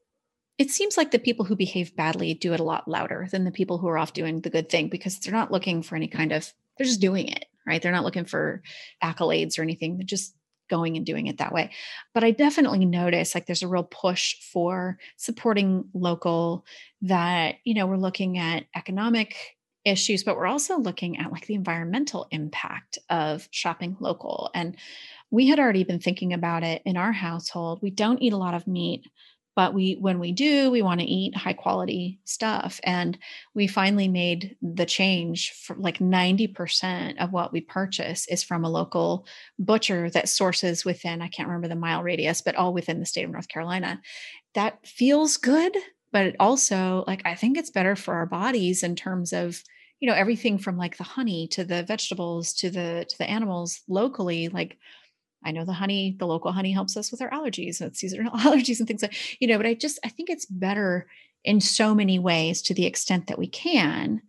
it 0.59 0.71
seems 0.71 0.97
like 0.97 1.11
the 1.11 1.19
people 1.19 1.45
who 1.45 1.57
behave 1.57 1.97
badly 1.97 2.33
do 2.33 2.55
it 2.55 2.61
a 2.61 2.65
lot 2.65 2.89
louder 2.89 3.29
than 3.31 3.45
the 3.45 3.51
people 3.51 3.77
who 3.79 3.89
are 3.89 3.99
off 3.99 4.15
doing 4.15 4.41
the 4.41 4.51
good 4.51 4.71
thing 4.71 4.89
because 4.89 5.19
they're 5.19 5.33
not 5.33 5.53
looking 5.53 5.83
for 5.83 5.97
any 5.97 6.09
kind 6.09 6.33
of 6.33 6.53
they're 6.77 6.87
just 6.87 7.01
doing 7.01 7.29
it 7.29 7.47
right? 7.67 7.83
They're 7.83 7.93
not 7.93 8.05
looking 8.05 8.25
for 8.25 8.63
accolades 9.03 9.59
or 9.59 9.63
anything. 9.63 9.97
They're 9.97 10.07
just 10.07 10.35
going 10.71 10.97
and 10.97 11.05
doing 11.05 11.27
it 11.27 11.39
that 11.39 11.53
way. 11.53 11.71
But 12.15 12.25
I 12.25 12.31
definitely 12.31 12.87
notice 12.87 13.35
like 13.35 13.47
there's 13.47 13.63
a 13.63 13.69
real 13.69 13.85
push 13.85 14.37
for 14.53 14.99
supporting 15.17 15.85
local 15.93 16.65
that, 17.03 17.57
you 17.65 17.75
know, 17.75 17.87
we're 17.87 17.97
looking 17.97 18.39
at 18.39 18.65
economic 18.75 19.37
issues, 19.87 20.25
but 20.25 20.37
we're 20.37 20.47
also 20.47 20.79
looking 20.79 21.19
at 21.19 21.33
like 21.33 21.47
the 21.47 21.55
environmental 21.55 22.27
impact 22.31 22.99
of 23.09 23.49
shopping 23.51 23.97
local. 24.01 24.51
And 24.55 24.77
we 25.31 25.49
had 25.49 25.59
already 25.59 25.85
been 25.85 26.01
thinking 26.01 26.33
about 26.33 26.63
it 26.63 26.83
in 26.85 26.97
our 26.97 27.13
household. 27.13 27.81
We 27.83 27.91
don't 27.91 28.23
eat 28.23 28.33
a 28.33 28.39
lot 28.39 28.55
of 28.55 28.67
meat 28.67 29.07
but 29.57 29.73
we 29.73 29.95
when 29.95 30.21
we 30.21 30.31
do 30.31 30.71
we 30.71 30.83
want 30.83 31.01
to 31.01 31.07
eat 31.07 31.37
high 31.37 31.55
quality 31.55 32.21
stuff 32.25 32.79
and 32.85 33.19
we 33.55 33.67
finally 33.67 34.07
made 34.07 34.55
the 34.63 34.87
change 34.87 35.53
for 35.53 35.75
like 35.77 35.99
90% 35.99 37.17
of 37.17 37.33
what 37.33 37.53
we 37.53 37.63
purchase 37.63 38.29
is 38.29 38.45
from 38.45 38.65
a 38.65 38.71
local 38.71 39.27
butcher 39.59 40.11
that 40.11 40.29
sources 40.29 40.85
within 40.85 41.23
i 41.23 41.29
can't 41.29 41.49
remember 41.49 41.69
the 41.69 41.75
mile 41.75 42.03
radius 42.03 42.43
but 42.43 42.55
all 42.55 42.73
within 42.73 43.01
the 43.01 43.07
state 43.07 43.25
of 43.25 43.31
north 43.31 43.49
carolina 43.49 44.01
that 44.55 44.87
feels 44.87 45.39
good 45.39 45.75
but 46.13 46.37
also 46.39 47.03
like 47.07 47.23
i 47.25 47.35
think 47.35 47.57
it's 47.57 47.71
better 47.71 47.97
for 47.97 48.15
our 48.15 48.27
bodies 48.27 48.83
in 48.83 48.95
terms 48.95 49.33
of 49.33 49.63
you 50.01 50.09
know 50.09 50.15
everything 50.15 50.59
from 50.59 50.77
like 50.77 50.97
the 50.97 51.05
honey 51.05 51.49
to 51.49 51.65
the 51.65 51.83
vegetables 51.83 52.53
to 52.55 52.71
the 52.71 53.07
to 53.09 53.19
the 53.19 53.29
animals 53.29 53.81
locally 53.89 54.49
like 54.49 54.79
I 55.47 55.53
know 55.53 55.65
the 55.65 55.73
honey, 55.73 56.17
the 56.19 56.27
local 56.27 56.51
honey 56.51 56.73
helps 56.73 56.97
us 56.97 57.13
with 57.13 57.23
our 57.23 57.31
allergies 57.31 57.81
and 57.81 57.97
seasonal 57.97 58.33
allergies 58.39 58.81
and 58.81 58.89
things 58.89 59.03
like, 59.03 59.41
you 59.41 59.47
know, 59.47 59.57
but 59.57 59.67
I 59.67 59.75
just, 59.75 59.99
I 60.05 60.09
think 60.09 60.29
it's 60.29 60.47
better 60.47 61.07
in 61.45 61.61
so 61.61 61.95
many 61.95 62.19
ways 62.19 62.63
to 62.63 62.75
the 62.75 62.85
extent 62.85 63.29
that 63.29 63.39
we 63.39 63.47
can 63.47 64.23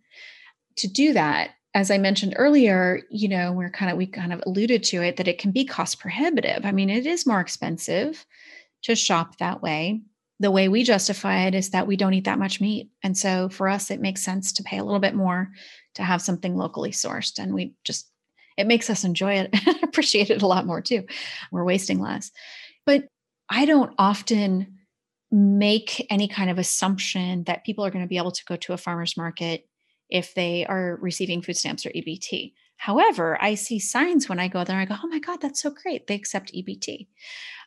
to 0.76 0.86
do 0.86 1.12
that. 1.14 1.50
As 1.74 1.90
I 1.90 1.98
mentioned 1.98 2.34
earlier, 2.36 3.02
you 3.10 3.28
know, 3.28 3.52
we're 3.52 3.70
kind 3.70 3.90
of, 3.90 3.98
we 3.98 4.06
kind 4.06 4.32
of 4.32 4.42
alluded 4.46 4.84
to 4.84 5.02
it 5.02 5.16
that 5.16 5.28
it 5.28 5.38
can 5.38 5.50
be 5.50 5.64
cost 5.64 5.98
prohibitive. 5.98 6.64
I 6.64 6.70
mean, 6.70 6.88
it 6.88 7.04
is 7.04 7.26
more 7.26 7.40
expensive 7.40 8.24
to 8.82 8.94
shop 8.94 9.38
that 9.38 9.60
way. 9.60 10.00
The 10.40 10.50
way 10.50 10.68
we 10.68 10.84
justify 10.84 11.46
it 11.46 11.54
is 11.54 11.70
that 11.70 11.86
we 11.86 11.96
don't 11.96 12.14
eat 12.14 12.24
that 12.24 12.38
much 12.38 12.60
meat. 12.60 12.90
And 13.02 13.16
so 13.16 13.48
for 13.48 13.68
us, 13.68 13.90
it 13.90 14.00
makes 14.00 14.22
sense 14.22 14.52
to 14.52 14.62
pay 14.62 14.78
a 14.78 14.84
little 14.84 15.00
bit 15.00 15.14
more 15.14 15.50
to 15.94 16.02
have 16.02 16.22
something 16.22 16.56
locally 16.56 16.90
sourced. 16.92 17.38
And 17.38 17.52
we 17.54 17.74
just 17.84 18.08
it 18.56 18.66
makes 18.66 18.90
us 18.90 19.04
enjoy 19.04 19.34
it 19.34 19.50
and 19.66 19.82
appreciate 19.82 20.30
it 20.30 20.42
a 20.42 20.46
lot 20.46 20.66
more 20.66 20.82
too. 20.82 21.04
We're 21.50 21.64
wasting 21.64 22.00
less. 22.00 22.30
But 22.84 23.04
I 23.48 23.64
don't 23.64 23.94
often 23.98 24.78
make 25.30 26.06
any 26.10 26.28
kind 26.28 26.50
of 26.50 26.58
assumption 26.58 27.44
that 27.44 27.64
people 27.64 27.84
are 27.84 27.90
going 27.90 28.04
to 28.04 28.08
be 28.08 28.16
able 28.16 28.32
to 28.32 28.44
go 28.46 28.56
to 28.56 28.72
a 28.72 28.78
farmer's 28.78 29.16
market 29.16 29.66
if 30.10 30.34
they 30.34 30.66
are 30.66 30.98
receiving 31.00 31.42
food 31.42 31.56
stamps 31.56 31.84
or 31.86 31.90
EBT. 31.90 32.52
However, 32.78 33.36
I 33.40 33.54
see 33.54 33.78
signs 33.78 34.28
when 34.28 34.40
I 34.40 34.48
go 34.48 34.64
there, 34.64 34.78
I 34.78 34.86
go, 34.86 34.96
oh 35.02 35.08
my 35.08 35.18
God, 35.18 35.40
that's 35.40 35.60
so 35.60 35.70
great. 35.70 36.06
They 36.06 36.14
accept 36.14 36.54
EBT. 36.54 37.08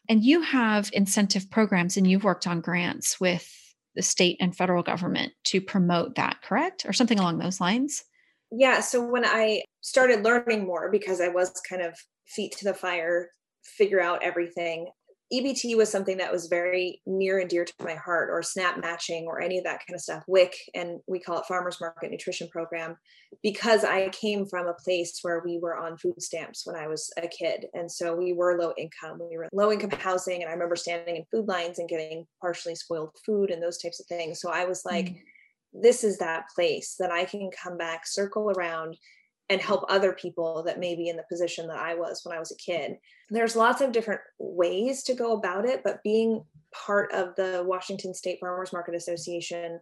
And 0.09 0.23
you 0.23 0.41
have 0.41 0.89
incentive 0.93 1.51
programs 1.51 1.95
and 1.95 2.09
you've 2.09 2.23
worked 2.23 2.47
on 2.47 2.61
grants 2.61 3.19
with 3.19 3.47
the 3.95 4.01
state 4.01 4.37
and 4.39 4.55
federal 4.55 4.83
government 4.83 5.33
to 5.45 5.61
promote 5.61 6.15
that, 6.15 6.41
correct? 6.41 6.85
Or 6.85 6.93
something 6.93 7.19
along 7.19 7.37
those 7.37 7.61
lines? 7.61 8.03
yeah 8.51 8.79
so 8.81 9.03
when 9.03 9.25
i 9.25 9.61
started 9.81 10.23
learning 10.23 10.65
more 10.65 10.91
because 10.91 11.21
i 11.21 11.27
was 11.27 11.51
kind 11.67 11.81
of 11.81 11.95
feet 12.27 12.51
to 12.57 12.65
the 12.65 12.73
fire 12.73 13.29
figure 13.63 14.01
out 14.01 14.21
everything 14.21 14.87
ebt 15.33 15.75
was 15.75 15.89
something 15.89 16.17
that 16.17 16.31
was 16.31 16.47
very 16.47 17.01
near 17.05 17.39
and 17.39 17.49
dear 17.49 17.65
to 17.65 17.73
my 17.83 17.95
heart 17.95 18.29
or 18.31 18.41
snap 18.43 18.79
matching 18.79 19.25
or 19.27 19.41
any 19.41 19.57
of 19.57 19.63
that 19.63 19.79
kind 19.85 19.95
of 19.95 20.01
stuff 20.01 20.23
wic 20.27 20.53
and 20.73 20.99
we 21.07 21.19
call 21.19 21.39
it 21.39 21.45
farmers 21.45 21.79
market 21.79 22.11
nutrition 22.11 22.47
program 22.49 22.95
because 23.43 23.83
i 23.83 24.09
came 24.09 24.45
from 24.45 24.67
a 24.67 24.73
place 24.83 25.19
where 25.21 25.41
we 25.45 25.59
were 25.61 25.77
on 25.77 25.97
food 25.97 26.21
stamps 26.21 26.63
when 26.65 26.75
i 26.75 26.87
was 26.87 27.09
a 27.17 27.27
kid 27.27 27.65
and 27.73 27.91
so 27.91 28.15
we 28.15 28.33
were 28.33 28.59
low 28.59 28.73
income 28.77 29.19
we 29.29 29.37
were 29.37 29.49
low 29.53 29.71
income 29.71 29.91
housing 29.99 30.41
and 30.41 30.49
i 30.49 30.53
remember 30.53 30.75
standing 30.75 31.15
in 31.15 31.23
food 31.31 31.47
lines 31.47 31.79
and 31.79 31.89
getting 31.89 32.25
partially 32.41 32.75
spoiled 32.75 33.15
food 33.25 33.49
and 33.49 33.61
those 33.61 33.77
types 33.77 33.99
of 33.99 34.05
things 34.07 34.39
so 34.39 34.49
i 34.51 34.65
was 34.65 34.83
like 34.85 35.05
mm. 35.05 35.17
This 35.73 36.03
is 36.03 36.17
that 36.17 36.49
place 36.53 36.95
that 36.99 37.11
I 37.11 37.25
can 37.25 37.49
come 37.51 37.77
back, 37.77 38.05
circle 38.05 38.51
around, 38.51 38.97
and 39.51 39.59
help 39.59 39.83
other 39.89 40.13
people 40.13 40.63
that 40.63 40.79
may 40.79 40.95
be 40.95 41.09
in 41.09 41.17
the 41.17 41.25
position 41.29 41.67
that 41.67 41.77
I 41.77 41.93
was 41.93 42.21
when 42.23 42.33
I 42.33 42.39
was 42.39 42.51
a 42.51 42.55
kid. 42.55 42.95
There's 43.29 43.53
lots 43.53 43.81
of 43.81 43.91
different 43.91 44.21
ways 44.39 45.03
to 45.03 45.13
go 45.13 45.33
about 45.33 45.65
it, 45.65 45.81
but 45.83 46.01
being 46.03 46.45
part 46.73 47.11
of 47.11 47.35
the 47.35 47.61
Washington 47.67 48.13
State 48.13 48.37
Farmers 48.39 48.71
Market 48.71 48.95
Association, 48.95 49.81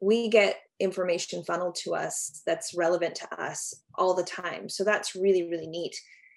we 0.00 0.28
get 0.28 0.58
information 0.78 1.42
funneled 1.42 1.74
to 1.76 1.94
us 1.94 2.42
that's 2.44 2.74
relevant 2.74 3.14
to 3.14 3.42
us 3.42 3.74
all 3.94 4.12
the 4.12 4.22
time. 4.22 4.68
So 4.68 4.84
that's 4.84 5.14
really, 5.16 5.48
really 5.48 5.68
neat. 5.68 5.96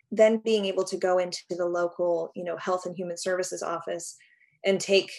Then 0.10 0.38
being 0.38 0.64
able 0.64 0.86
to 0.86 0.98
go 0.98 1.18
into 1.18 1.44
the 1.50 1.66
local, 1.66 2.32
you 2.38 2.46
know, 2.46 2.56
health 2.56 2.86
and 2.86 2.96
human 2.96 3.18
services 3.18 3.62
office 3.62 4.16
and 4.64 4.80
take 4.80 5.12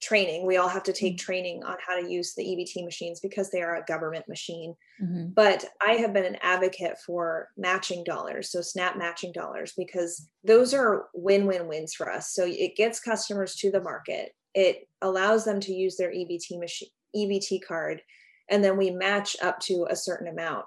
training. 0.00 0.46
We 0.46 0.56
all 0.56 0.68
have 0.68 0.82
to 0.84 0.92
take 0.92 1.14
mm-hmm. 1.14 1.24
training 1.24 1.64
on 1.64 1.76
how 1.86 2.00
to 2.00 2.10
use 2.10 2.34
the 2.34 2.42
EBT 2.42 2.84
machines 2.84 3.20
because 3.20 3.50
they 3.50 3.62
are 3.62 3.76
a 3.76 3.84
government 3.84 4.28
machine. 4.28 4.74
Mm-hmm. 5.02 5.32
But 5.34 5.64
I 5.86 5.92
have 5.92 6.12
been 6.12 6.24
an 6.24 6.38
advocate 6.42 6.98
for 7.04 7.48
matching 7.56 8.04
dollars, 8.04 8.50
so 8.50 8.60
SNAP 8.60 8.96
matching 8.96 9.32
dollars, 9.32 9.72
because 9.76 10.28
those 10.42 10.72
are 10.72 11.06
win 11.14 11.46
win 11.46 11.68
wins 11.68 11.94
for 11.94 12.10
us. 12.10 12.32
So 12.32 12.44
it 12.46 12.76
gets 12.76 13.00
customers 13.00 13.54
to 13.56 13.70
the 13.70 13.82
market, 13.82 14.32
it 14.54 14.88
allows 15.02 15.44
them 15.44 15.60
to 15.60 15.72
use 15.72 15.96
their 15.96 16.10
EBT 16.10 16.58
machine, 16.58 16.88
EBT 17.14 17.60
card, 17.66 18.02
and 18.50 18.64
then 18.64 18.76
we 18.76 18.90
match 18.90 19.36
up 19.42 19.60
to 19.60 19.86
a 19.88 19.96
certain 19.96 20.28
amount. 20.28 20.64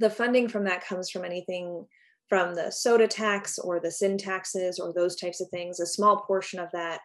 The 0.00 0.10
funding 0.10 0.48
from 0.48 0.64
that 0.64 0.84
comes 0.84 1.10
from 1.10 1.24
anything 1.24 1.86
from 2.28 2.54
the 2.54 2.70
soda 2.70 3.06
tax 3.06 3.58
or 3.58 3.80
the 3.80 3.90
sin 3.90 4.16
taxes 4.16 4.78
or 4.78 4.92
those 4.92 5.16
types 5.16 5.40
of 5.40 5.48
things. 5.50 5.80
A 5.80 5.86
small 5.86 6.18
portion 6.22 6.60
of 6.60 6.70
that 6.72 7.00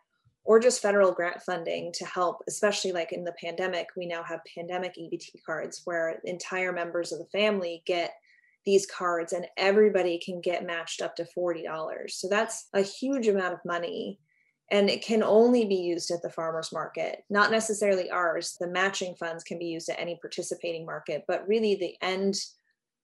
or 0.46 0.60
just 0.60 0.82
federal 0.82 1.12
grant 1.12 1.42
funding 1.42 1.92
to 1.92 2.06
help, 2.06 2.44
especially 2.48 2.92
like 2.92 3.12
in 3.12 3.24
the 3.24 3.34
pandemic. 3.44 3.90
We 3.98 4.06
now 4.06 4.24
have 4.24 4.42
pandemic 4.56 4.96
EBT 4.96 5.44
cards 5.46 5.82
where 5.86 6.22
entire 6.24 6.72
members 6.72 7.12
of 7.12 7.20
the 7.20 7.38
family 7.38 7.82
get 7.86 8.14
these 8.64 8.86
cards 8.86 9.34
and 9.34 9.48
everybody 9.58 10.20
can 10.24 10.42
get 10.42 10.66
matched 10.66 11.02
up 11.02 11.16
to 11.16 11.28
$40. 11.38 11.64
So 12.10 12.28
that's 12.30 12.68
a 12.74 12.82
huge 12.82 13.28
amount 13.28 13.54
of 13.54 13.60
money. 13.66 14.20
And 14.72 14.90
it 14.90 15.04
can 15.04 15.22
only 15.22 15.66
be 15.66 15.76
used 15.76 16.10
at 16.10 16.24
the 16.24 16.30
farmer's 16.30 16.72
market, 16.72 17.24
not 17.30 17.52
necessarily 17.52 18.10
ours. 18.10 18.56
The 18.60 18.68
matching 18.68 19.16
funds 19.16 19.44
can 19.44 19.60
be 19.60 19.66
used 19.66 19.90
at 19.90 20.00
any 20.00 20.18
participating 20.20 20.86
market, 20.86 21.24
but 21.28 21.48
really 21.48 21.76
the 21.76 21.96
end 22.02 22.36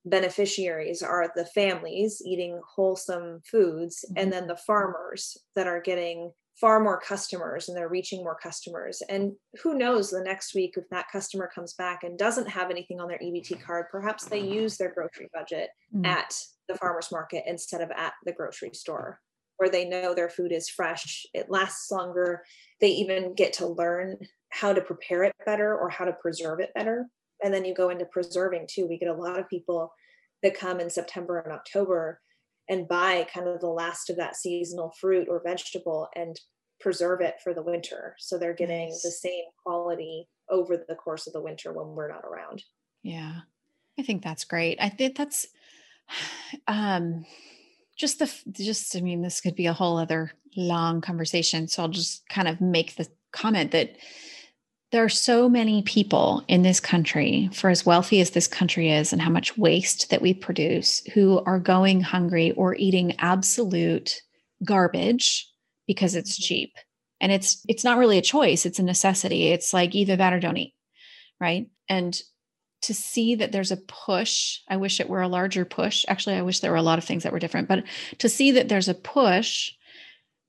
beneficiaries 0.06 1.04
are 1.04 1.32
the 1.36 1.46
families 1.46 2.22
eating 2.26 2.60
wholesome 2.68 3.42
foods 3.46 4.04
mm-hmm. 4.06 4.18
and 4.18 4.34
then 4.34 4.48
the 4.48 4.58
farmers 4.58 5.38
that 5.56 5.68
are 5.68 5.82
getting 5.82 6.32
far 6.62 6.80
more 6.80 7.00
customers 7.00 7.68
and 7.68 7.76
they're 7.76 7.90
reaching 7.90 8.24
more 8.24 8.38
customers. 8.42 9.02
And 9.10 9.34
who 9.64 9.78
knows 9.78 10.12
the 10.12 10.22
next 10.22 10.54
week 10.54 10.76
if 10.78 10.88
that 10.92 11.08
customer 11.12 11.50
comes 11.54 11.74
back 11.74 12.04
and 12.04 12.20
doesn't 12.20 12.48
have 12.48 12.70
anything 12.70 13.02
on 13.02 13.08
their 13.08 13.18
EBT 13.18 13.64
card, 13.64 13.88
perhaps 13.92 14.26
they 14.26 14.40
use 14.40 14.78
their 14.78 14.94
grocery 14.94 15.28
budget 15.34 15.70
mm. 15.94 16.06
at 16.06 16.36
the 16.70 16.76
farmer's 16.76 17.12
market 17.12 17.44
instead 17.48 17.82
of 17.82 17.90
at 17.98 18.14
the 18.26 18.32
grocery 18.32 18.70
store, 18.74 19.20
where 19.58 19.72
they 19.72 19.86
know 19.86 20.14
their 20.14 20.30
food 20.30 20.52
is 20.52 20.70
fresh, 20.70 21.26
it 21.34 21.50
lasts 21.50 21.90
longer. 21.90 22.44
They 22.80 22.90
even 22.90 23.34
get 23.34 23.54
to 23.54 23.68
learn 23.68 24.18
how 24.50 24.72
to 24.72 24.82
prepare 24.82 25.24
it 25.24 25.34
better 25.46 25.76
or 25.76 25.90
how 25.90 26.06
to 26.06 26.14
preserve 26.14 26.60
it 26.60 26.74
better. 26.76 27.08
And 27.44 27.52
then 27.52 27.66
you 27.66 27.74
go 27.74 27.90
into 27.90 28.06
preserving 28.06 28.68
too. 28.70 28.88
We 28.88 29.00
get 29.00 29.10
a 29.10 29.14
lot 29.14 29.40
of 29.40 29.50
people 29.50 29.92
that 30.44 30.58
come 30.58 30.80
in 30.80 30.92
September 30.92 31.40
and 31.40 31.52
October 31.52 32.20
and 32.72 32.88
buy 32.88 33.28
kind 33.32 33.50
of 33.50 33.60
the 33.60 33.68
last 33.68 34.10
of 34.10 34.16
that 34.16 34.38
seasonal 34.38 34.94
fruit 35.00 35.28
or 35.30 35.44
vegetable 35.46 36.08
and 36.16 36.40
preserve 36.80 37.20
it 37.20 37.36
for 37.44 37.54
the 37.54 37.62
winter. 37.62 38.16
So 38.18 38.38
they're 38.38 38.54
getting 38.54 38.88
nice. 38.88 39.02
the 39.04 39.12
same 39.12 39.44
quality 39.62 40.30
over 40.50 40.78
the 40.78 40.96
course 40.96 41.28
of 41.28 41.34
the 41.34 41.42
winter 41.42 41.74
when 41.74 41.90
we're 41.90 42.08
not 42.08 42.24
around. 42.24 42.64
Yeah. 43.04 43.42
I 44.00 44.04
think 44.04 44.24
that's 44.24 44.46
great. 44.46 44.78
I 44.80 44.88
think 44.88 45.18
that's 45.18 45.48
um 46.68 47.26
just 47.98 48.20
the 48.20 48.34
just 48.54 48.96
I 48.96 49.02
mean 49.02 49.22
this 49.22 49.42
could 49.42 49.56
be 49.56 49.68
a 49.68 49.74
whole 49.74 49.98
other 49.98 50.32
long 50.56 51.02
conversation. 51.02 51.68
So 51.68 51.84
I'll 51.84 51.90
just 51.90 52.28
kind 52.30 52.48
of 52.48 52.62
make 52.62 52.96
the 52.96 53.08
comment 53.34 53.72
that 53.72 53.98
there 54.92 55.04
are 55.04 55.10
so 55.10 55.48
many 55.48 55.82
people 55.84 56.44
in 56.48 56.64
this 56.64 56.80
country, 56.80 57.50
for 57.54 57.70
as 57.70 57.86
wealthy 57.86 58.20
as 58.20 58.32
this 58.32 58.48
country 58.48 58.92
is 58.92 59.14
and 59.14 59.22
how 59.22 59.30
much 59.30 59.58
waste 59.58 60.10
that 60.10 60.22
we 60.22 60.34
produce, 60.34 61.02
who 61.14 61.42
are 61.46 61.60
going 61.60 62.02
hungry 62.02 62.52
or 62.52 62.76
eating 62.76 63.16
absolute 63.20 64.22
garbage 64.66 65.50
because 65.88 66.16
it's 66.16 66.34
mm-hmm. 66.34 66.48
cheap. 66.48 66.74
And 67.22 67.32
it's 67.32 67.64
it's 67.68 67.84
not 67.84 67.98
really 67.98 68.18
a 68.18 68.24
choice, 68.24 68.66
it's 68.66 68.80
a 68.80 68.84
necessity. 68.84 69.50
It's 69.50 69.74
like 69.74 69.96
either 69.96 70.16
that 70.16 70.34
or 70.34 70.40
don't 70.40 70.58
eat. 70.58 70.74
Right. 71.40 71.68
And 71.88 72.20
to 72.84 72.94
see 72.94 73.36
that 73.36 73.52
there's 73.52 73.72
a 73.72 73.78
push, 73.78 74.60
I 74.68 74.78
wish 74.78 75.00
it 75.00 75.10
were 75.10 75.22
a 75.22 75.28
larger 75.28 75.66
push. 75.66 76.04
Actually, 76.08 76.36
I 76.36 76.42
wish 76.42 76.60
there 76.60 76.72
were 76.72 76.78
a 76.78 76.82
lot 76.82 76.98
of 76.98 77.06
things 77.06 77.24
that 77.24 77.32
were 77.32 77.40
different, 77.40 77.68
but 77.68 77.84
to 78.18 78.28
see 78.28 78.52
that 78.52 78.70
there's 78.70 78.90
a 78.90 78.96
push 78.96 79.72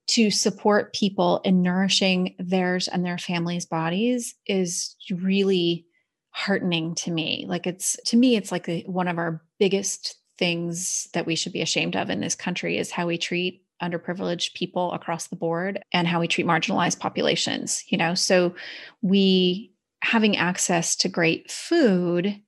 to 0.09 0.31
support 0.31 0.95
people 0.95 1.41
in 1.45 1.63
nourishing 1.63 2.35
theirs 2.39 2.89
and 2.89 3.05
their 3.05 3.19
families' 3.19 3.67
bodies 3.67 4.35
is 4.47 4.97
really 5.11 5.87
heartening 6.31 6.95
to 6.97 7.11
me. 7.11 7.45
Like 7.49 7.67
it's 7.67 7.97
to 8.07 8.17
me, 8.17 8.37
it's 8.37 8.51
like 8.51 8.69
one 8.87 9.09
of 9.09 9.19
our 9.19 9.43
biggest 9.59 10.17
things 10.39 11.09
that 11.13 11.27
we 11.27 11.37
should 11.37 11.53
be 11.53 11.63
ashamed 11.63 11.95
of 11.95 12.11
in 12.11 12.21
this 12.21 12.35
country 12.35 12.79
is 12.79 12.91
how 12.91 13.07
we 13.07 13.19
treat 13.19 13.63
underprivileged 13.83 14.55
people 14.55 14.93
across 14.93 15.27
the 15.27 15.37
board 15.37 15.83
and 15.93 16.07
how 16.07 16.21
we 16.21 16.29
treat 16.29 16.47
marginalized 16.47 16.99
populations. 16.99 17.85
You 17.89 17.99
know, 17.99 18.15
so 18.15 18.55
we 19.03 19.73
having 20.03 20.37
access 20.37 20.97
to 20.97 21.09
great 21.09 21.51
food 21.51 22.41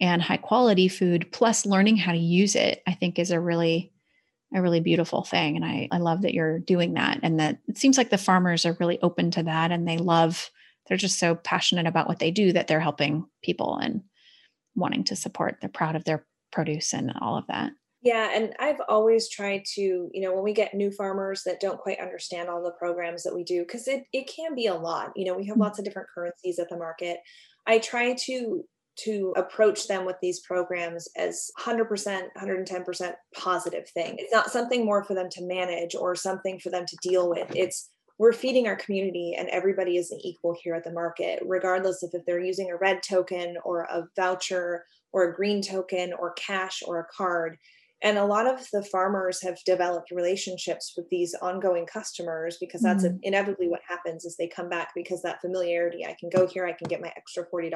and 0.00 0.22
high 0.22 0.36
quality 0.36 0.88
food 0.88 1.28
plus 1.32 1.66
learning 1.66 1.96
how 1.96 2.12
to 2.12 2.18
use 2.18 2.54
it, 2.54 2.82
I 2.86 2.92
think 2.92 3.18
is 3.18 3.30
a 3.30 3.40
really 3.40 3.92
a 4.54 4.62
really 4.62 4.80
beautiful 4.80 5.22
thing. 5.22 5.56
And 5.56 5.64
I, 5.64 5.88
I 5.92 5.98
love 5.98 6.22
that 6.22 6.34
you're 6.34 6.58
doing 6.58 6.94
that. 6.94 7.20
And 7.22 7.38
that 7.38 7.58
it 7.68 7.78
seems 7.78 7.98
like 7.98 8.10
the 8.10 8.18
farmers 8.18 8.64
are 8.64 8.76
really 8.80 8.98
open 9.02 9.30
to 9.32 9.42
that 9.42 9.72
and 9.72 9.86
they 9.86 9.98
love, 9.98 10.50
they're 10.86 10.96
just 10.96 11.18
so 11.18 11.34
passionate 11.34 11.86
about 11.86 12.08
what 12.08 12.18
they 12.18 12.30
do 12.30 12.52
that 12.52 12.66
they're 12.66 12.80
helping 12.80 13.26
people 13.42 13.76
and 13.76 14.02
wanting 14.74 15.04
to 15.04 15.16
support. 15.16 15.58
They're 15.60 15.68
proud 15.68 15.96
of 15.96 16.04
their 16.04 16.24
produce 16.50 16.94
and 16.94 17.12
all 17.20 17.36
of 17.36 17.46
that. 17.48 17.72
Yeah, 18.00 18.30
and 18.32 18.54
I've 18.60 18.80
always 18.88 19.28
tried 19.28 19.64
to, 19.74 19.82
you 19.82 20.20
know, 20.22 20.32
when 20.32 20.44
we 20.44 20.52
get 20.52 20.72
new 20.72 20.92
farmers 20.92 21.42
that 21.44 21.60
don't 21.60 21.80
quite 21.80 22.00
understand 22.00 22.48
all 22.48 22.62
the 22.62 22.70
programs 22.70 23.24
that 23.24 23.34
we 23.34 23.42
do, 23.42 23.62
because 23.62 23.88
it, 23.88 24.04
it 24.12 24.30
can 24.34 24.54
be 24.54 24.66
a 24.66 24.74
lot. 24.74 25.10
You 25.16 25.26
know, 25.26 25.34
we 25.34 25.46
have 25.46 25.54
mm-hmm. 25.54 25.62
lots 25.62 25.78
of 25.80 25.84
different 25.84 26.08
currencies 26.14 26.60
at 26.60 26.68
the 26.68 26.76
market. 26.76 27.18
I 27.66 27.78
try 27.80 28.14
to 28.26 28.64
to 29.04 29.32
approach 29.36 29.86
them 29.86 30.04
with 30.04 30.16
these 30.20 30.40
programs 30.40 31.08
as 31.16 31.50
100%, 31.60 31.88
110% 32.36 33.12
positive 33.34 33.88
thing. 33.90 34.16
It's 34.18 34.32
not 34.32 34.50
something 34.50 34.84
more 34.84 35.04
for 35.04 35.14
them 35.14 35.28
to 35.30 35.44
manage 35.44 35.94
or 35.94 36.14
something 36.14 36.58
for 36.58 36.70
them 36.70 36.84
to 36.86 36.96
deal 37.02 37.28
with. 37.28 37.54
It's 37.54 37.90
we're 38.18 38.32
feeding 38.32 38.66
our 38.66 38.76
community 38.76 39.36
and 39.38 39.48
everybody 39.48 39.96
is 39.96 40.10
an 40.10 40.18
equal 40.24 40.56
here 40.62 40.74
at 40.74 40.82
the 40.82 40.92
market, 40.92 41.40
regardless 41.46 42.02
of 42.02 42.10
if 42.12 42.26
they're 42.26 42.42
using 42.42 42.70
a 42.70 42.76
red 42.76 43.02
token 43.02 43.56
or 43.64 43.82
a 43.82 44.08
voucher 44.16 44.84
or 45.12 45.24
a 45.30 45.34
green 45.34 45.62
token 45.62 46.12
or 46.12 46.32
cash 46.32 46.82
or 46.84 46.98
a 46.98 47.06
card. 47.16 47.56
And 48.02 48.18
a 48.18 48.24
lot 48.24 48.46
of 48.46 48.66
the 48.72 48.82
farmers 48.82 49.42
have 49.42 49.58
developed 49.64 50.10
relationships 50.10 50.94
with 50.96 51.08
these 51.10 51.34
ongoing 51.40 51.86
customers 51.86 52.56
because 52.60 52.80
that's 52.80 53.04
mm-hmm. 53.04 53.18
inevitably 53.22 53.68
what 53.68 53.80
happens 53.88 54.24
is 54.24 54.36
they 54.36 54.48
come 54.48 54.68
back 54.68 54.90
because 54.94 55.22
that 55.22 55.40
familiarity. 55.40 56.04
I 56.04 56.16
can 56.18 56.28
go 56.28 56.46
here, 56.46 56.66
I 56.66 56.72
can 56.72 56.88
get 56.88 57.00
my 57.00 57.12
extra 57.16 57.44
$40 57.52 57.70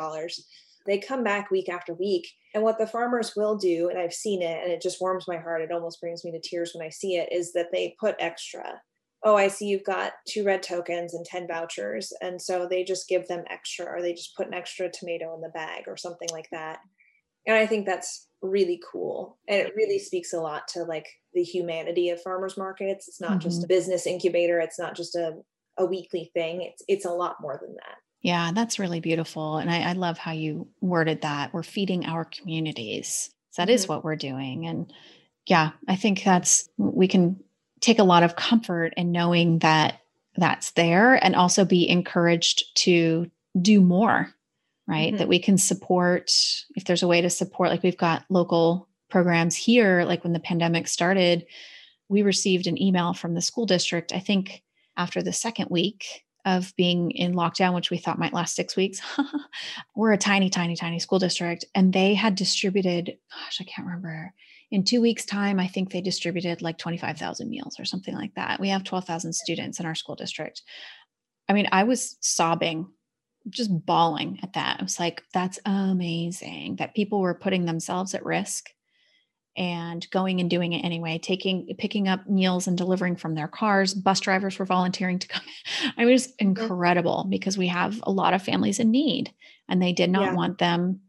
they 0.87 0.99
come 0.99 1.25
back 1.25 1.51
week 1.51 1.69
after 1.69 1.95
week. 1.95 2.29
And 2.55 2.63
what 2.63 2.79
the 2.79 2.87
farmers 2.87 3.35
will 3.37 3.57
do, 3.57 3.89
and 3.89 3.99
I've 3.99 4.13
seen 4.13 4.43
it, 4.43 4.63
and 4.63 4.73
it 4.73 4.83
just 4.83 5.01
warms 5.01 5.27
my 5.27 5.37
heart, 5.37 5.63
it 5.63 5.73
almost 5.73 6.01
brings 6.01 6.25
me 6.25 6.31
to 6.33 6.41
tears 6.41 6.73
when 6.75 6.87
I 6.87 6.91
see 6.91 7.17
it, 7.17 7.33
is 7.33 7.53
that 7.53 7.73
they 7.73 7.97
put 7.99 8.17
extra. 8.19 8.81
Oh, 9.25 9.37
I 9.37 9.49
see 9.49 9.67
you've 9.67 9.85
got 9.85 10.13
two 10.29 10.45
red 10.45 10.63
tokens 10.63 11.15
and 11.15 11.25
10 11.25 11.47
vouchers. 11.47 12.13
And 12.21 12.43
so 12.43 12.67
they 12.67 12.85
just 12.85 13.09
give 13.09 13.29
them 13.29 13.45
extra, 13.49 13.87
or 13.87 14.03
they 14.03 14.13
just 14.13 14.37
put 14.37 14.49
an 14.49 14.55
extra 14.55 14.91
tomato 14.91 15.35
in 15.35 15.41
the 15.41 15.49
bag 15.51 15.85
or 15.87 15.97
something 15.97 16.29
like 16.33 16.49
that. 16.51 16.81
And 17.47 17.57
I 17.57 17.67
think 17.67 17.87
that's 17.87 18.29
really 18.43 18.81
cool. 18.91 19.39
And 19.49 19.61
it 19.61 19.75
really 19.77 19.99
speaks 19.99 20.33
a 20.33 20.41
lot 20.41 20.69
to 20.69 20.83
like 20.83 21.07
the 21.35 21.43
humanity 21.43 22.11
of 22.11 22.21
farmers 22.21 22.57
markets. 22.57 23.09
It's 23.09 23.21
not 23.21 23.33
mm-hmm. 23.33 23.41
just 23.41 23.65
a 23.65 23.69
business 23.69 24.07
incubator, 24.07 24.59
it's 24.61 24.79
not 24.79 24.97
just 24.97 25.15
a, 25.15 25.37
a 25.79 25.87
weekly 25.87 26.31
thing. 26.35 26.63
It's 26.63 26.83
it's 26.89 27.05
a 27.05 27.11
lot 27.11 27.37
more 27.41 27.59
than 27.63 27.75
that. 27.75 27.97
Yeah, 28.23 28.53
that's 28.55 28.79
really 28.79 29.01
beautiful. 29.01 29.59
And 29.59 29.69
I, 29.69 29.91
I 29.91 29.93
love 29.93 30.17
how 30.17 30.31
you 30.31 30.69
worded 30.81 31.23
that. 31.23 31.53
We're 31.53 31.65
feeding 31.65 32.07
our 32.07 32.25
communities. 32.25 33.31
So 33.51 33.63
that 33.63 33.69
mm-hmm. 33.69 33.75
is 33.75 33.89
what 33.89 34.05
we're 34.05 34.17
doing. 34.17 34.67
And 34.67 34.93
yeah, 35.47 35.73
I 35.89 35.97
think 35.97 36.23
that's, 36.23 36.69
we 36.77 37.09
can 37.09 37.43
take 37.81 37.99
a 37.99 38.05
lot 38.05 38.23
of 38.23 38.37
comfort 38.37 38.95
in 38.97 39.11
knowing 39.11 39.59
that 39.59 39.99
that's 40.37 40.71
there 40.71 41.23
and 41.23 41.35
also 41.35 41.65
be 41.65 41.89
encouraged 41.89 42.77
to 42.77 43.29
do 43.61 43.81
more, 43.81 44.33
right? 44.87 45.09
Mm-hmm. 45.09 45.17
That 45.17 45.29
we 45.29 45.41
can 45.41 45.59
support, 45.59 46.33
if 46.77 46.85
there's 46.85 47.03
a 47.03 47.09
way 47.09 47.21
to 47.21 47.29
support, 47.29 47.71
like 47.71 47.83
we've 47.83 47.99
got 47.99 48.25
local 48.31 48.89
programs 49.11 49.57
here, 49.57 50.05
like 50.05 50.23
when 50.23 50.33
the 50.33 50.41
pandemic 50.41 50.87
started, 50.87 51.45
we 52.09 52.23
received 52.23 52.69
an 52.69 52.81
email 52.81 53.15
from 53.15 53.35
the 53.35 53.43
school 53.43 53.67
district, 53.67 54.13
I 54.13 54.21
think 54.21 54.63
after 54.97 55.23
the 55.23 55.33
second 55.33 55.69
week 55.71 56.25
of 56.45 56.75
being 56.77 57.11
in 57.13 57.35
lockdown, 57.35 57.75
which 57.75 57.91
we 57.91 57.99
thought 57.99 58.19
might 58.19 58.33
last 58.33 58.57
six 58.57 58.77
weeks. 58.77 59.01
We're 59.97 60.13
a 60.13 60.19
tiny, 60.19 60.51
tiny, 60.51 60.77
tiny 60.77 60.99
school 60.99 61.19
district, 61.19 61.65
and 61.75 61.93
they 61.93 62.15
had 62.15 62.35
distributed, 62.35 63.17
gosh, 63.31 63.61
I 63.61 63.65
can't 63.65 63.87
remember. 63.87 64.33
In 64.71 64.85
two 64.85 65.01
weeks' 65.01 65.25
time, 65.25 65.61
I 65.61 65.69
think 65.69 65.93
they 65.93 66.01
distributed 66.01 66.63
like 66.63 66.79
25,000 66.79 67.49
meals 67.49 67.79
or 67.79 67.85
something 67.85 68.15
like 68.15 68.35
that. 68.35 68.59
We 68.59 68.71
have 68.71 68.85
12,000 68.85 69.33
students 69.33 69.79
in 69.79 69.87
our 69.87 69.95
school 69.95 70.15
district. 70.15 70.63
I 71.49 71.53
mean, 71.53 71.69
I 71.71 71.85
was 71.85 72.17
sobbing, 72.21 72.89
just 73.51 73.71
bawling 73.85 74.41
at 74.43 74.55
that. 74.55 74.79
I 74.81 74.83
was 74.83 74.99
like, 74.99 75.23
that's 75.35 75.59
amazing 75.67 76.77
that 76.77 76.95
people 76.95 77.21
were 77.21 77.35
putting 77.35 77.67
themselves 77.67 78.15
at 78.15 78.25
risk 78.25 78.71
and 79.57 80.09
going 80.11 80.41
and 80.41 80.49
doing 80.49 80.73
it 80.73 80.85
anyway 80.85 81.19
taking 81.19 81.69
picking 81.79 82.09
up 82.09 82.27
meals 82.27 82.67
and 82.67 82.79
delivering 82.79 83.17
from 83.17 83.35
their 83.35 83.49
cars 83.49 83.93
bus 83.93 84.21
drivers 84.21 84.59
were 84.59 84.65
volunteering 84.65 85.19
to 85.19 85.29
come 85.29 85.45
i 85.97 86.01
mean 86.01 86.09
it 86.09 86.13
was 86.13 86.29
mm-hmm. 86.29 86.49
incredible 86.49 87.27
because 87.29 87.59
we 87.59 87.67
have 87.67 88.01
a 88.05 88.11
lot 88.11 88.35
of 88.35 88.43
families 88.43 88.79
in 88.79 88.91
need 88.91 89.33
and 89.69 89.83
they 89.83 89.93
did 89.93 90.11
not 90.11 90.27
yeah. 90.27 90.35
want 90.35 90.59
them 90.59 91.01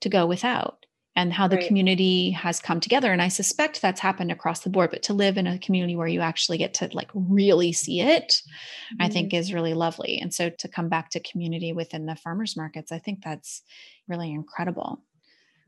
to 0.00 0.08
go 0.08 0.26
without 0.26 0.86
and 1.14 1.32
how 1.32 1.48
the 1.48 1.56
right. 1.56 1.66
community 1.66 2.30
has 2.30 2.60
come 2.60 2.80
together 2.80 3.12
and 3.12 3.22
i 3.22 3.28
suspect 3.28 3.80
that's 3.80 4.00
happened 4.00 4.32
across 4.32 4.60
the 4.60 4.70
board 4.70 4.90
but 4.90 5.02
to 5.02 5.14
live 5.14 5.36
in 5.36 5.46
a 5.46 5.58
community 5.58 5.94
where 5.94 6.08
you 6.08 6.20
actually 6.20 6.58
get 6.58 6.74
to 6.74 6.88
like 6.92 7.10
really 7.14 7.72
see 7.72 8.00
it 8.00 8.28
mm-hmm. 8.28 9.02
i 9.02 9.08
think 9.08 9.32
is 9.32 9.52
really 9.52 9.74
lovely 9.74 10.18
and 10.18 10.34
so 10.34 10.50
to 10.50 10.66
come 10.66 10.88
back 10.88 11.10
to 11.10 11.20
community 11.20 11.72
within 11.72 12.06
the 12.06 12.16
farmers 12.16 12.56
markets 12.56 12.90
i 12.90 12.98
think 12.98 13.22
that's 13.22 13.62
really 14.08 14.32
incredible 14.32 15.00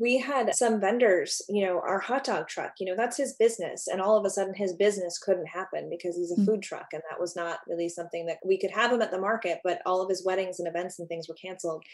we 0.01 0.19
had 0.19 0.55
some 0.55 0.81
vendors, 0.81 1.43
you 1.49 1.65
know, 1.65 1.79
our 1.81 1.99
hot 1.99 2.25
dog 2.25 2.49
truck, 2.49 2.73
you 2.81 2.87
know, 2.87 2.97
that's 2.97 3.19
his 3.19 3.35
business. 3.35 3.87
And 3.87 4.01
all 4.01 4.17
of 4.17 4.25
a 4.25 4.31
sudden 4.31 4.55
his 4.55 4.73
business 4.73 5.19
couldn't 5.19 5.47
happen 5.47 5.91
because 5.91 6.17
he's 6.17 6.33
a 6.33 6.37
mm-hmm. 6.37 6.47
food 6.47 6.63
truck. 6.63 6.87
And 6.95 7.03
that 7.11 7.21
was 7.21 7.37
not 7.37 7.59
really 7.69 7.91
something 7.91 8.25
that 8.25 8.39
we 8.43 8.59
could 8.59 8.71
have 8.71 8.91
him 8.91 9.03
at 9.03 9.11
the 9.11 9.21
market, 9.21 9.61
but 9.63 9.83
all 9.85 10.01
of 10.01 10.09
his 10.09 10.25
weddings 10.25 10.59
and 10.59 10.67
events 10.67 10.99
and 10.99 11.07
things 11.07 11.29
were 11.29 11.35
canceled. 11.35 11.85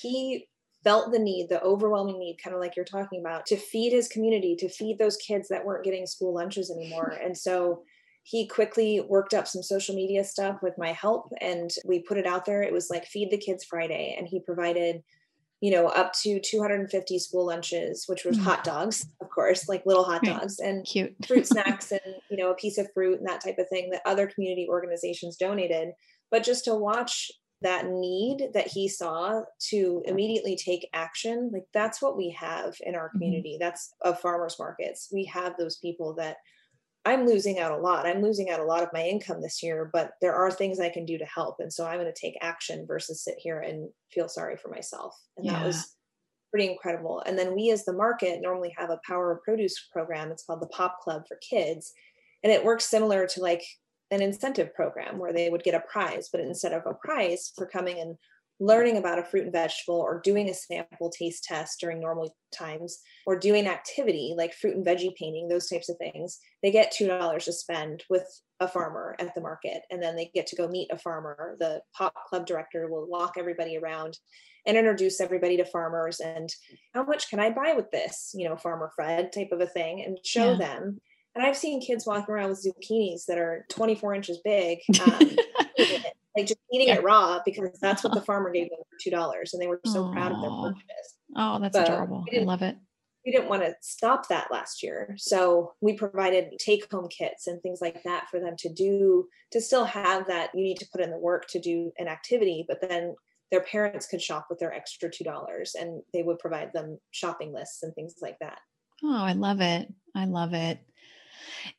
He 0.00 0.46
felt 0.84 1.10
the 1.10 1.18
need, 1.18 1.48
the 1.48 1.60
overwhelming 1.60 2.20
need, 2.20 2.38
kind 2.42 2.54
of 2.54 2.60
like 2.60 2.76
you're 2.76 2.84
talking 2.84 3.20
about, 3.20 3.44
to 3.46 3.56
feed 3.56 3.92
his 3.92 4.06
community, 4.06 4.54
to 4.54 4.68
feed 4.68 4.98
those 5.00 5.16
kids 5.16 5.48
that 5.48 5.66
weren't 5.66 5.84
getting 5.84 6.06
school 6.06 6.32
lunches 6.32 6.70
anymore. 6.70 7.18
and 7.20 7.36
so 7.36 7.82
he 8.22 8.46
quickly 8.46 9.00
worked 9.08 9.32
up 9.32 9.48
some 9.48 9.62
social 9.62 9.94
media 9.94 10.22
stuff 10.22 10.58
with 10.62 10.74
my 10.76 10.92
help 10.92 11.32
and 11.40 11.70
we 11.86 12.00
put 12.00 12.18
it 12.18 12.26
out 12.26 12.44
there. 12.44 12.62
It 12.62 12.74
was 12.74 12.90
like 12.90 13.06
Feed 13.06 13.30
the 13.30 13.38
Kids 13.38 13.64
Friday. 13.64 14.14
And 14.18 14.28
he 14.28 14.38
provided 14.38 15.02
you 15.60 15.72
know, 15.72 15.88
up 15.88 16.12
to 16.22 16.40
250 16.40 17.18
school 17.18 17.46
lunches, 17.46 18.04
which 18.06 18.24
was 18.24 18.38
mm. 18.38 18.42
hot 18.42 18.62
dogs, 18.62 19.06
of 19.20 19.28
course, 19.28 19.68
like 19.68 19.84
little 19.86 20.04
hot 20.04 20.22
dogs 20.22 20.60
and 20.60 20.86
Cute. 20.86 21.14
fruit 21.26 21.46
snacks 21.48 21.90
and, 21.90 22.14
you 22.30 22.36
know, 22.36 22.50
a 22.50 22.54
piece 22.54 22.78
of 22.78 22.88
fruit 22.94 23.18
and 23.18 23.28
that 23.28 23.42
type 23.42 23.58
of 23.58 23.68
thing 23.68 23.90
that 23.90 24.02
other 24.06 24.28
community 24.28 24.66
organizations 24.68 25.36
donated. 25.36 25.88
But 26.30 26.44
just 26.44 26.64
to 26.66 26.74
watch 26.74 27.30
that 27.62 27.86
need 27.88 28.50
that 28.54 28.68
he 28.68 28.88
saw 28.88 29.42
to 29.70 30.02
immediately 30.04 30.56
take 30.56 30.88
action, 30.92 31.50
like 31.52 31.64
that's 31.74 32.00
what 32.00 32.16
we 32.16 32.30
have 32.38 32.76
in 32.82 32.94
our 32.94 33.08
mm-hmm. 33.08 33.18
community. 33.18 33.52
Mm-hmm. 33.54 33.64
That's 33.64 33.92
of 34.02 34.20
farmers 34.20 34.56
markets. 34.58 35.08
We 35.12 35.24
have 35.24 35.54
those 35.58 35.78
people 35.78 36.14
that 36.14 36.36
I'm 37.04 37.26
losing 37.26 37.58
out 37.58 37.72
a 37.72 37.76
lot. 37.76 38.06
I'm 38.06 38.22
losing 38.22 38.50
out 38.50 38.60
a 38.60 38.64
lot 38.64 38.82
of 38.82 38.90
my 38.92 39.02
income 39.02 39.40
this 39.40 39.62
year, 39.62 39.88
but 39.92 40.12
there 40.20 40.34
are 40.34 40.50
things 40.50 40.78
I 40.78 40.90
can 40.90 41.06
do 41.06 41.16
to 41.16 41.24
help. 41.24 41.56
And 41.60 41.72
so 41.72 41.86
I'm 41.86 41.98
going 41.98 42.12
to 42.12 42.20
take 42.20 42.36
action 42.42 42.84
versus 42.86 43.22
sit 43.22 43.36
here 43.38 43.60
and 43.60 43.88
feel 44.12 44.28
sorry 44.28 44.56
for 44.56 44.68
myself. 44.68 45.14
And 45.36 45.46
yeah. 45.46 45.52
that 45.52 45.66
was 45.66 45.96
pretty 46.50 46.70
incredible. 46.70 47.22
And 47.24 47.38
then 47.38 47.54
we, 47.54 47.70
as 47.70 47.84
the 47.84 47.92
market, 47.92 48.40
normally 48.42 48.74
have 48.76 48.90
a 48.90 49.00
power 49.06 49.32
of 49.32 49.42
produce 49.42 49.88
program. 49.92 50.30
It's 50.30 50.44
called 50.44 50.60
the 50.60 50.68
Pop 50.68 51.00
Club 51.00 51.22
for 51.28 51.38
kids. 51.48 51.92
And 52.42 52.52
it 52.52 52.64
works 52.64 52.84
similar 52.84 53.26
to 53.26 53.40
like 53.40 53.62
an 54.10 54.22
incentive 54.22 54.74
program 54.74 55.18
where 55.18 55.32
they 55.32 55.50
would 55.50 55.62
get 55.62 55.74
a 55.74 55.84
prize, 55.90 56.28
but 56.30 56.40
instead 56.40 56.72
of 56.72 56.82
a 56.86 56.94
prize 56.94 57.52
for 57.56 57.66
coming 57.66 58.00
and 58.00 58.16
learning 58.60 58.96
about 58.96 59.18
a 59.18 59.24
fruit 59.24 59.44
and 59.44 59.52
vegetable 59.52 60.00
or 60.00 60.20
doing 60.22 60.48
a 60.48 60.54
sample 60.54 61.10
taste 61.10 61.44
test 61.44 61.78
during 61.80 62.00
normal 62.00 62.34
times 62.52 62.98
or 63.26 63.38
doing 63.38 63.66
activity 63.66 64.34
like 64.36 64.52
fruit 64.52 64.74
and 64.74 64.84
veggie 64.84 65.14
painting 65.14 65.48
those 65.48 65.68
types 65.68 65.88
of 65.88 65.96
things 65.98 66.38
they 66.62 66.70
get 66.70 66.92
$2 66.92 67.44
to 67.44 67.52
spend 67.52 68.02
with 68.10 68.26
a 68.60 68.68
farmer 68.68 69.14
at 69.20 69.34
the 69.34 69.40
market. 69.40 69.82
And 69.90 70.02
then 70.02 70.16
they 70.16 70.30
get 70.34 70.46
to 70.48 70.56
go 70.56 70.66
meet 70.66 70.90
a 70.90 70.98
farmer. 70.98 71.56
The 71.60 71.80
pop 71.96 72.14
club 72.28 72.46
director 72.46 72.88
will 72.90 73.06
walk 73.06 73.34
everybody 73.38 73.76
around 73.76 74.18
and 74.66 74.76
introduce 74.76 75.20
everybody 75.20 75.56
to 75.56 75.64
farmers 75.64 76.20
and 76.20 76.50
how 76.92 77.04
much 77.04 77.30
can 77.30 77.40
i 77.40 77.50
buy 77.50 77.72
with 77.74 77.90
this? 77.90 78.32
You 78.34 78.48
know 78.48 78.56
farmer 78.56 78.90
fred 78.94 79.32
type 79.32 79.50
of 79.52 79.60
a 79.60 79.66
thing 79.66 80.02
and 80.04 80.18
show 80.24 80.52
yeah. 80.52 80.58
them. 80.58 81.00
And 81.34 81.46
i've 81.46 81.56
seen 81.56 81.80
kids 81.80 82.06
walking 82.06 82.34
around 82.34 82.50
with 82.50 82.64
zucchinis 82.64 83.26
that 83.26 83.38
are 83.38 83.64
24 83.70 84.14
inches 84.14 84.40
big 84.44 84.80
um, 85.00 85.30
like 86.38 86.46
just 86.46 86.60
eating 86.72 86.88
yeah. 86.88 86.96
it 86.96 87.02
raw 87.02 87.40
because 87.44 87.78
that's 87.80 88.04
what 88.04 88.12
oh. 88.12 88.18
the 88.18 88.24
farmer 88.24 88.50
gave 88.50 88.70
them 88.70 88.78
for 88.78 88.96
two 89.02 89.10
dollars, 89.10 89.52
and 89.52 89.62
they 89.62 89.66
were 89.66 89.80
so 89.84 90.04
Aww. 90.04 90.12
proud 90.12 90.32
of 90.32 90.40
their 90.40 90.50
purchase. 90.50 91.16
Oh, 91.36 91.58
that's 91.60 91.76
but 91.76 91.88
adorable! 91.88 92.24
I 92.34 92.40
love 92.40 92.62
it. 92.62 92.76
We 93.26 93.32
didn't 93.32 93.48
want 93.48 93.62
to 93.62 93.74
stop 93.82 94.28
that 94.28 94.48
last 94.50 94.82
year, 94.82 95.14
so 95.18 95.74
we 95.80 95.94
provided 95.94 96.52
take-home 96.58 97.08
kits 97.08 97.46
and 97.46 97.60
things 97.60 97.80
like 97.82 98.02
that 98.04 98.28
for 98.30 98.40
them 98.40 98.54
to 98.58 98.72
do 98.72 99.26
to 99.52 99.60
still 99.60 99.84
have 99.84 100.26
that. 100.28 100.50
You 100.54 100.62
need 100.62 100.78
to 100.78 100.88
put 100.90 101.02
in 101.02 101.10
the 101.10 101.18
work 101.18 101.46
to 101.48 101.60
do 101.60 101.92
an 101.98 102.08
activity, 102.08 102.64
but 102.66 102.80
then 102.80 103.14
their 103.50 103.62
parents 103.62 104.06
could 104.06 104.22
shop 104.22 104.46
with 104.48 104.58
their 104.58 104.72
extra 104.72 105.10
two 105.10 105.24
dollars, 105.24 105.74
and 105.78 106.02
they 106.14 106.22
would 106.22 106.38
provide 106.38 106.72
them 106.72 106.98
shopping 107.10 107.52
lists 107.52 107.82
and 107.82 107.94
things 107.94 108.14
like 108.22 108.38
that. 108.40 108.58
Oh, 109.02 109.22
I 109.22 109.32
love 109.32 109.60
it! 109.60 109.92
I 110.14 110.24
love 110.24 110.54
it. 110.54 110.78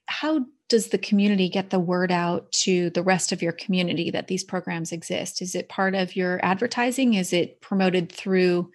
How 0.07 0.45
does 0.69 0.89
the 0.89 0.97
community 0.97 1.49
get 1.49 1.71
the 1.71 1.79
word 1.79 2.11
out 2.11 2.51
to 2.51 2.91
the 2.91 3.03
rest 3.03 3.31
of 3.31 3.41
your 3.41 3.51
community 3.51 4.11
that 4.11 4.27
these 4.27 4.43
programs 4.43 4.91
exist? 4.91 5.41
Is 5.41 5.55
it 5.55 5.67
part 5.67 5.95
of 5.95 6.15
your 6.15 6.39
advertising? 6.43 7.15
Is 7.15 7.33
it 7.33 7.59
promoted 7.59 8.11
through 8.11 8.71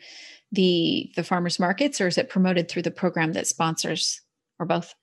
the 0.52 1.10
the 1.16 1.24
farmers 1.24 1.58
markets 1.58 2.00
or 2.00 2.06
is 2.06 2.18
it 2.18 2.28
promoted 2.28 2.68
through 2.68 2.82
the 2.82 2.90
program 2.90 3.32
that 3.32 3.46
sponsors 3.46 4.20
or 4.58 4.66
both? 4.66 4.94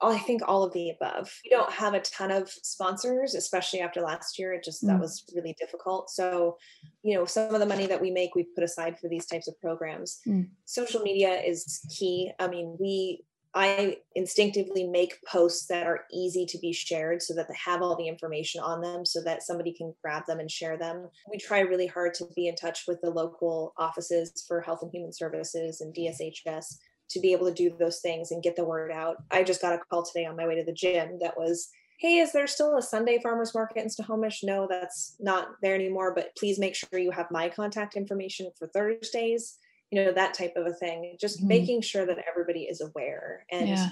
Oh, 0.00 0.12
I 0.12 0.18
think 0.18 0.42
all 0.46 0.62
of 0.62 0.74
the 0.74 0.90
above. 0.90 1.32
We 1.42 1.50
don't 1.50 1.72
have 1.72 1.94
a 1.94 2.00
ton 2.00 2.30
of 2.30 2.50
sponsors, 2.50 3.34
especially 3.34 3.80
after 3.80 4.02
last 4.02 4.38
year. 4.38 4.52
It 4.52 4.62
just 4.62 4.84
mm. 4.84 4.88
that 4.88 5.00
was 5.00 5.24
really 5.34 5.56
difficult. 5.58 6.10
So, 6.10 6.58
you 7.02 7.14
know, 7.14 7.24
some 7.24 7.54
of 7.54 7.60
the 7.60 7.66
money 7.66 7.86
that 7.86 8.00
we 8.00 8.10
make, 8.10 8.34
we 8.34 8.46
put 8.54 8.62
aside 8.62 8.98
for 8.98 9.08
these 9.08 9.26
types 9.26 9.48
of 9.48 9.58
programs. 9.58 10.20
Mm. 10.26 10.48
Social 10.66 11.00
media 11.00 11.40
is 11.40 11.80
key. 11.96 12.30
I 12.38 12.46
mean, 12.46 12.76
we 12.78 13.24
I 13.56 13.96
instinctively 14.14 14.86
make 14.86 15.16
posts 15.26 15.66
that 15.68 15.86
are 15.86 16.04
easy 16.12 16.44
to 16.44 16.58
be 16.58 16.74
shared 16.74 17.22
so 17.22 17.32
that 17.34 17.48
they 17.48 17.54
have 17.64 17.80
all 17.80 17.96
the 17.96 18.06
information 18.06 18.60
on 18.60 18.82
them 18.82 19.06
so 19.06 19.22
that 19.22 19.44
somebody 19.44 19.72
can 19.72 19.94
grab 20.02 20.24
them 20.26 20.40
and 20.40 20.50
share 20.50 20.76
them. 20.76 21.08
We 21.30 21.38
try 21.38 21.60
really 21.60 21.86
hard 21.86 22.12
to 22.14 22.26
be 22.36 22.48
in 22.48 22.54
touch 22.54 22.84
with 22.86 23.00
the 23.00 23.08
local 23.08 23.72
offices 23.78 24.44
for 24.46 24.60
health 24.60 24.80
and 24.82 24.92
human 24.92 25.10
services 25.10 25.80
and 25.80 25.94
DSHS 25.94 26.76
to 27.08 27.20
be 27.20 27.32
able 27.32 27.46
to 27.46 27.54
do 27.54 27.74
those 27.78 28.00
things 28.00 28.30
and 28.30 28.42
get 28.42 28.56
the 28.56 28.64
word 28.64 28.92
out. 28.92 29.16
I 29.30 29.42
just 29.42 29.62
got 29.62 29.72
a 29.72 29.78
call 29.78 30.04
today 30.04 30.26
on 30.26 30.36
my 30.36 30.46
way 30.46 30.56
to 30.56 30.64
the 30.64 30.74
gym 30.74 31.18
that 31.22 31.38
was, 31.38 31.70
hey, 31.98 32.18
is 32.18 32.32
there 32.32 32.46
still 32.46 32.76
a 32.76 32.82
Sunday 32.82 33.18
farmers 33.22 33.54
market 33.54 33.82
in 33.82 33.88
Snohomish? 33.88 34.40
No, 34.42 34.66
that's 34.68 35.16
not 35.18 35.48
there 35.62 35.74
anymore, 35.74 36.12
but 36.14 36.36
please 36.36 36.58
make 36.58 36.74
sure 36.74 36.98
you 36.98 37.10
have 37.10 37.30
my 37.30 37.48
contact 37.48 37.96
information 37.96 38.50
for 38.58 38.66
Thursdays 38.66 39.56
you 39.90 40.04
know 40.04 40.12
that 40.12 40.34
type 40.34 40.54
of 40.56 40.66
a 40.66 40.72
thing 40.72 41.16
just 41.20 41.38
mm-hmm. 41.38 41.48
making 41.48 41.80
sure 41.80 42.06
that 42.06 42.18
everybody 42.28 42.62
is 42.62 42.80
aware 42.80 43.44
and 43.50 43.68
yeah. 43.68 43.90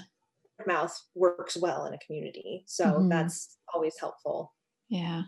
mouth 0.67 0.97
works 1.15 1.57
well 1.57 1.85
in 1.85 1.93
a 1.93 1.99
community 1.99 2.63
so 2.67 2.85
mm-hmm. 2.85 3.09
that's 3.09 3.57
always 3.73 3.95
helpful 3.99 4.53
yeah 4.89 5.23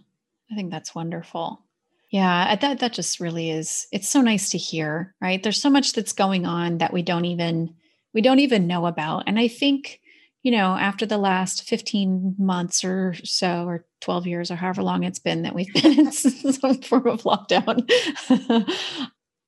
i 0.52 0.56
think 0.56 0.72
that's 0.72 0.96
wonderful 0.96 1.64
yeah 2.12 2.56
that 2.56 2.80
that 2.80 2.94
just 2.94 3.20
really 3.20 3.50
is 3.50 3.88
it's 3.92 4.10
so 4.10 4.22
nice 4.22 4.50
to 4.50 4.58
hear 4.58 5.14
right 5.22 5.44
there's 5.44 5.62
so 5.62 5.70
much 5.70 5.94
that's 5.94 6.14
going 6.14 6.46
on 6.46 6.78
that 6.78 6.94
we 6.94 7.02
don't 7.02 7.26
even 7.26 7.74
we 8.14 8.22
don't 8.22 8.40
even 8.40 8.68
know 8.68 8.86
about 8.86 9.24
and 9.28 9.40
i 9.40 9.48
think 9.48 10.00
you 10.44 10.52
know 10.52 10.76
after 10.76 11.06
the 11.06 11.18
last 11.18 11.64
15 11.64 12.36
months 12.38 12.84
or 12.84 13.16
so 13.24 13.66
or 13.66 13.86
12 14.02 14.28
years 14.28 14.52
or 14.52 14.56
however 14.56 14.84
long 14.84 15.04
it's 15.04 15.20
been 15.20 15.42
that 15.42 15.56
we've 15.56 15.74
been 15.74 16.00
in 16.00 16.12
some 16.14 16.82
form 16.82 17.08
of 17.08 17.24
lockdown 17.24 17.86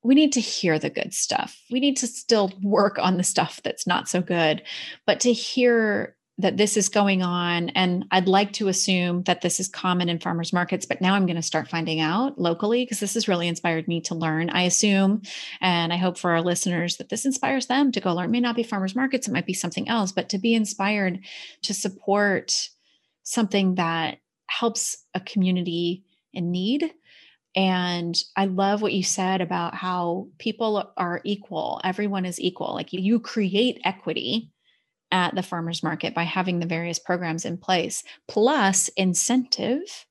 we 0.02 0.14
need 0.14 0.32
to 0.32 0.40
hear 0.40 0.78
the 0.78 0.90
good 0.90 1.12
stuff. 1.12 1.60
We 1.70 1.80
need 1.80 1.96
to 1.98 2.06
still 2.06 2.52
work 2.62 2.98
on 2.98 3.16
the 3.16 3.22
stuff 3.22 3.60
that's 3.62 3.86
not 3.86 4.08
so 4.08 4.20
good, 4.20 4.62
but 5.06 5.20
to 5.20 5.32
hear 5.32 6.16
that 6.40 6.56
this 6.56 6.76
is 6.76 6.88
going 6.88 7.22
on 7.22 7.68
and 7.70 8.06
I'd 8.10 8.28
like 8.28 8.54
to 8.54 8.68
assume 8.68 9.24
that 9.24 9.42
this 9.42 9.60
is 9.60 9.68
common 9.68 10.08
in 10.08 10.18
farmers 10.18 10.52
markets 10.52 10.86
but 10.86 11.00
now 11.00 11.14
I'm 11.14 11.26
going 11.26 11.36
to 11.36 11.42
start 11.42 11.68
finding 11.68 12.00
out 12.00 12.38
locally 12.38 12.82
because 12.82 13.00
this 13.00 13.14
has 13.14 13.28
really 13.28 13.46
inspired 13.46 13.86
me 13.86 14.00
to 14.02 14.14
learn. 14.14 14.48
I 14.48 14.62
assume 14.62 15.22
and 15.60 15.92
I 15.92 15.96
hope 15.96 16.18
for 16.18 16.30
our 16.30 16.40
listeners 16.40 16.96
that 16.96 17.10
this 17.10 17.26
inspires 17.26 17.66
them 17.66 17.92
to 17.92 18.00
go 18.00 18.14
learn. 18.14 18.26
It 18.26 18.32
may 18.32 18.40
not 18.40 18.56
be 18.56 18.62
farmers 18.62 18.96
markets, 18.96 19.28
it 19.28 19.32
might 19.32 19.46
be 19.46 19.54
something 19.54 19.88
else, 19.88 20.12
but 20.12 20.30
to 20.30 20.38
be 20.38 20.54
inspired 20.54 21.20
to 21.62 21.74
support 21.74 22.70
something 23.22 23.74
that 23.74 24.18
helps 24.46 25.04
a 25.14 25.20
community 25.20 26.04
in 26.32 26.50
need 26.50 26.92
and 27.56 28.16
I 28.36 28.44
love 28.46 28.80
what 28.80 28.92
you 28.92 29.02
said 29.02 29.40
about 29.40 29.74
how 29.74 30.28
people 30.38 30.92
are 30.96 31.20
equal. 31.24 31.80
Everyone 31.82 32.24
is 32.24 32.40
equal. 32.40 32.74
Like 32.74 32.92
you 32.92 33.18
create 33.18 33.80
equity 33.84 34.50
at 35.10 35.34
the 35.34 35.42
farmers 35.42 35.82
market 35.82 36.14
by 36.14 36.22
having 36.22 36.60
the 36.60 36.66
various 36.66 36.98
programs 36.98 37.44
in 37.44 37.58
place, 37.58 38.04
plus 38.28 38.88
incentive 38.96 40.06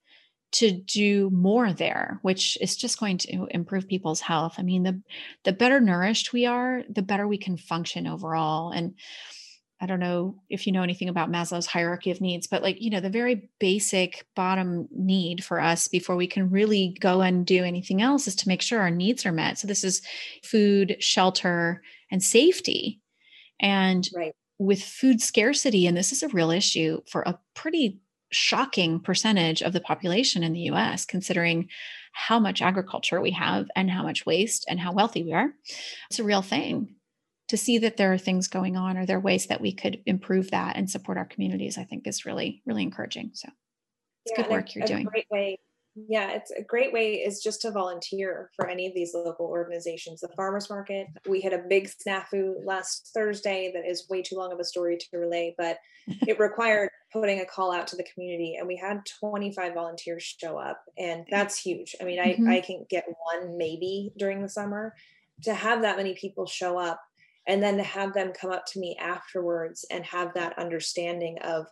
to 0.51 0.71
do 0.71 1.29
more 1.29 1.71
there, 1.71 2.19
which 2.23 2.57
is 2.59 2.75
just 2.75 2.99
going 2.99 3.17
to 3.19 3.47
improve 3.51 3.87
people's 3.87 4.19
health. 4.19 4.55
I 4.57 4.63
mean, 4.63 4.83
the 4.83 5.01
the 5.43 5.53
better 5.53 5.79
nourished 5.79 6.33
we 6.33 6.45
are, 6.45 6.83
the 6.89 7.03
better 7.03 7.27
we 7.27 7.37
can 7.37 7.55
function 7.55 8.07
overall. 8.07 8.71
And 8.71 8.95
I 9.81 9.85
don't 9.85 9.99
know 9.99 10.35
if 10.49 10.67
you 10.67 10.73
know 10.73 10.83
anything 10.83 11.07
about 11.07 11.31
Maslow's 11.31 11.65
hierarchy 11.65 12.11
of 12.11 12.19
needs, 12.19 12.47
but 12.47 12.61
like, 12.61 12.81
you 12.81 12.89
know, 12.89 12.99
the 12.99 13.09
very 13.09 13.49
basic 13.59 14.25
bottom 14.35 14.89
need 14.91 15.43
for 15.43 15.59
us 15.59 15.87
before 15.87 16.17
we 16.17 16.27
can 16.27 16.49
really 16.49 16.97
go 16.99 17.21
and 17.21 17.45
do 17.45 17.63
anything 17.63 18.01
else 18.01 18.27
is 18.27 18.35
to 18.35 18.47
make 18.49 18.61
sure 18.61 18.81
our 18.81 18.91
needs 18.91 19.25
are 19.25 19.31
met. 19.31 19.57
So 19.57 19.67
this 19.67 19.85
is 19.85 20.01
food, 20.43 20.97
shelter, 20.99 21.81
and 22.11 22.21
safety. 22.21 22.99
And 23.61 24.07
right. 24.13 24.35
with 24.57 24.83
food 24.83 25.21
scarcity, 25.21 25.87
and 25.87 25.95
this 25.95 26.11
is 26.11 26.23
a 26.23 26.29
real 26.29 26.51
issue 26.51 27.01
for 27.07 27.21
a 27.21 27.39
pretty 27.53 28.01
shocking 28.31 28.99
percentage 28.99 29.61
of 29.61 29.73
the 29.73 29.81
population 29.81 30.43
in 30.43 30.53
the 30.53 30.71
US, 30.71 31.05
considering 31.05 31.69
how 32.11 32.37
much 32.37 32.61
agriculture 32.61 33.21
we 33.21 33.31
have 33.31 33.67
and 33.75 33.89
how 33.89 34.03
much 34.03 34.25
waste 34.25 34.65
and 34.67 34.79
how 34.79 34.91
wealthy 34.91 35.23
we 35.23 35.31
are. 35.31 35.53
It's 36.09 36.19
a 36.19 36.23
real 36.23 36.41
thing 36.41 36.95
to 37.49 37.57
see 37.57 37.79
that 37.79 37.97
there 37.97 38.13
are 38.13 38.17
things 38.17 38.47
going 38.47 38.77
on 38.77 38.97
or 38.97 39.05
there 39.05 39.17
are 39.17 39.21
ways 39.21 39.47
that 39.47 39.59
we 39.59 39.73
could 39.73 40.01
improve 40.05 40.51
that 40.51 40.77
and 40.77 40.89
support 40.89 41.17
our 41.17 41.25
communities, 41.25 41.77
I 41.77 41.83
think 41.83 42.07
is 42.07 42.25
really, 42.25 42.61
really 42.65 42.83
encouraging. 42.83 43.31
So 43.33 43.49
it's 44.25 44.37
yeah, 44.37 44.43
good 44.43 44.51
work 44.51 44.69
a, 44.69 44.73
you're 44.75 44.87
doing. 44.87 45.05
great 45.05 45.25
way 45.31 45.59
Yeah, 45.95 46.31
it's 46.31 46.51
a 46.51 46.61
great 46.61 46.93
way 46.93 47.15
is 47.15 47.41
just 47.41 47.61
to 47.61 47.71
volunteer 47.71 48.51
for 48.55 48.67
any 48.67 48.87
of 48.87 48.93
these 48.93 49.15
local 49.15 49.47
organizations. 49.47 50.21
The 50.21 50.29
farmers 50.35 50.69
market, 50.69 51.07
we 51.27 51.41
had 51.41 51.53
a 51.53 51.63
big 51.67 51.89
snafu 51.89 52.53
last 52.63 53.09
Thursday 53.13 53.71
that 53.73 53.89
is 53.89 54.07
way 54.09 54.21
too 54.21 54.35
long 54.35 54.53
of 54.53 54.59
a 54.59 54.63
story 54.63 54.97
to 54.97 55.17
relay, 55.17 55.55
but 55.57 55.79
it 56.27 56.39
required 56.39 56.89
putting 57.11 57.39
a 57.39 57.45
call 57.45 57.71
out 57.71 57.87
to 57.87 57.95
the 57.95 58.05
community 58.13 58.57
and 58.59 58.67
we 58.67 58.77
had 58.77 59.01
25 59.19 59.73
volunteers 59.73 60.21
show 60.23 60.59
up 60.59 60.83
and 60.99 61.25
that's 61.31 61.59
huge. 61.59 61.95
I 61.99 62.03
mean, 62.03 62.19
mm-hmm. 62.19 62.47
I, 62.47 62.57
I 62.57 62.61
can 62.61 62.85
get 62.89 63.05
one 63.33 63.57
maybe 63.57 64.11
during 64.17 64.43
the 64.43 64.49
summer 64.49 64.93
to 65.43 65.53
have 65.55 65.81
that 65.81 65.97
many 65.97 66.13
people 66.13 66.45
show 66.45 66.77
up 66.77 67.01
and 67.49 67.63
then 67.63 67.77
to 67.77 67.83
have 67.83 68.13
them 68.13 68.31
come 68.31 68.51
up 68.51 68.65
to 68.67 68.79
me 68.79 68.95
afterwards 69.01 69.83
and 69.89 70.05
have 70.05 70.35
that 70.35 70.57
understanding 70.59 71.39
of 71.39 71.65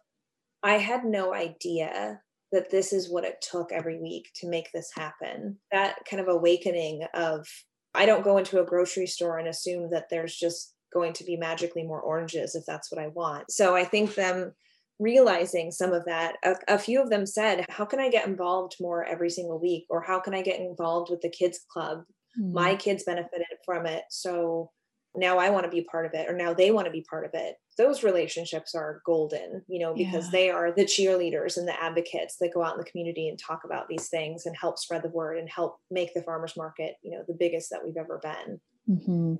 I 0.63 0.79
had 0.79 1.05
no 1.05 1.35
idea 1.35 2.19
that 2.51 2.71
this 2.71 2.91
is 2.91 3.11
what 3.11 3.23
it 3.23 3.45
took 3.47 3.71
every 3.71 4.01
week 4.01 4.31
to 4.37 4.49
make 4.49 4.71
this 4.73 4.89
happen. 4.95 5.57
That 5.71 5.97
kind 6.09 6.19
of 6.19 6.29
awakening 6.29 7.05
of 7.13 7.47
I 7.93 8.07
don't 8.07 8.23
go 8.23 8.39
into 8.39 8.59
a 8.59 8.65
grocery 8.65 9.05
store 9.05 9.37
and 9.37 9.47
assume 9.47 9.91
that 9.91 10.07
there's 10.09 10.35
just 10.35 10.73
going 10.91 11.13
to 11.13 11.23
be 11.23 11.37
magically 11.37 11.83
more 11.83 12.01
oranges 12.01 12.55
if 12.55 12.65
that's 12.65 12.91
what 12.91 13.01
I 13.01 13.09
want. 13.09 13.51
So 13.51 13.75
I 13.75 13.83
think 13.83 14.15
them 14.15 14.53
realizing 14.97 15.69
some 15.69 15.93
of 15.93 16.05
that, 16.05 16.37
a, 16.43 16.55
a, 16.67 16.79
few 16.79 16.99
of 16.99 17.11
them 17.11 17.27
said, 17.27 17.65
How 17.69 17.85
can 17.85 17.99
I 17.99 18.09
get 18.09 18.27
involved 18.27 18.77
more 18.79 19.05
every 19.05 19.29
single 19.29 19.59
week? 19.59 19.85
Or 19.91 20.01
how 20.01 20.19
can 20.19 20.33
I 20.33 20.41
get 20.41 20.59
involved 20.59 21.11
with 21.11 21.21
the 21.21 21.29
kids 21.29 21.59
club? 21.71 21.99
Mm-hmm. 22.39 22.53
My 22.53 22.75
kids 22.75 23.03
benefited 23.03 23.45
from 23.63 23.85
it. 23.85 24.03
So 24.09 24.71
now 25.17 25.39
I 25.39 25.49
want 25.49 25.65
to 25.65 25.71
be 25.71 25.81
part 25.81 26.05
of 26.05 26.13
it, 26.13 26.29
or 26.29 26.33
now 26.33 26.53
they 26.53 26.71
want 26.71 26.85
to 26.85 26.91
be 26.91 27.05
part 27.09 27.25
of 27.25 27.31
it. 27.33 27.55
Those 27.77 28.03
relationships 28.03 28.75
are 28.75 29.01
golden, 29.05 29.63
you 29.67 29.79
know, 29.79 29.93
because 29.93 30.25
yeah. 30.25 30.31
they 30.31 30.49
are 30.49 30.71
the 30.71 30.85
cheerleaders 30.85 31.57
and 31.57 31.67
the 31.67 31.81
advocates 31.81 32.37
that 32.39 32.53
go 32.53 32.63
out 32.63 32.73
in 32.73 32.79
the 32.79 32.89
community 32.89 33.27
and 33.27 33.37
talk 33.37 33.61
about 33.65 33.87
these 33.87 34.09
things 34.09 34.45
and 34.45 34.55
help 34.55 34.79
spread 34.79 35.03
the 35.03 35.09
word 35.09 35.37
and 35.37 35.49
help 35.49 35.77
make 35.91 36.13
the 36.13 36.23
farmers 36.23 36.55
market, 36.55 36.95
you 37.03 37.11
know, 37.11 37.23
the 37.27 37.37
biggest 37.37 37.69
that 37.71 37.83
we've 37.83 37.97
ever 37.97 38.19
been. 38.21 38.59
Mm-hmm. 38.89 39.35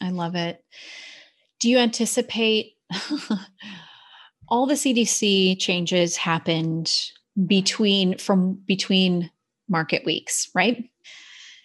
I 0.00 0.10
love 0.10 0.34
it. 0.34 0.64
Do 1.58 1.68
you 1.68 1.78
anticipate 1.78 2.74
all 4.48 4.66
the 4.66 4.74
CDC 4.74 5.60
changes 5.60 6.16
happened 6.16 6.92
between 7.46 8.18
from 8.18 8.54
between 8.66 9.30
market 9.68 10.04
weeks, 10.04 10.50
right? 10.54 10.84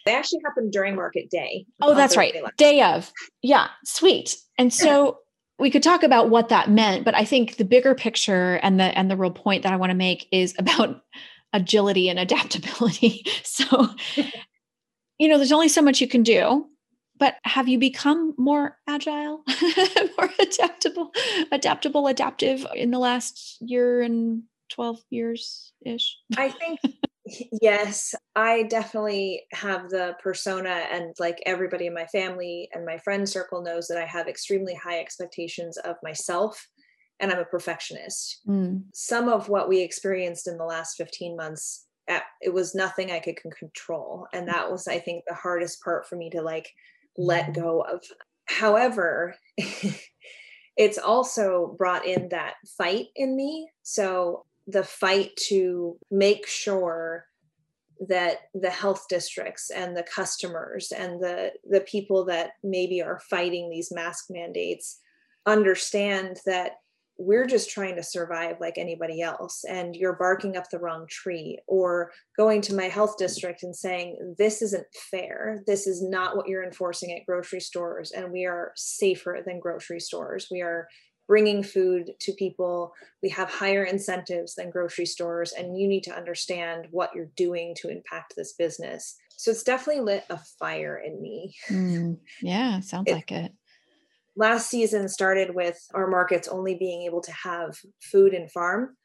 They 0.06 0.16
actually 0.16 0.42
happened 0.46 0.72
during 0.72 0.96
market 0.96 1.30
day. 1.30 1.66
Oh, 1.82 1.96
that's 1.96 2.16
right. 2.16 2.36
Day 2.58 2.82
of. 2.82 3.12
Yeah, 3.42 3.68
sweet. 3.84 4.38
And 4.58 4.72
so 4.74 5.20
we 5.60 5.72
could 5.72 5.84
talk 5.84 6.04
about 6.04 6.30
what 6.30 6.50
that 6.50 6.70
meant, 6.70 7.06
but 7.06 7.16
I 7.16 7.26
think 7.26 7.58
the 7.58 7.66
bigger 7.66 7.96
picture 7.96 8.60
and 8.62 8.80
the 8.80 8.86
and 8.98 9.10
the 9.10 9.18
real 9.18 9.32
point 9.32 9.64
that 9.64 9.74
I 9.74 9.78
want 9.78 9.90
to 9.90 9.96
make 9.96 10.28
is 10.32 10.54
about 10.60 11.02
agility 11.54 12.10
and 12.10 12.20
adaptability. 12.20 13.26
So 13.44 13.88
you 15.18 15.30
know, 15.30 15.38
there's 15.38 15.54
only 15.54 15.70
so 15.70 15.82
much 15.82 16.02
you 16.02 16.10
can 16.10 16.24
do, 16.24 16.66
but 17.18 17.36
have 17.44 17.70
you 17.70 17.80
become 17.80 18.34
more 18.38 18.78
agile, 18.88 19.44
more 20.18 20.30
adaptable, 20.40 21.12
adaptable, 21.52 22.08
adaptive 22.08 22.68
in 22.76 22.92
the 22.92 23.00
last 23.00 23.58
year 23.62 24.02
and 24.02 24.44
12 24.70 25.00
years 25.10 25.72
ish? 25.86 26.18
I 26.38 26.50
think 26.50 26.80
Yes, 27.62 28.14
I 28.36 28.64
definitely 28.64 29.44
have 29.52 29.90
the 29.90 30.16
persona, 30.22 30.86
and 30.92 31.16
like 31.20 31.42
everybody 31.46 31.88
in 31.88 31.94
my 31.94 32.06
family 32.06 32.70
and 32.74 32.86
my 32.86 32.98
friend 33.00 33.28
circle 33.28 33.64
knows 33.64 33.88
that 33.88 33.98
I 33.98 34.06
have 34.06 34.28
extremely 34.28 34.76
high 34.76 35.00
expectations 35.00 35.78
of 35.78 35.96
myself 36.04 36.68
and 37.20 37.32
I'm 37.32 37.40
a 37.40 37.46
perfectionist. 37.46 38.42
Mm. 38.48 38.84
Some 38.94 39.30
of 39.30 39.50
what 39.50 39.70
we 39.70 39.82
experienced 39.82 40.48
in 40.48 40.58
the 40.58 40.66
last 40.66 40.96
15 40.96 41.36
months, 41.36 41.86
eh, 42.08 42.20
it 42.42 42.54
was 42.54 42.76
nothing 42.76 43.12
I 43.12 43.20
could 43.20 43.38
control. 43.38 44.28
And 44.34 44.48
that 44.48 44.70
was, 44.70 44.88
I 44.88 45.00
think, 45.00 45.24
the 45.28 45.34
hardest 45.34 45.82
part 45.84 46.08
for 46.08 46.16
me 46.16 46.30
to 46.32 46.42
like 46.42 46.70
let 47.18 47.48
mm. 47.48 47.56
go 47.56 47.82
of. 47.82 48.04
However, 48.48 49.36
it's 50.78 50.98
also 50.98 51.76
brought 51.78 52.06
in 52.06 52.30
that 52.30 52.56
fight 52.78 53.08
in 53.16 53.36
me. 53.36 53.70
So 53.84 54.46
the 54.68 54.84
fight 54.84 55.32
to 55.48 55.98
make 56.12 56.48
sure 56.48 57.26
that 58.10 58.40
the 58.54 58.70
health 58.70 59.06
districts 59.10 59.70
and 59.70 59.96
the 59.96 60.04
customers 60.04 60.92
and 60.92 61.22
the 61.22 61.52
the 61.70 61.82
people 61.82 62.26
that 62.26 62.52
maybe 62.64 63.02
are 63.02 63.22
fighting 63.30 63.70
these 63.70 63.92
mask 63.92 64.26
mandates 64.30 65.00
understand 65.46 66.38
that 66.46 66.74
we're 67.18 67.46
just 67.46 67.70
trying 67.70 67.96
to 67.96 68.04
survive 68.04 68.58
like 68.60 68.78
anybody 68.78 69.22
else 69.22 69.64
and 69.70 69.96
you're 69.96 70.18
barking 70.18 70.58
up 70.58 70.70
the 70.70 70.80
wrong 70.80 71.06
tree 71.10 71.58
or 71.68 72.12
going 72.36 72.62
to 72.62 72.76
my 72.76 72.86
health 72.86 73.16
district 73.18 73.64
and 73.64 73.76
saying 73.76 74.36
this 74.38 74.62
isn't 74.62 74.86
fair. 75.10 75.64
This 75.66 75.88
is 75.88 76.04
not 76.04 76.36
what 76.36 76.48
you're 76.48 76.66
enforcing 76.66 77.14
at 77.14 77.26
grocery 77.26 77.62
stores 77.62 78.12
and 78.12 78.32
we 78.32 78.46
are 78.46 78.74
safer 78.76 79.42
than 79.46 79.62
grocery 79.62 80.02
stores. 80.02 80.48
We 80.52 80.62
are 80.62 80.88
bringing 81.28 81.64
food 81.64 82.12
to 82.20 82.32
people. 82.34 82.94
We 83.24 83.30
have 83.30 83.50
higher 83.50 83.84
incentives 83.84 84.56
than 84.56 84.70
grocery 84.70 85.06
stores, 85.06 85.54
and 85.54 85.78
you 85.78 85.88
need 85.88 86.04
to 86.04 86.16
understand 86.16 86.88
what 86.92 87.12
you're 87.16 87.32
doing 87.36 87.76
to 87.80 87.90
impact 87.90 88.34
this 88.36 88.54
business. 88.54 89.16
So 89.38 89.52
it's 89.52 89.64
definitely 89.64 90.04
lit 90.04 90.26
a 90.30 90.40
fire 90.60 90.98
in 90.98 91.22
me. 91.22 91.56
Mm, 91.70 92.18
yeah, 92.42 92.80
sounds 92.80 93.10
it, 93.10 93.14
like 93.14 93.32
it. 93.32 93.54
Last 94.36 94.70
season 94.70 95.08
started 95.08 95.56
with 95.56 95.80
our 95.94 96.08
markets 96.08 96.48
only 96.48 96.76
being 96.76 97.04
able 97.04 97.22
to 97.22 97.32
have 97.32 97.78
food 98.02 98.34
and 98.34 98.52
farm. 98.52 98.96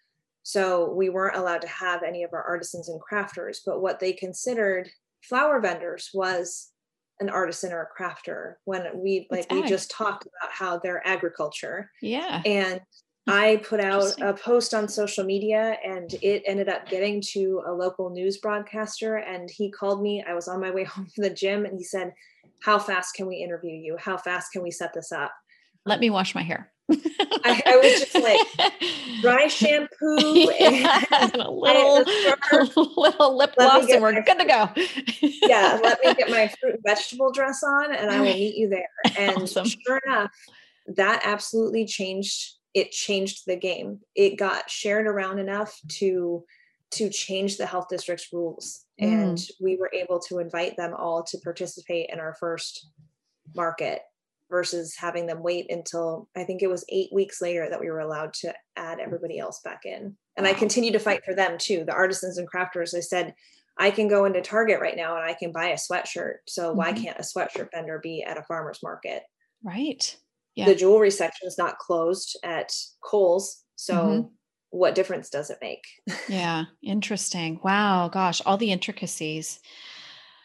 So 0.43 0.93
we 0.93 1.11
weren't 1.11 1.37
allowed 1.37 1.63
to 1.63 1.69
have 1.69 2.03
any 2.03 2.23
of 2.23 2.33
our 2.33 2.43
artisans 2.43 2.89
and 2.89 3.01
crafters, 3.01 3.59
but 3.65 3.81
what 3.81 4.01
they 4.01 4.13
considered 4.13 4.91
flower 5.23 5.61
vendors 5.61 6.11
was 6.15 6.73
an 7.21 7.29
artisan 7.29 7.73
or 7.73 7.83
a 7.83 8.03
crafter 8.03 8.55
when 8.65 8.87
we 8.95 9.27
like 9.31 9.51
we 9.51 9.63
just 9.63 9.91
talked 9.91 10.27
about 10.27 10.51
how 10.51 10.79
they're 10.79 11.07
agriculture. 11.07 11.91
Yeah. 12.03 12.43
And 12.45 12.81
i 13.27 13.57
put 13.57 13.81
out 13.81 14.19
a 14.23 14.33
post 14.33 14.73
on 14.73 14.89
social 14.89 15.25
media 15.25 15.77
and 15.85 16.15
it 16.23 16.43
ended 16.47 16.71
up 16.71 16.89
getting 16.89 17.21
to 17.21 17.63
a 17.67 17.73
local 17.73 18.09
news 18.09 18.39
broadcaster 18.39 19.17
and 19.17 19.51
he 19.51 19.71
called 19.71 20.03
me. 20.03 20.25
I 20.27 20.35
was 20.35 20.49
on 20.49 20.61
my 20.61 20.71
way 20.71 20.85
home 20.93 21.07
from 21.15 21.25
the 21.25 21.31
gym 21.31 21.65
and 21.65 21.77
he 21.77 21.85
said 21.85 22.13
how 22.63 22.79
fast 22.79 23.15
can 23.15 23.27
we 23.27 23.37
interview 23.37 23.75
you? 23.75 23.97
How 23.99 24.17
fast 24.17 24.53
can 24.53 24.63
we 24.63 24.71
set 24.71 24.93
this 24.93 25.13
up 25.13 25.33
let 25.87 26.01
me 26.01 26.11
wash 26.11 26.35
my 26.35 26.43
hair 26.43 26.71
I, 27.45 27.63
I, 27.67 27.77
was 27.77 28.01
just 28.01 28.15
like 28.15 28.81
dry 29.21 29.47
shampoo 29.47 30.19
yeah, 30.19 31.05
and, 31.13 31.33
and, 31.33 31.43
a 31.43 31.51
little, 31.51 31.99
a 32.03 32.81
little 32.97 33.37
lip 33.37 33.55
gloss, 33.57 33.89
and 33.89 34.03
we're 34.03 34.21
good 34.23 34.39
to 34.39 34.45
go. 34.45 34.69
yeah, 35.47 35.79
let 35.83 36.01
me 36.05 36.15
get 36.15 36.31
my 36.31 36.49
fruit 36.61 36.75
and 36.75 36.83
vegetable 36.85 37.31
dress 37.31 37.63
on, 37.63 37.95
and 37.95 38.11
I 38.11 38.21
will 38.21 38.35
meet 38.35 38.57
you 38.57 38.69
there. 38.69 38.89
And 39.17 39.43
awesome. 39.43 39.67
sure 39.67 40.01
enough, 40.07 40.31
that 40.97 41.23
absolutely 41.25 41.87
changed. 41.87 42.55
It 42.75 42.91
changed 42.91 43.45
the 43.47 43.57
game. 43.57 44.01
It 44.15 44.37
got 44.37 44.71
shared 44.71 45.07
around 45.07 45.39
enough 45.39 45.79
to 45.99 46.45
to 46.93 47.09
change 47.09 47.57
the 47.57 47.67
health 47.67 47.87
district's 47.89 48.33
rules, 48.33 48.85
mm. 49.01 49.07
and 49.07 49.41
we 49.61 49.77
were 49.77 49.91
able 49.95 50.19
to 50.21 50.39
invite 50.39 50.77
them 50.77 50.95
all 50.95 51.23
to 51.25 51.39
participate 51.39 52.11
in 52.13 52.19
our 52.19 52.35
first 52.35 52.89
market 53.55 54.03
versus 54.51 54.95
having 54.97 55.27
them 55.27 55.43
wait 55.43 55.71
until 55.71 56.29
I 56.37 56.45
think 56.45 56.63
it 56.63 56.71
was 56.71 56.85
eight 56.89 57.11
weeks 57.13 57.41
later 57.41 57.69
that 57.71 57.81
we 57.81 57.91
were 57.91 58.01
allowed 58.01 58.35
to 58.35 58.55
add 58.77 59.01
everybody 59.01 59.39
else 59.39 59.61
back 59.65 59.83
in. 59.85 60.17
And. 60.37 60.47
I 60.47 60.55
continue 60.55 60.93
to 60.93 60.99
fight 60.99 61.23
for 61.25 61.35
them 61.35 61.59
too. 61.59 61.85
The 61.85 61.93
artisans 61.93 62.39
and 62.39 62.49
crafters, 62.51 62.97
I 62.97 63.01
said, 63.01 63.35
I 63.81 63.91
can 63.91 64.09
go 64.09 64.27
into 64.27 64.43
Target 64.43 64.81
right 64.81 64.97
now 64.97 65.17
and 65.17 65.25
I 65.25 65.35
can 65.35 65.53
buy 65.53 65.69
a 65.69 65.77
sweatshirt. 65.77 66.37
So 66.47 66.69
mm-hmm. 66.69 66.79
why 66.79 66.93
can't 66.93 67.19
a 67.19 67.23
sweatshirt 67.23 67.71
vendor 67.73 67.99
be 68.03 68.23
at 68.23 68.37
a 68.37 68.43
farmer's 68.43 68.81
market? 68.83 69.23
Right. 69.63 70.17
Yeah. 70.55 70.67
The 70.67 70.75
jewelry 70.75 71.11
section 71.11 71.49
is 71.49 71.57
not 71.57 71.79
closed 71.79 72.39
at 72.45 72.73
Kohl's. 73.03 73.65
So 73.77 73.95
mm-hmm. 73.95 74.29
what 74.71 74.95
difference 74.95 75.31
does 75.31 75.51
it 75.51 75.59
make? 75.63 75.85
yeah. 76.29 76.65
Interesting. 76.83 77.61
Wow. 77.63 78.09
Gosh, 78.09 78.43
all 78.45 78.59
the 78.59 78.73
intricacies. 78.73 79.61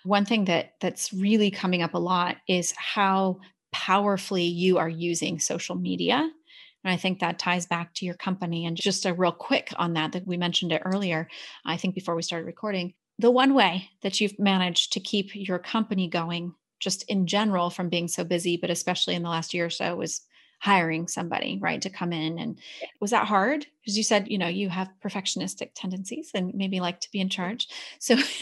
One 0.03 0.25
thing 0.25 0.45
that 0.45 0.73
that's 0.79 1.11
really 1.11 1.51
coming 1.51 1.81
up 1.81 1.93
a 1.93 1.99
lot 1.99 2.37
is 2.47 2.73
how 2.77 3.39
powerfully 3.75 4.45
you 4.45 4.77
are 4.77 4.87
using 4.87 5.37
social 5.37 5.75
media. 5.75 6.15
And 6.15 6.93
I 6.93 6.95
think 6.95 7.19
that 7.19 7.37
ties 7.37 7.65
back 7.65 7.93
to 7.95 8.05
your 8.05 8.15
company. 8.15 8.65
And 8.65 8.77
just 8.77 9.05
a 9.05 9.13
real 9.13 9.33
quick 9.33 9.73
on 9.75 9.95
that, 9.95 10.13
that 10.13 10.25
we 10.25 10.37
mentioned 10.37 10.71
it 10.71 10.81
earlier, 10.85 11.27
I 11.65 11.75
think 11.75 11.93
before 11.93 12.15
we 12.15 12.21
started 12.21 12.45
recording, 12.45 12.93
the 13.19 13.31
one 13.31 13.53
way 13.53 13.89
that 14.01 14.21
you've 14.21 14.39
managed 14.39 14.93
to 14.93 15.01
keep 15.01 15.35
your 15.35 15.59
company 15.59 16.07
going, 16.07 16.53
just 16.79 17.03
in 17.09 17.27
general, 17.27 17.69
from 17.69 17.89
being 17.89 18.07
so 18.07 18.23
busy, 18.23 18.55
but 18.55 18.69
especially 18.69 19.15
in 19.15 19.23
the 19.23 19.29
last 19.29 19.53
year 19.53 19.65
or 19.65 19.69
so, 19.69 19.97
was 19.97 20.21
hiring 20.59 21.09
somebody, 21.09 21.59
right, 21.61 21.81
to 21.81 21.89
come 21.89 22.13
in. 22.13 22.39
And 22.39 22.57
was 23.01 23.11
that 23.11 23.27
hard? 23.27 23.67
Because 23.81 23.97
you 23.97 24.03
said, 24.03 24.29
you 24.29 24.37
know, 24.37 24.47
you 24.47 24.69
have 24.69 24.89
perfectionistic 25.03 25.71
tendencies 25.75 26.31
and 26.33 26.53
maybe 26.53 26.79
like 26.79 27.01
to 27.01 27.11
be 27.11 27.19
in 27.19 27.27
charge. 27.27 27.67
So 27.99 28.15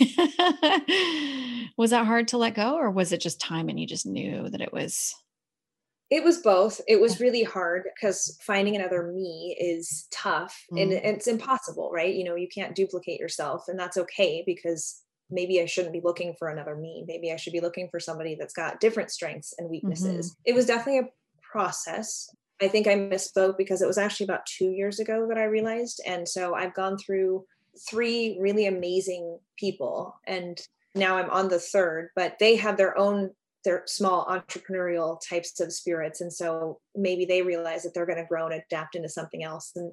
was 1.76 1.90
that 1.90 2.06
hard 2.06 2.28
to 2.30 2.38
let 2.38 2.54
go, 2.54 2.76
or 2.76 2.92
was 2.92 3.12
it 3.12 3.22
just 3.22 3.42
time 3.42 3.68
and 3.68 3.80
you 3.80 3.88
just 3.88 4.06
knew 4.06 4.48
that 4.50 4.62
it 4.62 4.72
was 4.72 5.16
It 6.10 6.24
was 6.24 6.40
both. 6.40 6.80
It 6.88 7.02
was 7.02 7.20
really 7.20 7.44
hard 7.44 7.84
because 7.96 8.38
finding 8.42 8.76
another 8.76 9.12
me 9.12 9.58
is 9.60 10.08
tough 10.12 10.56
mm. 10.72 10.82
and 10.82 10.94
it's 10.94 11.28
impossible, 11.28 11.92
right? 11.92 12.14
You 12.14 12.24
know, 12.24 12.36
you 12.36 12.48
can't 12.48 12.76
duplicate 12.76 13.20
yourself, 13.20 13.66
and 13.68 13.80
that's 13.80 13.98
okay 13.98 14.44
because 14.46 15.02
maybe 15.30 15.62
I 15.62 15.66
shouldn't 15.66 15.94
be 15.94 16.02
looking 16.04 16.36
for 16.38 16.50
another 16.50 16.76
me. 16.76 17.04
Maybe 17.08 17.32
I 17.32 17.36
should 17.36 17.54
be 17.54 17.62
looking 17.62 17.90
for 17.90 18.00
somebody 18.00 18.36
that's 18.36 18.54
got 18.54 18.80
different 18.80 19.12
strengths 19.12 19.54
and 19.58 19.70
weaknesses. 19.70 20.32
Mm-hmm. 20.32 20.42
It 20.46 20.56
was 20.56 20.66
definitely 20.66 21.00
a 21.00 21.10
process. 21.42 22.30
I 22.62 22.68
think 22.68 22.88
I 22.88 22.96
misspoke 22.96 23.58
because 23.58 23.82
it 23.82 23.88
was 23.88 23.98
actually 23.98 24.26
about 24.26 24.46
two 24.46 24.70
years 24.70 25.00
ago 25.00 25.26
that 25.28 25.38
I 25.38 25.46
realized. 25.46 26.02
And 26.06 26.28
so 26.28 26.54
I've 26.54 26.74
gone 26.74 26.98
through 26.98 27.46
three 27.90 28.38
really 28.40 28.68
amazing 28.68 29.40
people 29.58 30.16
and 30.28 30.60
now 30.96 31.18
I'm 31.18 31.30
on 31.32 31.48
the 31.50 31.60
third, 31.60 32.10
but 32.16 32.38
they 32.40 32.56
have 32.56 32.78
their 32.78 32.98
own 32.98 33.32
they're 33.64 33.84
small 33.86 34.26
entrepreneurial 34.26 35.20
types 35.28 35.60
of 35.60 35.72
spirits. 35.74 36.22
And 36.22 36.32
so 36.32 36.80
maybe 36.96 37.26
they 37.26 37.42
realize 37.42 37.84
that 37.84 37.94
they're 37.94 38.06
going 38.06 38.18
to 38.18 38.28
grow 38.28 38.48
and 38.48 38.62
adapt 38.62 38.96
into 38.96 39.10
something 39.10 39.44
else. 39.44 39.72
And 39.76 39.92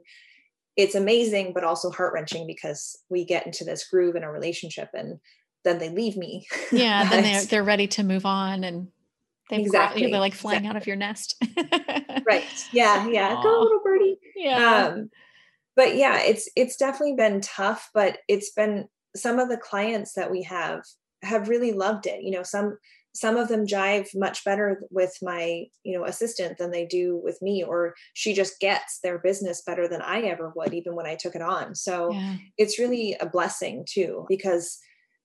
it's 0.76 0.94
amazing 0.94 1.52
but 1.52 1.64
also 1.64 1.90
heart-wrenching 1.90 2.46
because 2.46 2.98
we 3.08 3.24
get 3.24 3.46
into 3.46 3.64
this 3.64 3.88
groove 3.88 4.16
in 4.16 4.24
a 4.24 4.30
relationship 4.30 4.88
and 4.94 5.18
then 5.64 5.78
they 5.78 5.90
leave 5.90 6.16
me. 6.16 6.46
Yeah 6.72 7.08
then 7.08 7.22
they're, 7.22 7.44
they're 7.44 7.64
ready 7.64 7.86
to 7.88 8.02
move 8.02 8.24
on 8.24 8.64
and 8.64 8.88
they've 9.50 9.60
exactly 9.60 10.10
they're 10.10 10.20
like 10.20 10.34
flying 10.34 10.64
exactly. 10.64 10.76
out 10.76 10.76
of 10.76 10.86
your 10.86 10.96
nest. 10.96 11.42
Right 12.26 12.44
yeah 12.72 13.08
yeah. 13.08 13.36
Aww. 13.36 13.42
go 13.42 13.60
little 13.60 13.80
birdie. 13.84 14.18
Yeah. 14.36 14.86
Um, 14.86 15.10
but 15.76 15.96
yeah 15.96 16.20
it's 16.20 16.48
it's 16.56 16.76
definitely 16.76 17.14
been 17.14 17.40
tough 17.40 17.90
but 17.94 18.18
it's 18.28 18.52
been 18.52 18.86
some 19.16 19.38
of 19.38 19.48
the 19.48 19.56
clients 19.56 20.12
that 20.14 20.30
we 20.30 20.42
have 20.42 20.82
have 21.22 21.48
really 21.48 21.72
loved 21.72 22.06
it. 22.06 22.22
You 22.22 22.32
know 22.32 22.42
some 22.42 22.78
some 23.12 23.36
of 23.36 23.48
them 23.48 23.66
jive 23.66 24.08
much 24.14 24.44
better 24.44 24.82
with 24.90 25.12
my 25.22 25.64
you 25.82 25.98
know 25.98 26.04
assistant 26.04 26.58
than 26.58 26.70
they 26.70 26.86
do 26.86 27.20
with 27.22 27.40
me 27.42 27.62
or 27.62 27.94
she 28.14 28.32
just 28.32 28.60
gets 28.60 29.00
their 29.02 29.18
business 29.18 29.62
better 29.66 29.88
than 29.88 30.02
i 30.02 30.20
ever 30.20 30.52
would 30.54 30.72
even 30.72 30.94
when 30.94 31.06
i 31.06 31.14
took 31.14 31.34
it 31.34 31.42
on. 31.42 31.74
So 31.74 32.12
yeah. 32.12 32.36
it's 32.56 32.78
really 32.78 33.16
a 33.20 33.26
blessing 33.26 33.84
too 33.88 34.26
because 34.28 34.78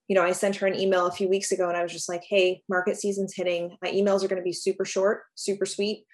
you 0.08 0.14
know 0.14 0.22
i 0.22 0.32
sent 0.32 0.56
her 0.56 0.66
an 0.66 0.78
email 0.78 1.06
a 1.06 1.12
few 1.12 1.28
weeks 1.28 1.52
ago 1.52 1.68
and 1.68 1.76
i 1.76 1.82
was 1.82 1.92
just 1.92 2.08
like 2.08 2.22
hey 2.28 2.62
market 2.68 2.96
season's 2.96 3.34
hitting. 3.34 3.76
My 3.82 3.90
emails 3.90 4.24
are 4.24 4.28
going 4.28 4.40
to 4.40 4.42
be 4.42 4.52
super 4.52 4.84
short 4.84 5.22
super 5.34 5.66
sweet. 5.66 6.04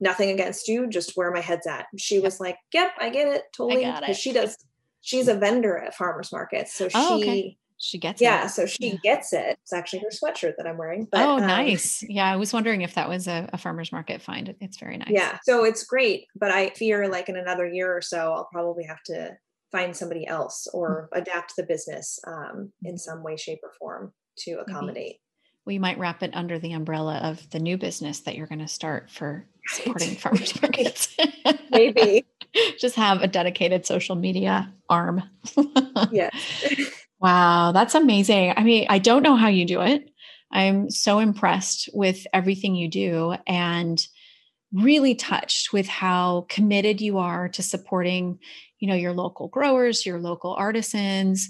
Nothing 0.00 0.30
against 0.30 0.68
you 0.68 0.88
just 0.88 1.16
where 1.16 1.32
my 1.32 1.40
head's 1.40 1.66
at. 1.66 1.86
She 1.98 2.20
was 2.20 2.40
like 2.40 2.56
yep 2.72 2.92
i 3.00 3.10
get 3.10 3.28
it 3.28 3.44
totally. 3.54 3.84
because 3.84 4.16
she 4.16 4.32
does 4.32 4.56
she's 5.00 5.28
a 5.28 5.34
vendor 5.34 5.78
at 5.78 5.94
farmers 5.94 6.32
markets 6.32 6.74
so 6.74 6.88
oh, 6.94 7.18
she 7.18 7.28
okay 7.28 7.58
she 7.78 7.98
gets 7.98 8.20
yeah, 8.20 8.40
it. 8.40 8.42
Yeah, 8.42 8.46
so 8.48 8.66
she 8.66 8.88
yeah. 8.88 8.94
gets 9.02 9.32
it. 9.32 9.58
It's 9.62 9.72
actually 9.72 10.00
her 10.00 10.10
sweatshirt 10.10 10.54
that 10.58 10.66
I'm 10.66 10.76
wearing. 10.76 11.06
But, 11.10 11.20
oh, 11.20 11.36
um, 11.36 11.46
nice. 11.46 12.02
Um, 12.02 12.08
yeah, 12.10 12.30
I 12.30 12.36
was 12.36 12.52
wondering 12.52 12.82
if 12.82 12.94
that 12.94 13.08
was 13.08 13.28
a, 13.28 13.48
a 13.52 13.58
farmer's 13.58 13.92
market 13.92 14.20
find. 14.20 14.54
It's 14.60 14.78
very 14.78 14.98
nice. 14.98 15.10
Yeah, 15.10 15.38
so 15.44 15.64
it's 15.64 15.84
great. 15.84 16.26
But 16.34 16.50
I 16.50 16.70
fear 16.70 17.08
like 17.08 17.28
in 17.28 17.36
another 17.36 17.66
year 17.66 17.96
or 17.96 18.02
so, 18.02 18.32
I'll 18.32 18.48
probably 18.52 18.84
have 18.84 19.02
to 19.04 19.36
find 19.70 19.96
somebody 19.96 20.26
else 20.26 20.66
or 20.72 21.08
mm-hmm. 21.12 21.22
adapt 21.22 21.54
the 21.56 21.64
business 21.64 22.18
um, 22.26 22.72
in 22.82 22.92
mm-hmm. 22.92 22.96
some 22.96 23.22
way, 23.22 23.36
shape, 23.36 23.60
or 23.62 23.72
form 23.78 24.12
to 24.38 24.60
accommodate. 24.60 25.16
We 25.64 25.78
might 25.78 25.98
wrap 25.98 26.22
it 26.22 26.30
under 26.32 26.58
the 26.58 26.72
umbrella 26.72 27.18
of 27.18 27.48
the 27.50 27.58
new 27.58 27.76
business 27.76 28.20
that 28.20 28.36
you're 28.36 28.46
going 28.46 28.60
to 28.60 28.68
start 28.68 29.10
for 29.10 29.46
supporting 29.66 30.10
farmers 30.16 30.60
markets. 30.60 31.14
Maybe. 31.70 32.26
Just 32.78 32.96
have 32.96 33.22
a 33.22 33.28
dedicated 33.28 33.84
social 33.84 34.16
media 34.16 34.72
arm. 34.88 35.22
yes. 36.10 36.32
Wow, 37.20 37.72
that's 37.72 37.94
amazing. 37.94 38.54
I 38.56 38.62
mean, 38.62 38.86
I 38.88 38.98
don't 38.98 39.22
know 39.22 39.36
how 39.36 39.48
you 39.48 39.64
do 39.64 39.80
it. 39.80 40.10
I'm 40.52 40.90
so 40.90 41.18
impressed 41.18 41.88
with 41.92 42.26
everything 42.32 42.74
you 42.74 42.88
do 42.88 43.34
and 43.46 44.04
really 44.72 45.14
touched 45.14 45.72
with 45.72 45.88
how 45.88 46.46
committed 46.48 47.00
you 47.00 47.18
are 47.18 47.48
to 47.50 47.62
supporting, 47.62 48.38
you 48.80 48.88
know, 48.88 48.94
your 48.94 49.12
local 49.14 49.48
growers, 49.48 50.06
your 50.06 50.20
local 50.20 50.54
artisans, 50.54 51.48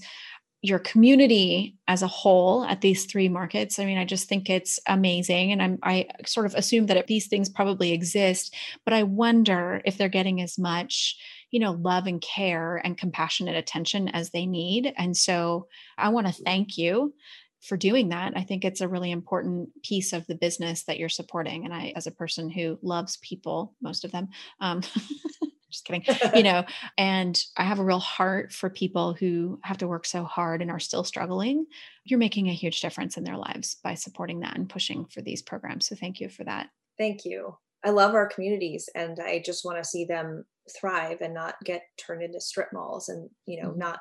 your 0.62 0.78
community 0.80 1.76
as 1.88 2.02
a 2.02 2.08
whole 2.08 2.64
at 2.64 2.80
these 2.80 3.06
three 3.06 3.28
markets. 3.28 3.78
I 3.78 3.84
mean, 3.84 3.98
I 3.98 4.04
just 4.04 4.28
think 4.28 4.50
it's 4.50 4.80
amazing. 4.86 5.52
And 5.52 5.62
I'm, 5.62 5.78
I 5.84 6.08
sort 6.26 6.46
of 6.46 6.54
assume 6.54 6.86
that 6.86 7.06
these 7.06 7.28
things 7.28 7.48
probably 7.48 7.92
exist, 7.92 8.54
but 8.84 8.94
I 8.94 9.04
wonder 9.04 9.82
if 9.84 9.98
they're 9.98 10.08
getting 10.08 10.40
as 10.42 10.58
much 10.58 11.16
you 11.51 11.61
know 11.61 11.72
love 11.72 12.07
and 12.07 12.20
care 12.20 12.76
and 12.76 12.99
compassionate 12.99 13.57
attention 13.57 14.09
as 14.09 14.30
they 14.30 14.46
need 14.46 14.92
and 14.96 15.16
so 15.16 15.66
i 15.96 16.09
want 16.09 16.26
to 16.26 16.32
thank 16.44 16.78
you 16.78 17.12
for 17.61 17.76
doing 17.76 18.11
that. 18.11 18.34
I 18.36 18.44
think 18.44 18.64
it's 18.64 18.80
a 18.80 18.88
really 18.88 19.11
important 19.11 19.70
piece 19.82 20.12
of 20.12 20.26
the 20.26 20.36
business 20.36 20.84
that 20.84 20.99
you're 20.99 21.09
supporting 21.09 21.64
and 21.64 21.74
i 21.74 21.92
as 21.96 22.07
a 22.07 22.12
person 22.12 22.51
who 22.51 22.78
loves 22.82 23.16
people 23.18 23.74
most 23.82 24.05
of 24.05 24.12
them 24.12 24.28
um, 24.61 24.80
just 25.70 25.84
kidding 25.84 26.05
you 26.34 26.42
know 26.44 26.64
and 26.96 27.42
i 27.57 27.64
have 27.64 27.78
a 27.78 27.84
real 27.84 27.99
heart 27.99 28.53
for 28.53 28.70
people 28.70 29.12
who 29.14 29.59
have 29.62 29.78
to 29.78 29.88
work 29.88 30.07
so 30.07 30.24
hard 30.24 30.62
and 30.62 30.70
are 30.70 30.78
still 30.78 31.05
struggling 31.05 31.66
you're 32.05 32.18
making 32.18 32.49
a 32.49 32.55
huge 32.55 32.80
difference 32.80 33.16
in 33.16 33.24
their 33.24 33.36
lives 33.36 33.76
by 33.82 33.94
supporting 33.94 34.40
that 34.40 34.57
and 34.57 34.68
pushing 34.68 35.05
for 35.07 35.20
these 35.20 35.42
programs 35.42 35.86
so 35.86 35.96
thank 35.96 36.20
you 36.20 36.28
for 36.28 36.44
that. 36.44 36.68
Thank 36.96 37.24
you. 37.24 37.57
I 37.84 37.90
love 37.90 38.14
our 38.14 38.26
communities 38.26 38.88
and 38.94 39.18
i 39.20 39.42
just 39.44 39.64
want 39.64 39.78
to 39.78 39.84
see 39.84 40.05
them 40.05 40.44
thrive 40.68 41.18
and 41.20 41.34
not 41.34 41.54
get 41.64 41.82
turned 41.96 42.22
into 42.22 42.40
strip 42.40 42.68
malls 42.72 43.08
and 43.08 43.28
you 43.46 43.62
know 43.62 43.70
mm-hmm. 43.70 43.80
not 43.80 44.00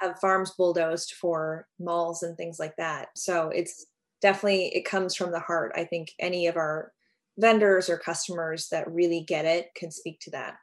have 0.00 0.18
farms 0.20 0.52
bulldozed 0.56 1.14
for 1.20 1.66
malls 1.78 2.22
and 2.22 2.36
things 2.36 2.58
like 2.58 2.76
that. 2.76 3.08
So 3.16 3.48
it's 3.48 3.86
definitely 4.22 4.68
it 4.68 4.84
comes 4.84 5.14
from 5.14 5.32
the 5.32 5.40
heart. 5.40 5.72
I 5.74 5.84
think 5.84 6.12
any 6.18 6.46
of 6.46 6.56
our 6.56 6.92
vendors 7.36 7.88
or 7.88 7.98
customers 7.98 8.68
that 8.70 8.90
really 8.90 9.20
get 9.20 9.44
it 9.44 9.68
can 9.76 9.90
speak 9.90 10.20
to 10.20 10.30
that. 10.32 10.56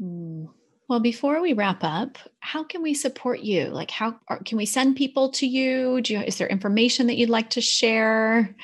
Mm. 0.00 0.48
well 0.88 1.00
before 1.00 1.42
we 1.42 1.52
wrap 1.52 1.84
up 1.84 2.16
how 2.38 2.64
can 2.64 2.82
we 2.82 2.94
support 2.94 3.40
you? 3.40 3.66
Like 3.66 3.90
how 3.90 4.18
can 4.44 4.56
we 4.56 4.66
send 4.66 4.96
people 4.96 5.30
to 5.32 5.46
you? 5.46 6.00
Do 6.00 6.14
you 6.14 6.20
is 6.20 6.38
there 6.38 6.48
information 6.48 7.06
that 7.08 7.16
you'd 7.16 7.28
like 7.28 7.50
to 7.50 7.60
share? 7.60 8.56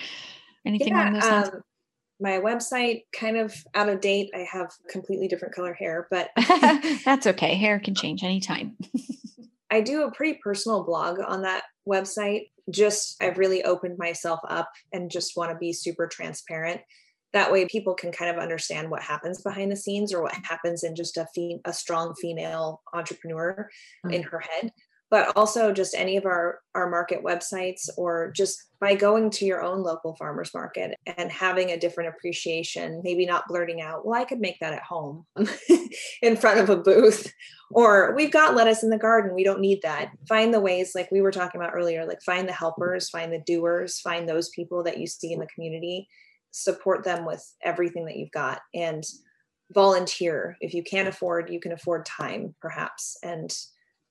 Anything 0.65 0.95
yeah, 0.95 1.13
those 1.13 1.23
lines? 1.23 1.49
um, 1.49 1.63
my 2.21 2.41
website 2.41 3.05
kind 3.13 3.37
of 3.37 3.55
out 3.75 3.89
of 3.89 4.01
date. 4.01 4.31
I 4.35 4.47
have 4.51 4.73
completely 4.89 5.29
different 5.29 5.55
color 5.55 5.75
hair, 5.75 6.09
but 6.11 6.31
that's 7.05 7.27
okay. 7.27 7.55
Hair 7.55 7.81
can 7.81 7.95
change 7.95 8.23
anytime. 8.23 8.77
I 9.71 9.81
do 9.81 10.05
a 10.05 10.13
pretty 10.13 10.39
personal 10.43 10.85
blog 10.85 11.19
on 11.27 11.43
that 11.43 11.65
website. 11.89 12.51
Just 12.71 13.23
I've 13.23 13.39
really 13.39 13.65
opened 13.65 13.99
myself 13.99 14.41
up 14.49 14.71
and 14.93 15.11
just 15.11 15.37
want 15.37 15.51
to 15.51 15.59
be 15.59 15.73
super 15.73 16.07
transparent. 16.07 16.81
That 17.33 17.53
way 17.53 17.67
people 17.67 17.95
can 17.95 18.13
kind 18.13 18.31
of 18.31 18.41
understand 18.43 18.91
what 18.91 19.03
happens 19.03 19.43
behind 19.43 19.71
the 19.71 19.77
scenes 19.77 20.13
or 20.15 20.23
what 20.23 20.35
happens 20.45 20.85
in 20.85 20.95
just 20.95 21.17
a 21.17 21.27
fem- 21.35 21.61
a 21.65 21.73
strong 21.73 22.15
female 22.15 22.83
entrepreneur 22.95 23.69
mm-hmm. 24.05 24.15
in 24.15 24.23
her 24.23 24.41
head 24.41 24.73
but 25.11 25.37
also 25.37 25.73
just 25.73 25.95
any 25.95 26.17
of 26.17 26.25
our 26.25 26.61
our 26.75 26.89
market 26.91 27.23
websites 27.23 27.89
or 27.97 28.33
just 28.35 28.63
by 28.81 28.95
going 28.95 29.31
to 29.31 29.45
your 29.45 29.63
own 29.63 29.83
local 29.83 30.15
farmers 30.17 30.53
market 30.53 30.95
and 31.17 31.31
having 31.31 31.71
a 31.71 31.79
different 31.79 32.15
appreciation 32.15 33.01
maybe 33.05 33.25
not 33.25 33.47
blurting 33.49 33.81
out 33.81 34.07
well 34.07 34.21
i 34.21 34.25
could 34.25 34.41
make 34.41 34.59
that 34.61 34.73
at 34.73 34.83
home 34.83 35.25
in 36.23 36.37
front 36.37 36.61
of 36.61 36.69
a 36.71 36.77
booth 36.77 37.33
or 37.71 38.15
we've 38.15 38.31
got 38.31 38.55
lettuce 38.55 38.83
in 38.83 38.91
the 38.91 38.99
garden 38.99 39.35
we 39.35 39.45
don't 39.45 39.61
need 39.61 39.83
that. 39.83 40.11
Find 40.29 40.53
the 40.53 40.61
ways 40.61 40.93
like 40.95 41.11
we 41.11 41.21
were 41.21 41.33
talking 41.33 41.61
about 41.61 41.75
earlier 41.75 42.07
like 42.07 42.23
find 42.23 42.49
the 42.49 42.53
helpers 42.53 43.11
find 43.11 43.33
the 43.33 43.43
doers 43.47 44.01
find 44.01 44.29
those 44.29 44.49
people 44.51 44.83
that 44.85 44.99
you 44.99 45.07
see 45.07 45.33
in 45.33 45.41
the 45.41 45.49
community. 45.55 46.09
Support 46.53 47.05
them 47.05 47.27
with 47.27 47.45
everything 47.63 48.07
that 48.07 48.17
you've 48.17 48.31
got 48.31 48.61
and 48.75 49.05
volunteer. 49.73 50.57
If 50.61 50.75
you 50.75 50.83
can't 50.83 51.09
afford 51.09 51.51
you 51.51 51.61
can 51.61 51.73
afford 51.73 52.07
time 52.07 52.55
perhaps 52.61 53.17
and 53.23 53.53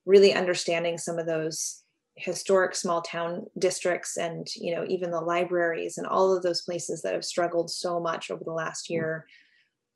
really 0.05 0.33
understanding 0.33 0.97
some 0.97 1.19
of 1.19 1.25
those 1.25 1.83
historic 2.17 2.75
small 2.75 3.01
town 3.01 3.45
districts 3.59 4.17
and 4.17 4.47
you 4.55 4.73
know 4.73 4.85
even 4.87 5.11
the 5.11 5.19
libraries 5.19 5.97
and 5.97 6.07
all 6.07 6.35
of 6.35 6.43
those 6.43 6.61
places 6.61 7.01
that 7.01 7.13
have 7.13 7.25
struggled 7.25 7.69
so 7.69 7.99
much 7.99 8.31
over 8.31 8.43
the 8.43 8.53
last 8.53 8.85
mm. 8.85 8.91
year 8.91 9.27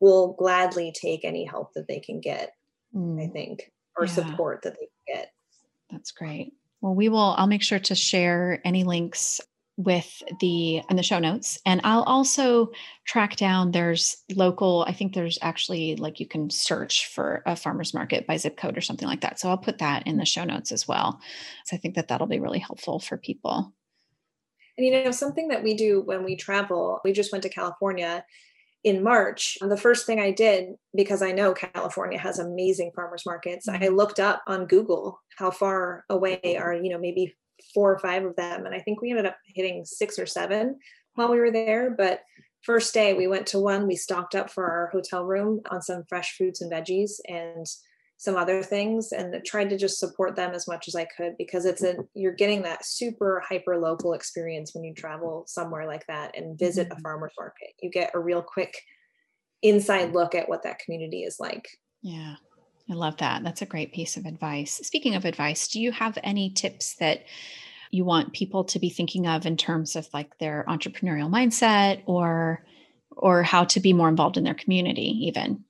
will 0.01 0.33
gladly 0.33 0.93
take 0.93 1.23
any 1.23 1.45
help 1.45 1.73
that 1.73 1.87
they 1.87 1.99
can 1.99 2.19
get 2.19 2.51
mm. 2.93 3.23
i 3.23 3.27
think 3.31 3.71
or 3.97 4.05
yeah. 4.05 4.11
support 4.11 4.61
that 4.63 4.73
they 4.73 4.87
can 4.87 5.15
get 5.15 5.31
that's 5.89 6.11
great 6.11 6.53
well 6.81 6.93
we 6.93 7.07
will 7.07 7.35
i'll 7.37 7.47
make 7.47 7.63
sure 7.63 7.79
to 7.79 7.95
share 7.95 8.61
any 8.65 8.83
links 8.83 9.39
with 9.79 10.21
the 10.41 10.81
and 10.89 10.99
the 10.99 11.03
show 11.03 11.19
notes 11.19 11.57
and 11.65 11.79
i'll 11.85 12.03
also 12.03 12.69
track 13.05 13.37
down 13.37 13.71
there's 13.71 14.17
local 14.35 14.83
i 14.89 14.91
think 14.91 15.13
there's 15.13 15.39
actually 15.41 15.95
like 15.95 16.19
you 16.19 16.27
can 16.27 16.49
search 16.49 17.07
for 17.07 17.41
a 17.45 17.55
farmers 17.55 17.93
market 17.93 18.27
by 18.27 18.35
zip 18.35 18.57
code 18.57 18.77
or 18.77 18.81
something 18.81 19.07
like 19.07 19.21
that 19.21 19.39
so 19.39 19.47
i'll 19.47 19.57
put 19.57 19.77
that 19.77 20.05
in 20.05 20.17
the 20.17 20.25
show 20.25 20.43
notes 20.43 20.73
as 20.73 20.85
well 20.85 21.17
so 21.65 21.77
i 21.77 21.79
think 21.79 21.95
that 21.95 22.09
that'll 22.09 22.27
be 22.27 22.41
really 22.41 22.59
helpful 22.59 22.99
for 22.99 23.17
people 23.17 23.73
and 24.77 24.85
you 24.85 25.03
know 25.03 25.11
something 25.11 25.47
that 25.47 25.63
we 25.63 25.73
do 25.73 26.01
when 26.01 26.25
we 26.25 26.35
travel 26.35 26.99
we 27.05 27.13
just 27.13 27.31
went 27.31 27.41
to 27.41 27.49
california 27.49 28.25
in 28.85 29.03
March, 29.03 29.57
the 29.59 29.75
first 29.75 30.05
thing 30.05 30.21
I 30.21 30.31
did, 30.31 30.69
because 30.95 31.21
I 31.21 31.33
know 31.33 31.53
California 31.53 32.17
has 32.17 32.39
amazing 32.39 32.91
farmers 32.95 33.23
markets, 33.25 33.67
I 33.67 33.77
mm-hmm. 33.77 33.93
looked 33.93 34.21
up 34.21 34.41
on 34.47 34.67
Google 34.67 35.19
how 35.37 35.51
far 35.51 36.05
away 36.09 36.57
are, 36.57 36.73
you 36.73 36.89
know, 36.89 36.97
maybe 36.97 37.35
four 37.73 37.93
or 37.93 37.99
five 37.99 38.25
of 38.25 38.35
them. 38.35 38.65
And 38.65 38.75
I 38.75 38.79
think 38.79 39.01
we 39.01 39.09
ended 39.09 39.25
up 39.25 39.37
hitting 39.45 39.85
six 39.85 40.17
or 40.17 40.25
seven 40.25 40.77
while 41.15 41.31
we 41.31 41.39
were 41.39 41.51
there. 41.51 41.91
But 41.91 42.21
first 42.61 42.93
day 42.93 43.13
we 43.13 43.27
went 43.27 43.47
to 43.47 43.59
one, 43.59 43.87
we 43.87 43.95
stocked 43.95 44.35
up 44.35 44.49
for 44.49 44.65
our 44.65 44.89
hotel 44.91 45.23
room 45.25 45.61
on 45.69 45.81
some 45.81 46.03
fresh 46.07 46.35
fruits 46.35 46.61
and 46.61 46.71
veggies 46.71 47.13
and 47.27 47.65
some 48.17 48.35
other 48.35 48.61
things 48.61 49.13
and 49.13 49.33
tried 49.45 49.69
to 49.69 49.77
just 49.77 49.97
support 49.97 50.35
them 50.35 50.53
as 50.53 50.67
much 50.67 50.89
as 50.89 50.95
I 50.95 51.05
could 51.05 51.37
because 51.37 51.63
it's 51.63 51.81
a 51.83 51.95
you're 52.13 52.33
getting 52.33 52.63
that 52.63 52.85
super 52.85 53.41
hyper 53.47 53.77
local 53.77 54.11
experience 54.11 54.75
when 54.75 54.83
you 54.83 54.93
travel 54.93 55.45
somewhere 55.47 55.87
like 55.87 56.05
that 56.07 56.37
and 56.37 56.59
visit 56.59 56.89
mm-hmm. 56.89 56.97
a 56.97 57.01
farmer's 57.01 57.31
market. 57.39 57.69
You 57.81 57.89
get 57.89 58.11
a 58.13 58.19
real 58.19 58.41
quick 58.41 58.77
inside 59.61 60.13
look 60.13 60.35
at 60.35 60.49
what 60.49 60.63
that 60.63 60.79
community 60.79 61.23
is 61.23 61.37
like. 61.39 61.69
Yeah. 62.01 62.35
I 62.89 62.93
love 62.93 63.17
that. 63.17 63.43
That's 63.43 63.61
a 63.61 63.67
great 63.67 63.93
piece 63.93 64.17
of 64.17 64.25
advice. 64.25 64.79
Speaking 64.83 65.15
of 65.15 65.25
advice, 65.25 65.67
do 65.67 65.79
you 65.79 65.91
have 65.91 66.17
any 66.23 66.49
tips 66.49 66.95
that 66.95 67.23
you 67.91 68.03
want 68.05 68.33
people 68.33 68.63
to 68.65 68.79
be 68.79 68.89
thinking 68.89 69.27
of 69.27 69.45
in 69.45 69.57
terms 69.57 69.95
of 69.95 70.07
like 70.13 70.37
their 70.39 70.65
entrepreneurial 70.67 71.29
mindset 71.29 72.01
or 72.05 72.65
or 73.11 73.43
how 73.43 73.65
to 73.65 73.79
be 73.79 73.91
more 73.91 74.07
involved 74.07 74.37
in 74.37 74.43
their 74.43 74.53
community 74.53 75.27
even? 75.27 75.63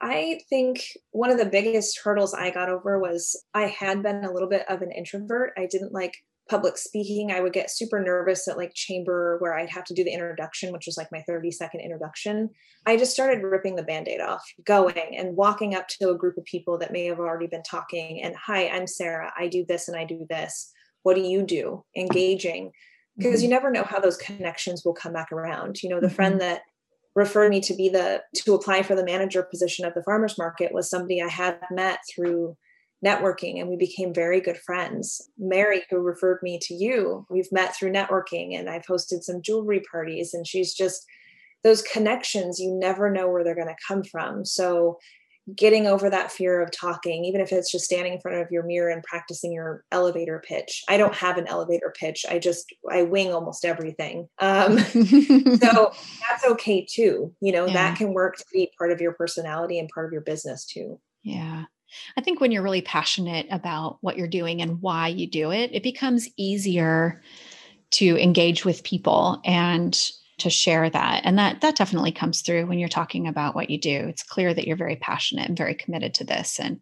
I 0.00 0.40
think 0.50 0.82
one 1.12 1.30
of 1.30 1.38
the 1.38 1.46
biggest 1.46 1.98
hurdles 2.02 2.34
I 2.34 2.50
got 2.50 2.68
over 2.68 2.98
was 2.98 3.42
I 3.54 3.68
had 3.68 4.02
been 4.02 4.24
a 4.24 4.32
little 4.32 4.48
bit 4.48 4.68
of 4.68 4.82
an 4.82 4.92
introvert. 4.92 5.54
I 5.56 5.66
didn't 5.66 5.92
like 5.92 6.16
public 6.48 6.76
speaking. 6.76 7.30
I 7.30 7.40
would 7.40 7.52
get 7.52 7.70
super 7.70 8.00
nervous 8.00 8.46
at 8.48 8.56
like 8.56 8.74
chamber 8.74 9.36
where 9.38 9.54
I'd 9.54 9.70
have 9.70 9.84
to 9.84 9.94
do 9.94 10.04
the 10.04 10.12
introduction, 10.12 10.72
which 10.72 10.86
was 10.86 10.98
like 10.98 11.08
my 11.10 11.22
30 11.22 11.50
second 11.50 11.80
introduction. 11.80 12.50
I 12.86 12.96
just 12.96 13.12
started 13.12 13.42
ripping 13.42 13.76
the 13.76 13.82
band 13.82 14.08
aid 14.08 14.20
off, 14.20 14.44
going 14.64 15.16
and 15.16 15.36
walking 15.36 15.74
up 15.74 15.88
to 15.88 16.10
a 16.10 16.18
group 16.18 16.36
of 16.36 16.44
people 16.44 16.78
that 16.78 16.92
may 16.92 17.06
have 17.06 17.18
already 17.18 17.46
been 17.46 17.62
talking 17.62 18.22
and, 18.22 18.34
hi, 18.36 18.68
I'm 18.68 18.86
Sarah. 18.86 19.32
I 19.38 19.48
do 19.48 19.64
this 19.66 19.88
and 19.88 19.96
I 19.96 20.04
do 20.04 20.26
this. 20.28 20.70
What 21.02 21.14
do 21.14 21.22
you 21.22 21.42
do? 21.42 21.84
Engaging. 21.96 22.72
Because 23.16 23.36
mm-hmm. 23.36 23.44
you 23.44 23.48
never 23.50 23.70
know 23.70 23.84
how 23.84 24.00
those 24.00 24.16
connections 24.16 24.82
will 24.84 24.94
come 24.94 25.12
back 25.12 25.32
around. 25.32 25.82
You 25.82 25.88
know, 25.88 26.00
the 26.00 26.08
mm-hmm. 26.08 26.16
friend 26.16 26.40
that 26.40 26.62
referred 27.14 27.50
me 27.50 27.60
to 27.60 27.74
be 27.74 27.88
the 27.88 28.22
to 28.34 28.54
apply 28.54 28.82
for 28.82 28.94
the 28.94 29.04
manager 29.04 29.42
position 29.42 29.86
of 29.86 29.94
the 29.94 30.02
farmers 30.02 30.36
market 30.36 30.74
was 30.74 30.90
somebody 30.90 31.22
I 31.22 31.28
had 31.28 31.58
met 31.70 32.00
through 32.12 32.56
networking 33.04 33.60
and 33.60 33.68
we 33.68 33.76
became 33.76 34.14
very 34.14 34.40
good 34.40 34.56
friends. 34.58 35.30
Mary, 35.38 35.82
who 35.90 35.98
referred 35.98 36.38
me 36.42 36.58
to 36.62 36.74
you, 36.74 37.26
we've 37.30 37.52
met 37.52 37.76
through 37.76 37.92
networking 37.92 38.58
and 38.58 38.70
I've 38.70 38.86
hosted 38.86 39.22
some 39.22 39.42
jewelry 39.42 39.82
parties 39.90 40.32
and 40.32 40.46
she's 40.46 40.74
just 40.74 41.04
those 41.62 41.82
connections 41.82 42.60
you 42.60 42.70
never 42.72 43.10
know 43.10 43.28
where 43.28 43.42
they're 43.42 43.54
going 43.54 43.68
to 43.68 43.74
come 43.88 44.02
from. 44.04 44.44
So 44.44 44.98
getting 45.54 45.86
over 45.86 46.08
that 46.08 46.32
fear 46.32 46.62
of 46.62 46.70
talking, 46.70 47.24
even 47.24 47.40
if 47.40 47.52
it's 47.52 47.70
just 47.70 47.84
standing 47.84 48.14
in 48.14 48.20
front 48.20 48.38
of 48.38 48.50
your 48.50 48.62
mirror 48.62 48.88
and 48.88 49.02
practicing 49.02 49.52
your 49.52 49.84
elevator 49.92 50.42
pitch. 50.46 50.82
I 50.88 50.96
don't 50.96 51.14
have 51.14 51.36
an 51.36 51.46
elevator 51.46 51.92
pitch. 51.98 52.24
I 52.28 52.38
just 52.38 52.72
I 52.90 53.02
wing 53.02 53.32
almost 53.32 53.64
everything. 53.64 54.28
Um, 54.38 54.78
so 54.78 55.92
that's 56.28 56.44
okay 56.46 56.86
too. 56.88 57.34
You 57.40 57.52
know 57.52 57.66
yeah. 57.66 57.74
that 57.74 57.98
can 57.98 58.14
work 58.14 58.36
to 58.36 58.44
be 58.52 58.72
part 58.78 58.90
of 58.90 59.00
your 59.00 59.12
personality 59.12 59.78
and 59.78 59.88
part 59.92 60.06
of 60.06 60.12
your 60.12 60.22
business 60.22 60.64
too. 60.64 60.98
Yeah. 61.22 61.64
I 62.16 62.20
think 62.20 62.40
when 62.40 62.52
you're 62.52 62.62
really 62.62 62.82
passionate 62.82 63.46
about 63.50 63.98
what 64.00 64.16
you're 64.16 64.28
doing 64.28 64.62
and 64.62 64.80
why 64.80 65.08
you 65.08 65.26
do 65.26 65.50
it, 65.50 65.70
it 65.72 65.82
becomes 65.82 66.28
easier 66.36 67.22
to 67.92 68.18
engage 68.18 68.64
with 68.64 68.84
people 68.84 69.40
and 69.44 69.98
to 70.38 70.50
share 70.50 70.90
that. 70.90 71.22
And 71.24 71.38
that 71.38 71.60
that 71.60 71.76
definitely 71.76 72.12
comes 72.12 72.42
through 72.42 72.66
when 72.66 72.78
you're 72.78 72.88
talking 72.88 73.28
about 73.28 73.54
what 73.54 73.70
you 73.70 73.78
do. 73.78 74.06
It's 74.08 74.22
clear 74.22 74.52
that 74.52 74.66
you're 74.66 74.76
very 74.76 74.96
passionate 74.96 75.48
and 75.48 75.56
very 75.56 75.74
committed 75.74 76.14
to 76.14 76.24
this. 76.24 76.58
And 76.58 76.80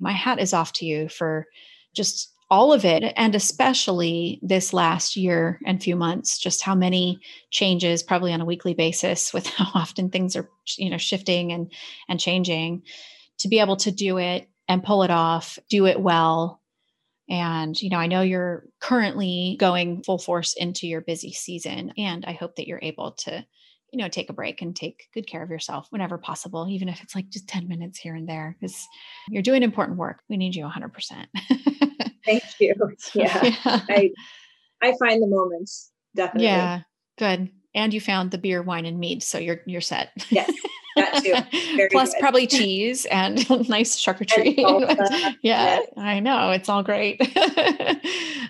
my 0.00 0.12
hat 0.12 0.40
is 0.40 0.52
off 0.52 0.72
to 0.74 0.86
you 0.86 1.08
for 1.08 1.46
just 1.94 2.32
all 2.48 2.72
of 2.72 2.84
it 2.84 3.12
and 3.16 3.34
especially 3.34 4.38
this 4.40 4.72
last 4.72 5.16
year 5.16 5.58
and 5.66 5.82
few 5.82 5.96
months 5.96 6.38
just 6.38 6.62
how 6.62 6.76
many 6.76 7.18
changes 7.50 8.04
probably 8.04 8.32
on 8.32 8.40
a 8.40 8.44
weekly 8.44 8.72
basis 8.72 9.32
with 9.34 9.46
how 9.56 9.68
often 9.74 10.08
things 10.10 10.36
are 10.36 10.48
you 10.78 10.88
know 10.88 10.98
shifting 10.98 11.52
and 11.52 11.72
and 12.08 12.20
changing 12.20 12.82
to 13.38 13.48
be 13.48 13.60
able 13.60 13.76
to 13.76 13.90
do 13.90 14.18
it 14.18 14.48
and 14.68 14.82
pull 14.82 15.02
it 15.02 15.10
off 15.10 15.58
do 15.68 15.86
it 15.86 16.00
well 16.00 16.60
and, 17.28 17.80
you 17.80 17.90
know, 17.90 17.98
I 17.98 18.06
know 18.06 18.20
you're 18.20 18.64
currently 18.80 19.56
going 19.58 20.02
full 20.04 20.18
force 20.18 20.54
into 20.54 20.86
your 20.86 21.00
busy 21.00 21.32
season. 21.32 21.92
And 21.98 22.24
I 22.24 22.32
hope 22.32 22.56
that 22.56 22.68
you're 22.68 22.80
able 22.82 23.12
to, 23.12 23.44
you 23.92 23.98
know, 23.98 24.08
take 24.08 24.30
a 24.30 24.34
break 24.34 24.62
and 24.62 24.76
take 24.76 25.08
good 25.12 25.26
care 25.26 25.42
of 25.42 25.50
yourself 25.50 25.88
whenever 25.90 26.18
possible, 26.18 26.68
even 26.70 26.88
if 26.88 27.02
it's 27.02 27.14
like 27.14 27.28
just 27.30 27.48
10 27.48 27.68
minutes 27.68 27.98
here 27.98 28.14
and 28.14 28.28
there, 28.28 28.56
because 28.60 28.86
you're 29.28 29.42
doing 29.42 29.64
important 29.64 29.98
work. 29.98 30.20
We 30.28 30.36
need 30.36 30.54
you 30.54 30.64
100%. 30.64 31.26
Thank 32.24 32.44
you. 32.60 32.74
Yeah. 33.14 33.44
yeah. 33.44 33.80
I, 33.88 34.10
I 34.82 34.94
find 34.98 35.22
the 35.22 35.26
moments 35.26 35.90
definitely. 36.14 36.46
Yeah. 36.46 36.80
Good. 37.18 37.50
And 37.74 37.92
you 37.92 38.00
found 38.00 38.30
the 38.30 38.38
beer, 38.38 38.62
wine, 38.62 38.86
and 38.86 38.98
mead. 38.98 39.22
So 39.22 39.38
you're, 39.38 39.60
you're 39.66 39.80
set. 39.80 40.10
Yes. 40.30 40.50
That 40.96 41.22
too. 41.22 41.88
Plus 41.92 42.12
good. 42.12 42.20
probably 42.20 42.46
cheese 42.48 43.04
and 43.06 43.48
nice 43.68 43.96
charcuterie. 43.96 44.56
yeah, 44.58 45.34
yes. 45.42 45.86
I 45.96 46.20
know. 46.20 46.50
It's 46.50 46.68
all 46.68 46.82
great. 46.82 47.20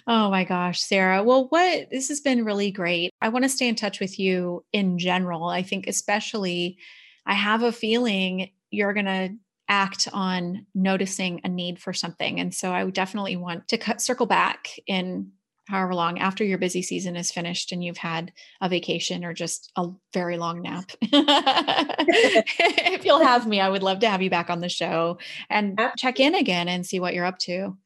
oh 0.06 0.30
my 0.30 0.44
gosh, 0.44 0.80
Sarah. 0.80 1.22
Well, 1.22 1.46
what 1.48 1.90
this 1.90 2.08
has 2.08 2.20
been 2.20 2.44
really 2.44 2.70
great. 2.70 3.12
I 3.20 3.28
want 3.28 3.44
to 3.44 3.48
stay 3.48 3.68
in 3.68 3.74
touch 3.74 4.00
with 4.00 4.18
you 4.18 4.64
in 4.72 4.98
general. 4.98 5.44
I 5.44 5.62
think 5.62 5.86
especially 5.86 6.78
I 7.26 7.34
have 7.34 7.62
a 7.62 7.72
feeling 7.72 8.50
you're 8.70 8.94
going 8.94 9.06
to 9.06 9.30
act 9.68 10.08
on 10.12 10.66
noticing 10.74 11.40
a 11.44 11.48
need 11.48 11.80
for 11.80 11.92
something. 11.92 12.38
And 12.38 12.54
so 12.54 12.72
I 12.72 12.84
would 12.84 12.94
definitely 12.94 13.36
want 13.36 13.68
to 13.68 13.78
cut, 13.78 14.00
circle 14.00 14.26
back 14.26 14.70
in 14.86 15.32
however 15.66 15.94
long 15.94 16.18
after 16.18 16.44
your 16.44 16.58
busy 16.58 16.82
season 16.82 17.16
is 17.16 17.30
finished 17.30 17.72
and 17.72 17.82
you've 17.82 17.96
had 17.96 18.32
a 18.60 18.68
vacation 18.68 19.24
or 19.24 19.34
just 19.34 19.72
a 19.76 19.88
very 20.12 20.38
long 20.38 20.62
nap. 20.62 20.92
if 21.02 23.04
you'll 23.04 23.24
have 23.24 23.46
me, 23.46 23.60
I 23.60 23.68
would 23.68 23.82
love 23.82 23.98
to 24.00 24.08
have 24.08 24.22
you 24.22 24.30
back 24.30 24.48
on 24.48 24.60
the 24.60 24.68
show 24.68 25.18
and 25.50 25.80
check 25.96 26.20
in 26.20 26.34
again 26.34 26.68
and 26.68 26.86
see 26.86 27.00
what 27.00 27.14
you're 27.14 27.24
up 27.24 27.38
to. 27.40 27.76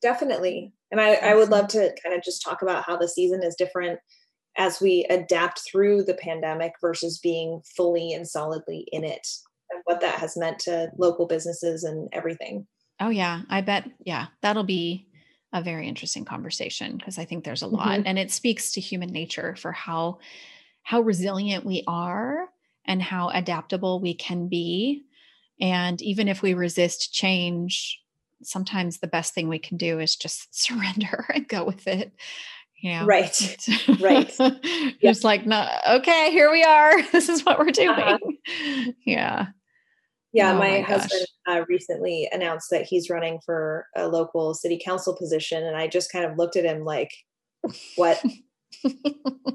Definitely. 0.00 0.72
And 0.90 1.00
I, 1.00 1.14
I 1.14 1.34
would 1.34 1.48
love 1.48 1.68
to 1.68 1.94
kind 2.02 2.14
of 2.14 2.22
just 2.22 2.42
talk 2.42 2.62
about 2.62 2.84
how 2.84 2.96
the 2.96 3.08
season 3.08 3.42
is 3.42 3.56
different 3.56 3.98
as 4.56 4.80
we 4.80 5.06
adapt 5.08 5.60
through 5.60 6.04
the 6.04 6.14
pandemic 6.14 6.74
versus 6.80 7.18
being 7.18 7.62
fully 7.76 8.12
and 8.12 8.28
solidly 8.28 8.86
in 8.92 9.04
it 9.04 9.26
and 9.70 9.80
what 9.84 10.00
that 10.00 10.16
has 10.16 10.36
meant 10.36 10.58
to 10.60 10.90
local 10.98 11.26
businesses 11.26 11.84
and 11.84 12.08
everything. 12.12 12.66
Oh 13.00 13.08
yeah, 13.08 13.42
I 13.48 13.62
bet 13.62 13.88
yeah, 14.04 14.26
that'll 14.42 14.64
be 14.64 15.08
a 15.52 15.62
very 15.62 15.86
interesting 15.86 16.24
conversation 16.24 16.96
because 16.96 17.18
I 17.18 17.24
think 17.24 17.44
there's 17.44 17.62
a 17.62 17.66
lot 17.66 17.88
mm-hmm. 17.88 18.06
and 18.06 18.18
it 18.18 18.30
speaks 18.30 18.72
to 18.72 18.80
human 18.80 19.10
nature 19.10 19.54
for 19.56 19.72
how 19.72 20.18
how 20.82 21.00
resilient 21.00 21.64
we 21.64 21.84
are 21.86 22.48
and 22.84 23.00
how 23.00 23.28
adaptable 23.28 24.00
we 24.00 24.14
can 24.14 24.48
be. 24.48 25.04
And 25.60 26.02
even 26.02 26.26
if 26.26 26.42
we 26.42 26.54
resist 26.54 27.12
change 27.12 28.00
sometimes 28.42 28.98
the 28.98 29.06
best 29.06 29.34
thing 29.34 29.48
we 29.48 29.60
can 29.60 29.76
do 29.76 30.00
is 30.00 30.16
just 30.16 30.54
surrender 30.58 31.26
and 31.34 31.48
go 31.48 31.64
with 31.64 31.86
it 31.86 32.12
you 32.82 32.90
know? 32.90 33.06
Right. 33.06 33.58
Right. 34.00 34.36
Just 35.00 35.22
like 35.22 35.46
no 35.46 35.68
okay 35.88 36.32
here 36.32 36.50
we 36.50 36.64
are. 36.64 37.00
This 37.12 37.28
is 37.28 37.44
what 37.44 37.58
we're 37.58 37.68
uh-huh. 37.68 38.18
doing. 38.18 38.38
Uh-huh. 38.48 38.92
yeah 39.04 39.46
yeah, 40.32 40.52
oh 40.52 40.58
my, 40.58 40.70
my 40.70 40.80
husband 40.80 41.26
uh, 41.46 41.64
recently 41.68 42.28
announced 42.32 42.70
that 42.70 42.84
he's 42.84 43.10
running 43.10 43.38
for 43.44 43.86
a 43.96 44.08
local 44.08 44.54
city 44.54 44.80
council 44.82 45.14
position, 45.16 45.62
and 45.62 45.76
I 45.76 45.88
just 45.88 46.10
kind 46.10 46.24
of 46.24 46.38
looked 46.38 46.56
at 46.56 46.64
him 46.64 46.84
like, 46.84 47.10
"What? 47.96 48.22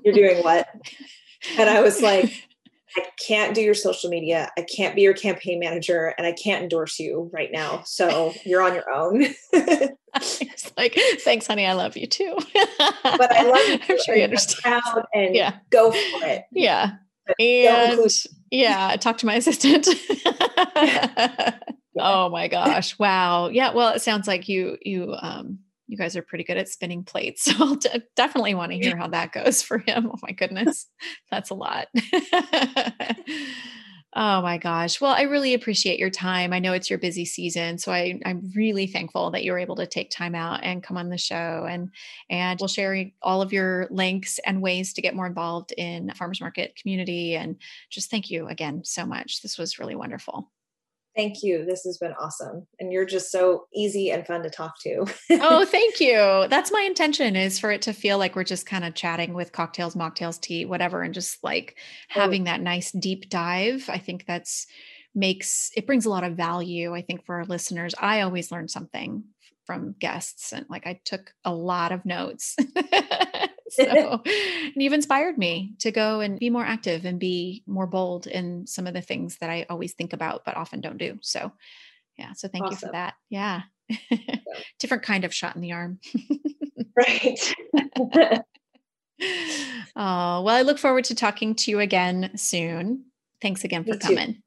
You're 0.03 0.13
doing 0.13 0.43
what?" 0.43 0.67
And 1.57 1.69
I 1.69 1.81
was 1.81 2.01
like, 2.01 2.31
"I 2.97 3.05
can't 3.25 3.55
do 3.55 3.61
your 3.61 3.73
social 3.73 4.09
media. 4.09 4.51
I 4.57 4.61
can't 4.61 4.95
be 4.95 5.01
your 5.01 5.15
campaign 5.15 5.59
manager, 5.59 6.13
and 6.17 6.27
I 6.27 6.31
can't 6.31 6.61
endorse 6.61 6.99
you 6.99 7.29
right 7.33 7.51
now. 7.51 7.81
So 7.85 8.33
you're 8.45 8.61
on 8.61 8.75
your 8.75 8.89
own." 8.91 9.27
it's 10.13 10.71
like, 10.77 10.97
thanks, 11.19 11.47
honey. 11.47 11.65
I 11.65 11.73
love 11.73 11.97
you 11.97 12.05
too. 12.05 12.37
but 12.53 13.31
I 13.35 13.43
love 13.43 13.67
you. 13.67 13.79
I'm 13.89 14.03
sure 14.03 14.15
you 14.15 14.23
understand. 14.23 14.83
And 15.13 15.35
yeah. 15.35 15.57
go 15.71 15.91
for 15.91 16.25
it. 16.25 16.43
Yeah. 16.51 16.91
And 17.39 17.99
yeah, 18.51 18.95
talk 18.97 19.17
to 19.19 19.25
my 19.25 19.35
assistant. 19.35 19.87
oh 21.99 22.29
my 22.29 22.47
gosh. 22.47 22.97
Wow. 22.99 23.49
Yeah. 23.49 23.73
Well, 23.73 23.93
it 23.93 24.01
sounds 24.01 24.27
like 24.27 24.47
you, 24.47 24.77
you, 24.81 25.15
um, 25.19 25.59
you 25.87 25.97
guys 25.97 26.15
are 26.17 26.21
pretty 26.21 26.43
good 26.43 26.57
at 26.57 26.69
spinning 26.69 27.03
plates. 27.03 27.45
So 27.57 27.63
I'll 27.63 27.75
d- 27.75 28.01
definitely 28.15 28.55
want 28.55 28.71
to 28.71 28.77
hear 28.77 28.97
how 28.97 29.07
that 29.07 29.31
goes 29.31 29.61
for 29.61 29.77
him. 29.79 30.09
Oh 30.11 30.17
my 30.21 30.31
goodness. 30.31 30.87
That's 31.31 31.49
a 31.49 31.55
lot. 31.55 31.87
Oh 34.19 34.41
my 34.41 34.57
gosh. 34.57 34.99
Well, 34.99 35.11
I 35.11 35.21
really 35.23 35.53
appreciate 35.53 35.99
your 35.99 36.09
time. 36.09 36.51
I 36.51 36.57
know 36.57 36.73
it's 36.73 36.89
your 36.89 36.97
busy 36.97 37.23
season, 37.23 37.77
so 37.77 37.91
I, 37.91 38.19
am 38.25 38.51
really 38.55 38.87
thankful 38.87 39.29
that 39.29 39.43
you 39.43 39.51
were 39.51 39.59
able 39.59 39.75
to 39.75 39.85
take 39.85 40.09
time 40.09 40.33
out 40.33 40.61
and 40.63 40.81
come 40.81 40.97
on 40.97 41.09
the 41.09 41.19
show. 41.19 41.67
And 41.69 41.91
and 42.27 42.59
we'll 42.59 42.67
share 42.67 43.11
all 43.21 43.43
of 43.43 43.53
your 43.53 43.87
links 43.91 44.39
and 44.39 44.59
ways 44.59 44.93
to 44.93 45.03
get 45.03 45.15
more 45.15 45.27
involved 45.27 45.71
in 45.73 46.11
farmers 46.15 46.41
market 46.41 46.75
community. 46.75 47.35
And 47.35 47.57
just 47.91 48.09
thank 48.09 48.31
you 48.31 48.47
again 48.47 48.83
so 48.83 49.05
much. 49.05 49.43
This 49.43 49.59
was 49.59 49.77
really 49.77 49.95
wonderful. 49.95 50.49
Thank 51.17 51.41
you. 51.41 51.65
This 51.65 51.83
has 51.85 51.97
been 51.97 52.13
awesome. 52.13 52.67
And 52.79 52.93
you're 52.93 53.03
just 53.03 53.31
so 53.31 53.65
easy 53.73 54.11
and 54.11 54.25
fun 54.27 54.43
to 54.43 54.51
talk 54.51 54.79
to. 54.83 55.03
oh, 55.31 55.65
thank 55.69 55.99
you. 55.99 56.45
That's 56.47 56.71
my 56.71 56.81
intention 56.81 57.35
is 57.35 57.57
for 57.57 57.71
it 57.71 57.81
to 57.81 57.93
feel 57.93 58.19
like 58.19 58.35
we're 58.35 58.43
just 58.43 58.67
kind 58.67 58.85
of 58.85 58.93
chatting 58.93 59.33
with 59.33 59.51
cocktails, 59.51 59.95
mocktails, 59.95 60.39
tea, 60.39 60.65
whatever, 60.65 61.01
and 61.01 61.15
just 61.15 61.43
like 61.43 61.75
oh. 62.15 62.21
having 62.21 62.43
that 62.43 62.61
nice 62.61 62.91
deep 62.91 63.31
dive. 63.31 63.89
I 63.89 63.97
think 63.97 64.25
that's 64.27 64.67
makes 65.15 65.71
it 65.75 65.87
brings 65.87 66.05
a 66.05 66.11
lot 66.11 66.23
of 66.23 66.37
value, 66.37 66.93
I 66.93 67.01
think, 67.01 67.25
for 67.25 67.37
our 67.37 67.45
listeners. 67.45 67.95
I 67.99 68.21
always 68.21 68.51
learn 68.51 68.67
something 68.67 69.23
from 69.65 69.95
guests 69.99 70.53
and 70.53 70.67
like 70.69 70.85
I 70.85 70.99
took 71.03 71.33
a 71.43 71.53
lot 71.53 71.91
of 71.91 72.05
notes. 72.05 72.55
so 73.69 74.21
you've 74.75 74.93
inspired 74.93 75.37
me 75.37 75.73
to 75.79 75.91
go 75.91 76.19
and 76.19 76.39
be 76.39 76.49
more 76.49 76.65
active 76.65 77.05
and 77.05 77.19
be 77.19 77.63
more 77.67 77.87
bold 77.87 78.27
in 78.27 78.65
some 78.67 78.87
of 78.87 78.93
the 78.93 79.01
things 79.01 79.37
that 79.37 79.49
I 79.49 79.65
always 79.69 79.93
think 79.93 80.13
about 80.13 80.45
but 80.45 80.57
often 80.57 80.81
don't 80.81 80.97
do. 80.97 81.19
So 81.21 81.51
yeah, 82.17 82.33
so 82.33 82.47
thank 82.47 82.65
awesome. 82.65 82.75
you 82.75 82.87
for 82.87 82.91
that. 82.93 83.13
Yeah. 83.29 83.61
Different 84.79 85.03
kind 85.03 85.23
of 85.23 85.33
shot 85.33 85.55
in 85.55 85.61
the 85.61 85.73
arm. 85.73 85.99
right. 86.97 87.55
oh, 89.95 90.41
well, 90.41 90.49
I 90.49 90.61
look 90.63 90.79
forward 90.79 91.05
to 91.05 91.15
talking 91.15 91.55
to 91.55 91.71
you 91.71 91.79
again 91.79 92.31
soon. 92.35 93.05
Thanks 93.41 93.63
again 93.63 93.83
for 93.83 93.97
coming. 93.97 94.41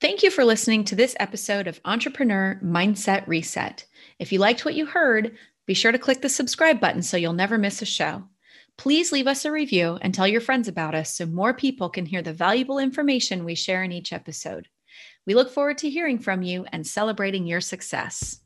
Thank 0.00 0.22
you 0.22 0.30
for 0.30 0.44
listening 0.44 0.84
to 0.84 0.94
this 0.94 1.16
episode 1.18 1.66
of 1.66 1.80
Entrepreneur 1.84 2.60
Mindset 2.62 3.26
Reset. 3.26 3.84
If 4.20 4.30
you 4.30 4.38
liked 4.38 4.64
what 4.64 4.74
you 4.74 4.86
heard, 4.86 5.36
be 5.66 5.74
sure 5.74 5.90
to 5.90 5.98
click 5.98 6.22
the 6.22 6.28
subscribe 6.28 6.78
button 6.78 7.02
so 7.02 7.16
you'll 7.16 7.32
never 7.32 7.58
miss 7.58 7.82
a 7.82 7.84
show. 7.84 8.22
Please 8.78 9.10
leave 9.10 9.26
us 9.26 9.44
a 9.44 9.50
review 9.50 9.98
and 10.00 10.14
tell 10.14 10.28
your 10.28 10.40
friends 10.40 10.68
about 10.68 10.94
us 10.94 11.12
so 11.12 11.26
more 11.26 11.52
people 11.52 11.90
can 11.90 12.06
hear 12.06 12.22
the 12.22 12.32
valuable 12.32 12.78
information 12.78 13.44
we 13.44 13.56
share 13.56 13.82
in 13.82 13.90
each 13.90 14.12
episode. 14.12 14.68
We 15.26 15.34
look 15.34 15.50
forward 15.50 15.78
to 15.78 15.90
hearing 15.90 16.20
from 16.20 16.42
you 16.42 16.64
and 16.70 16.86
celebrating 16.86 17.44
your 17.44 17.60
success. 17.60 18.38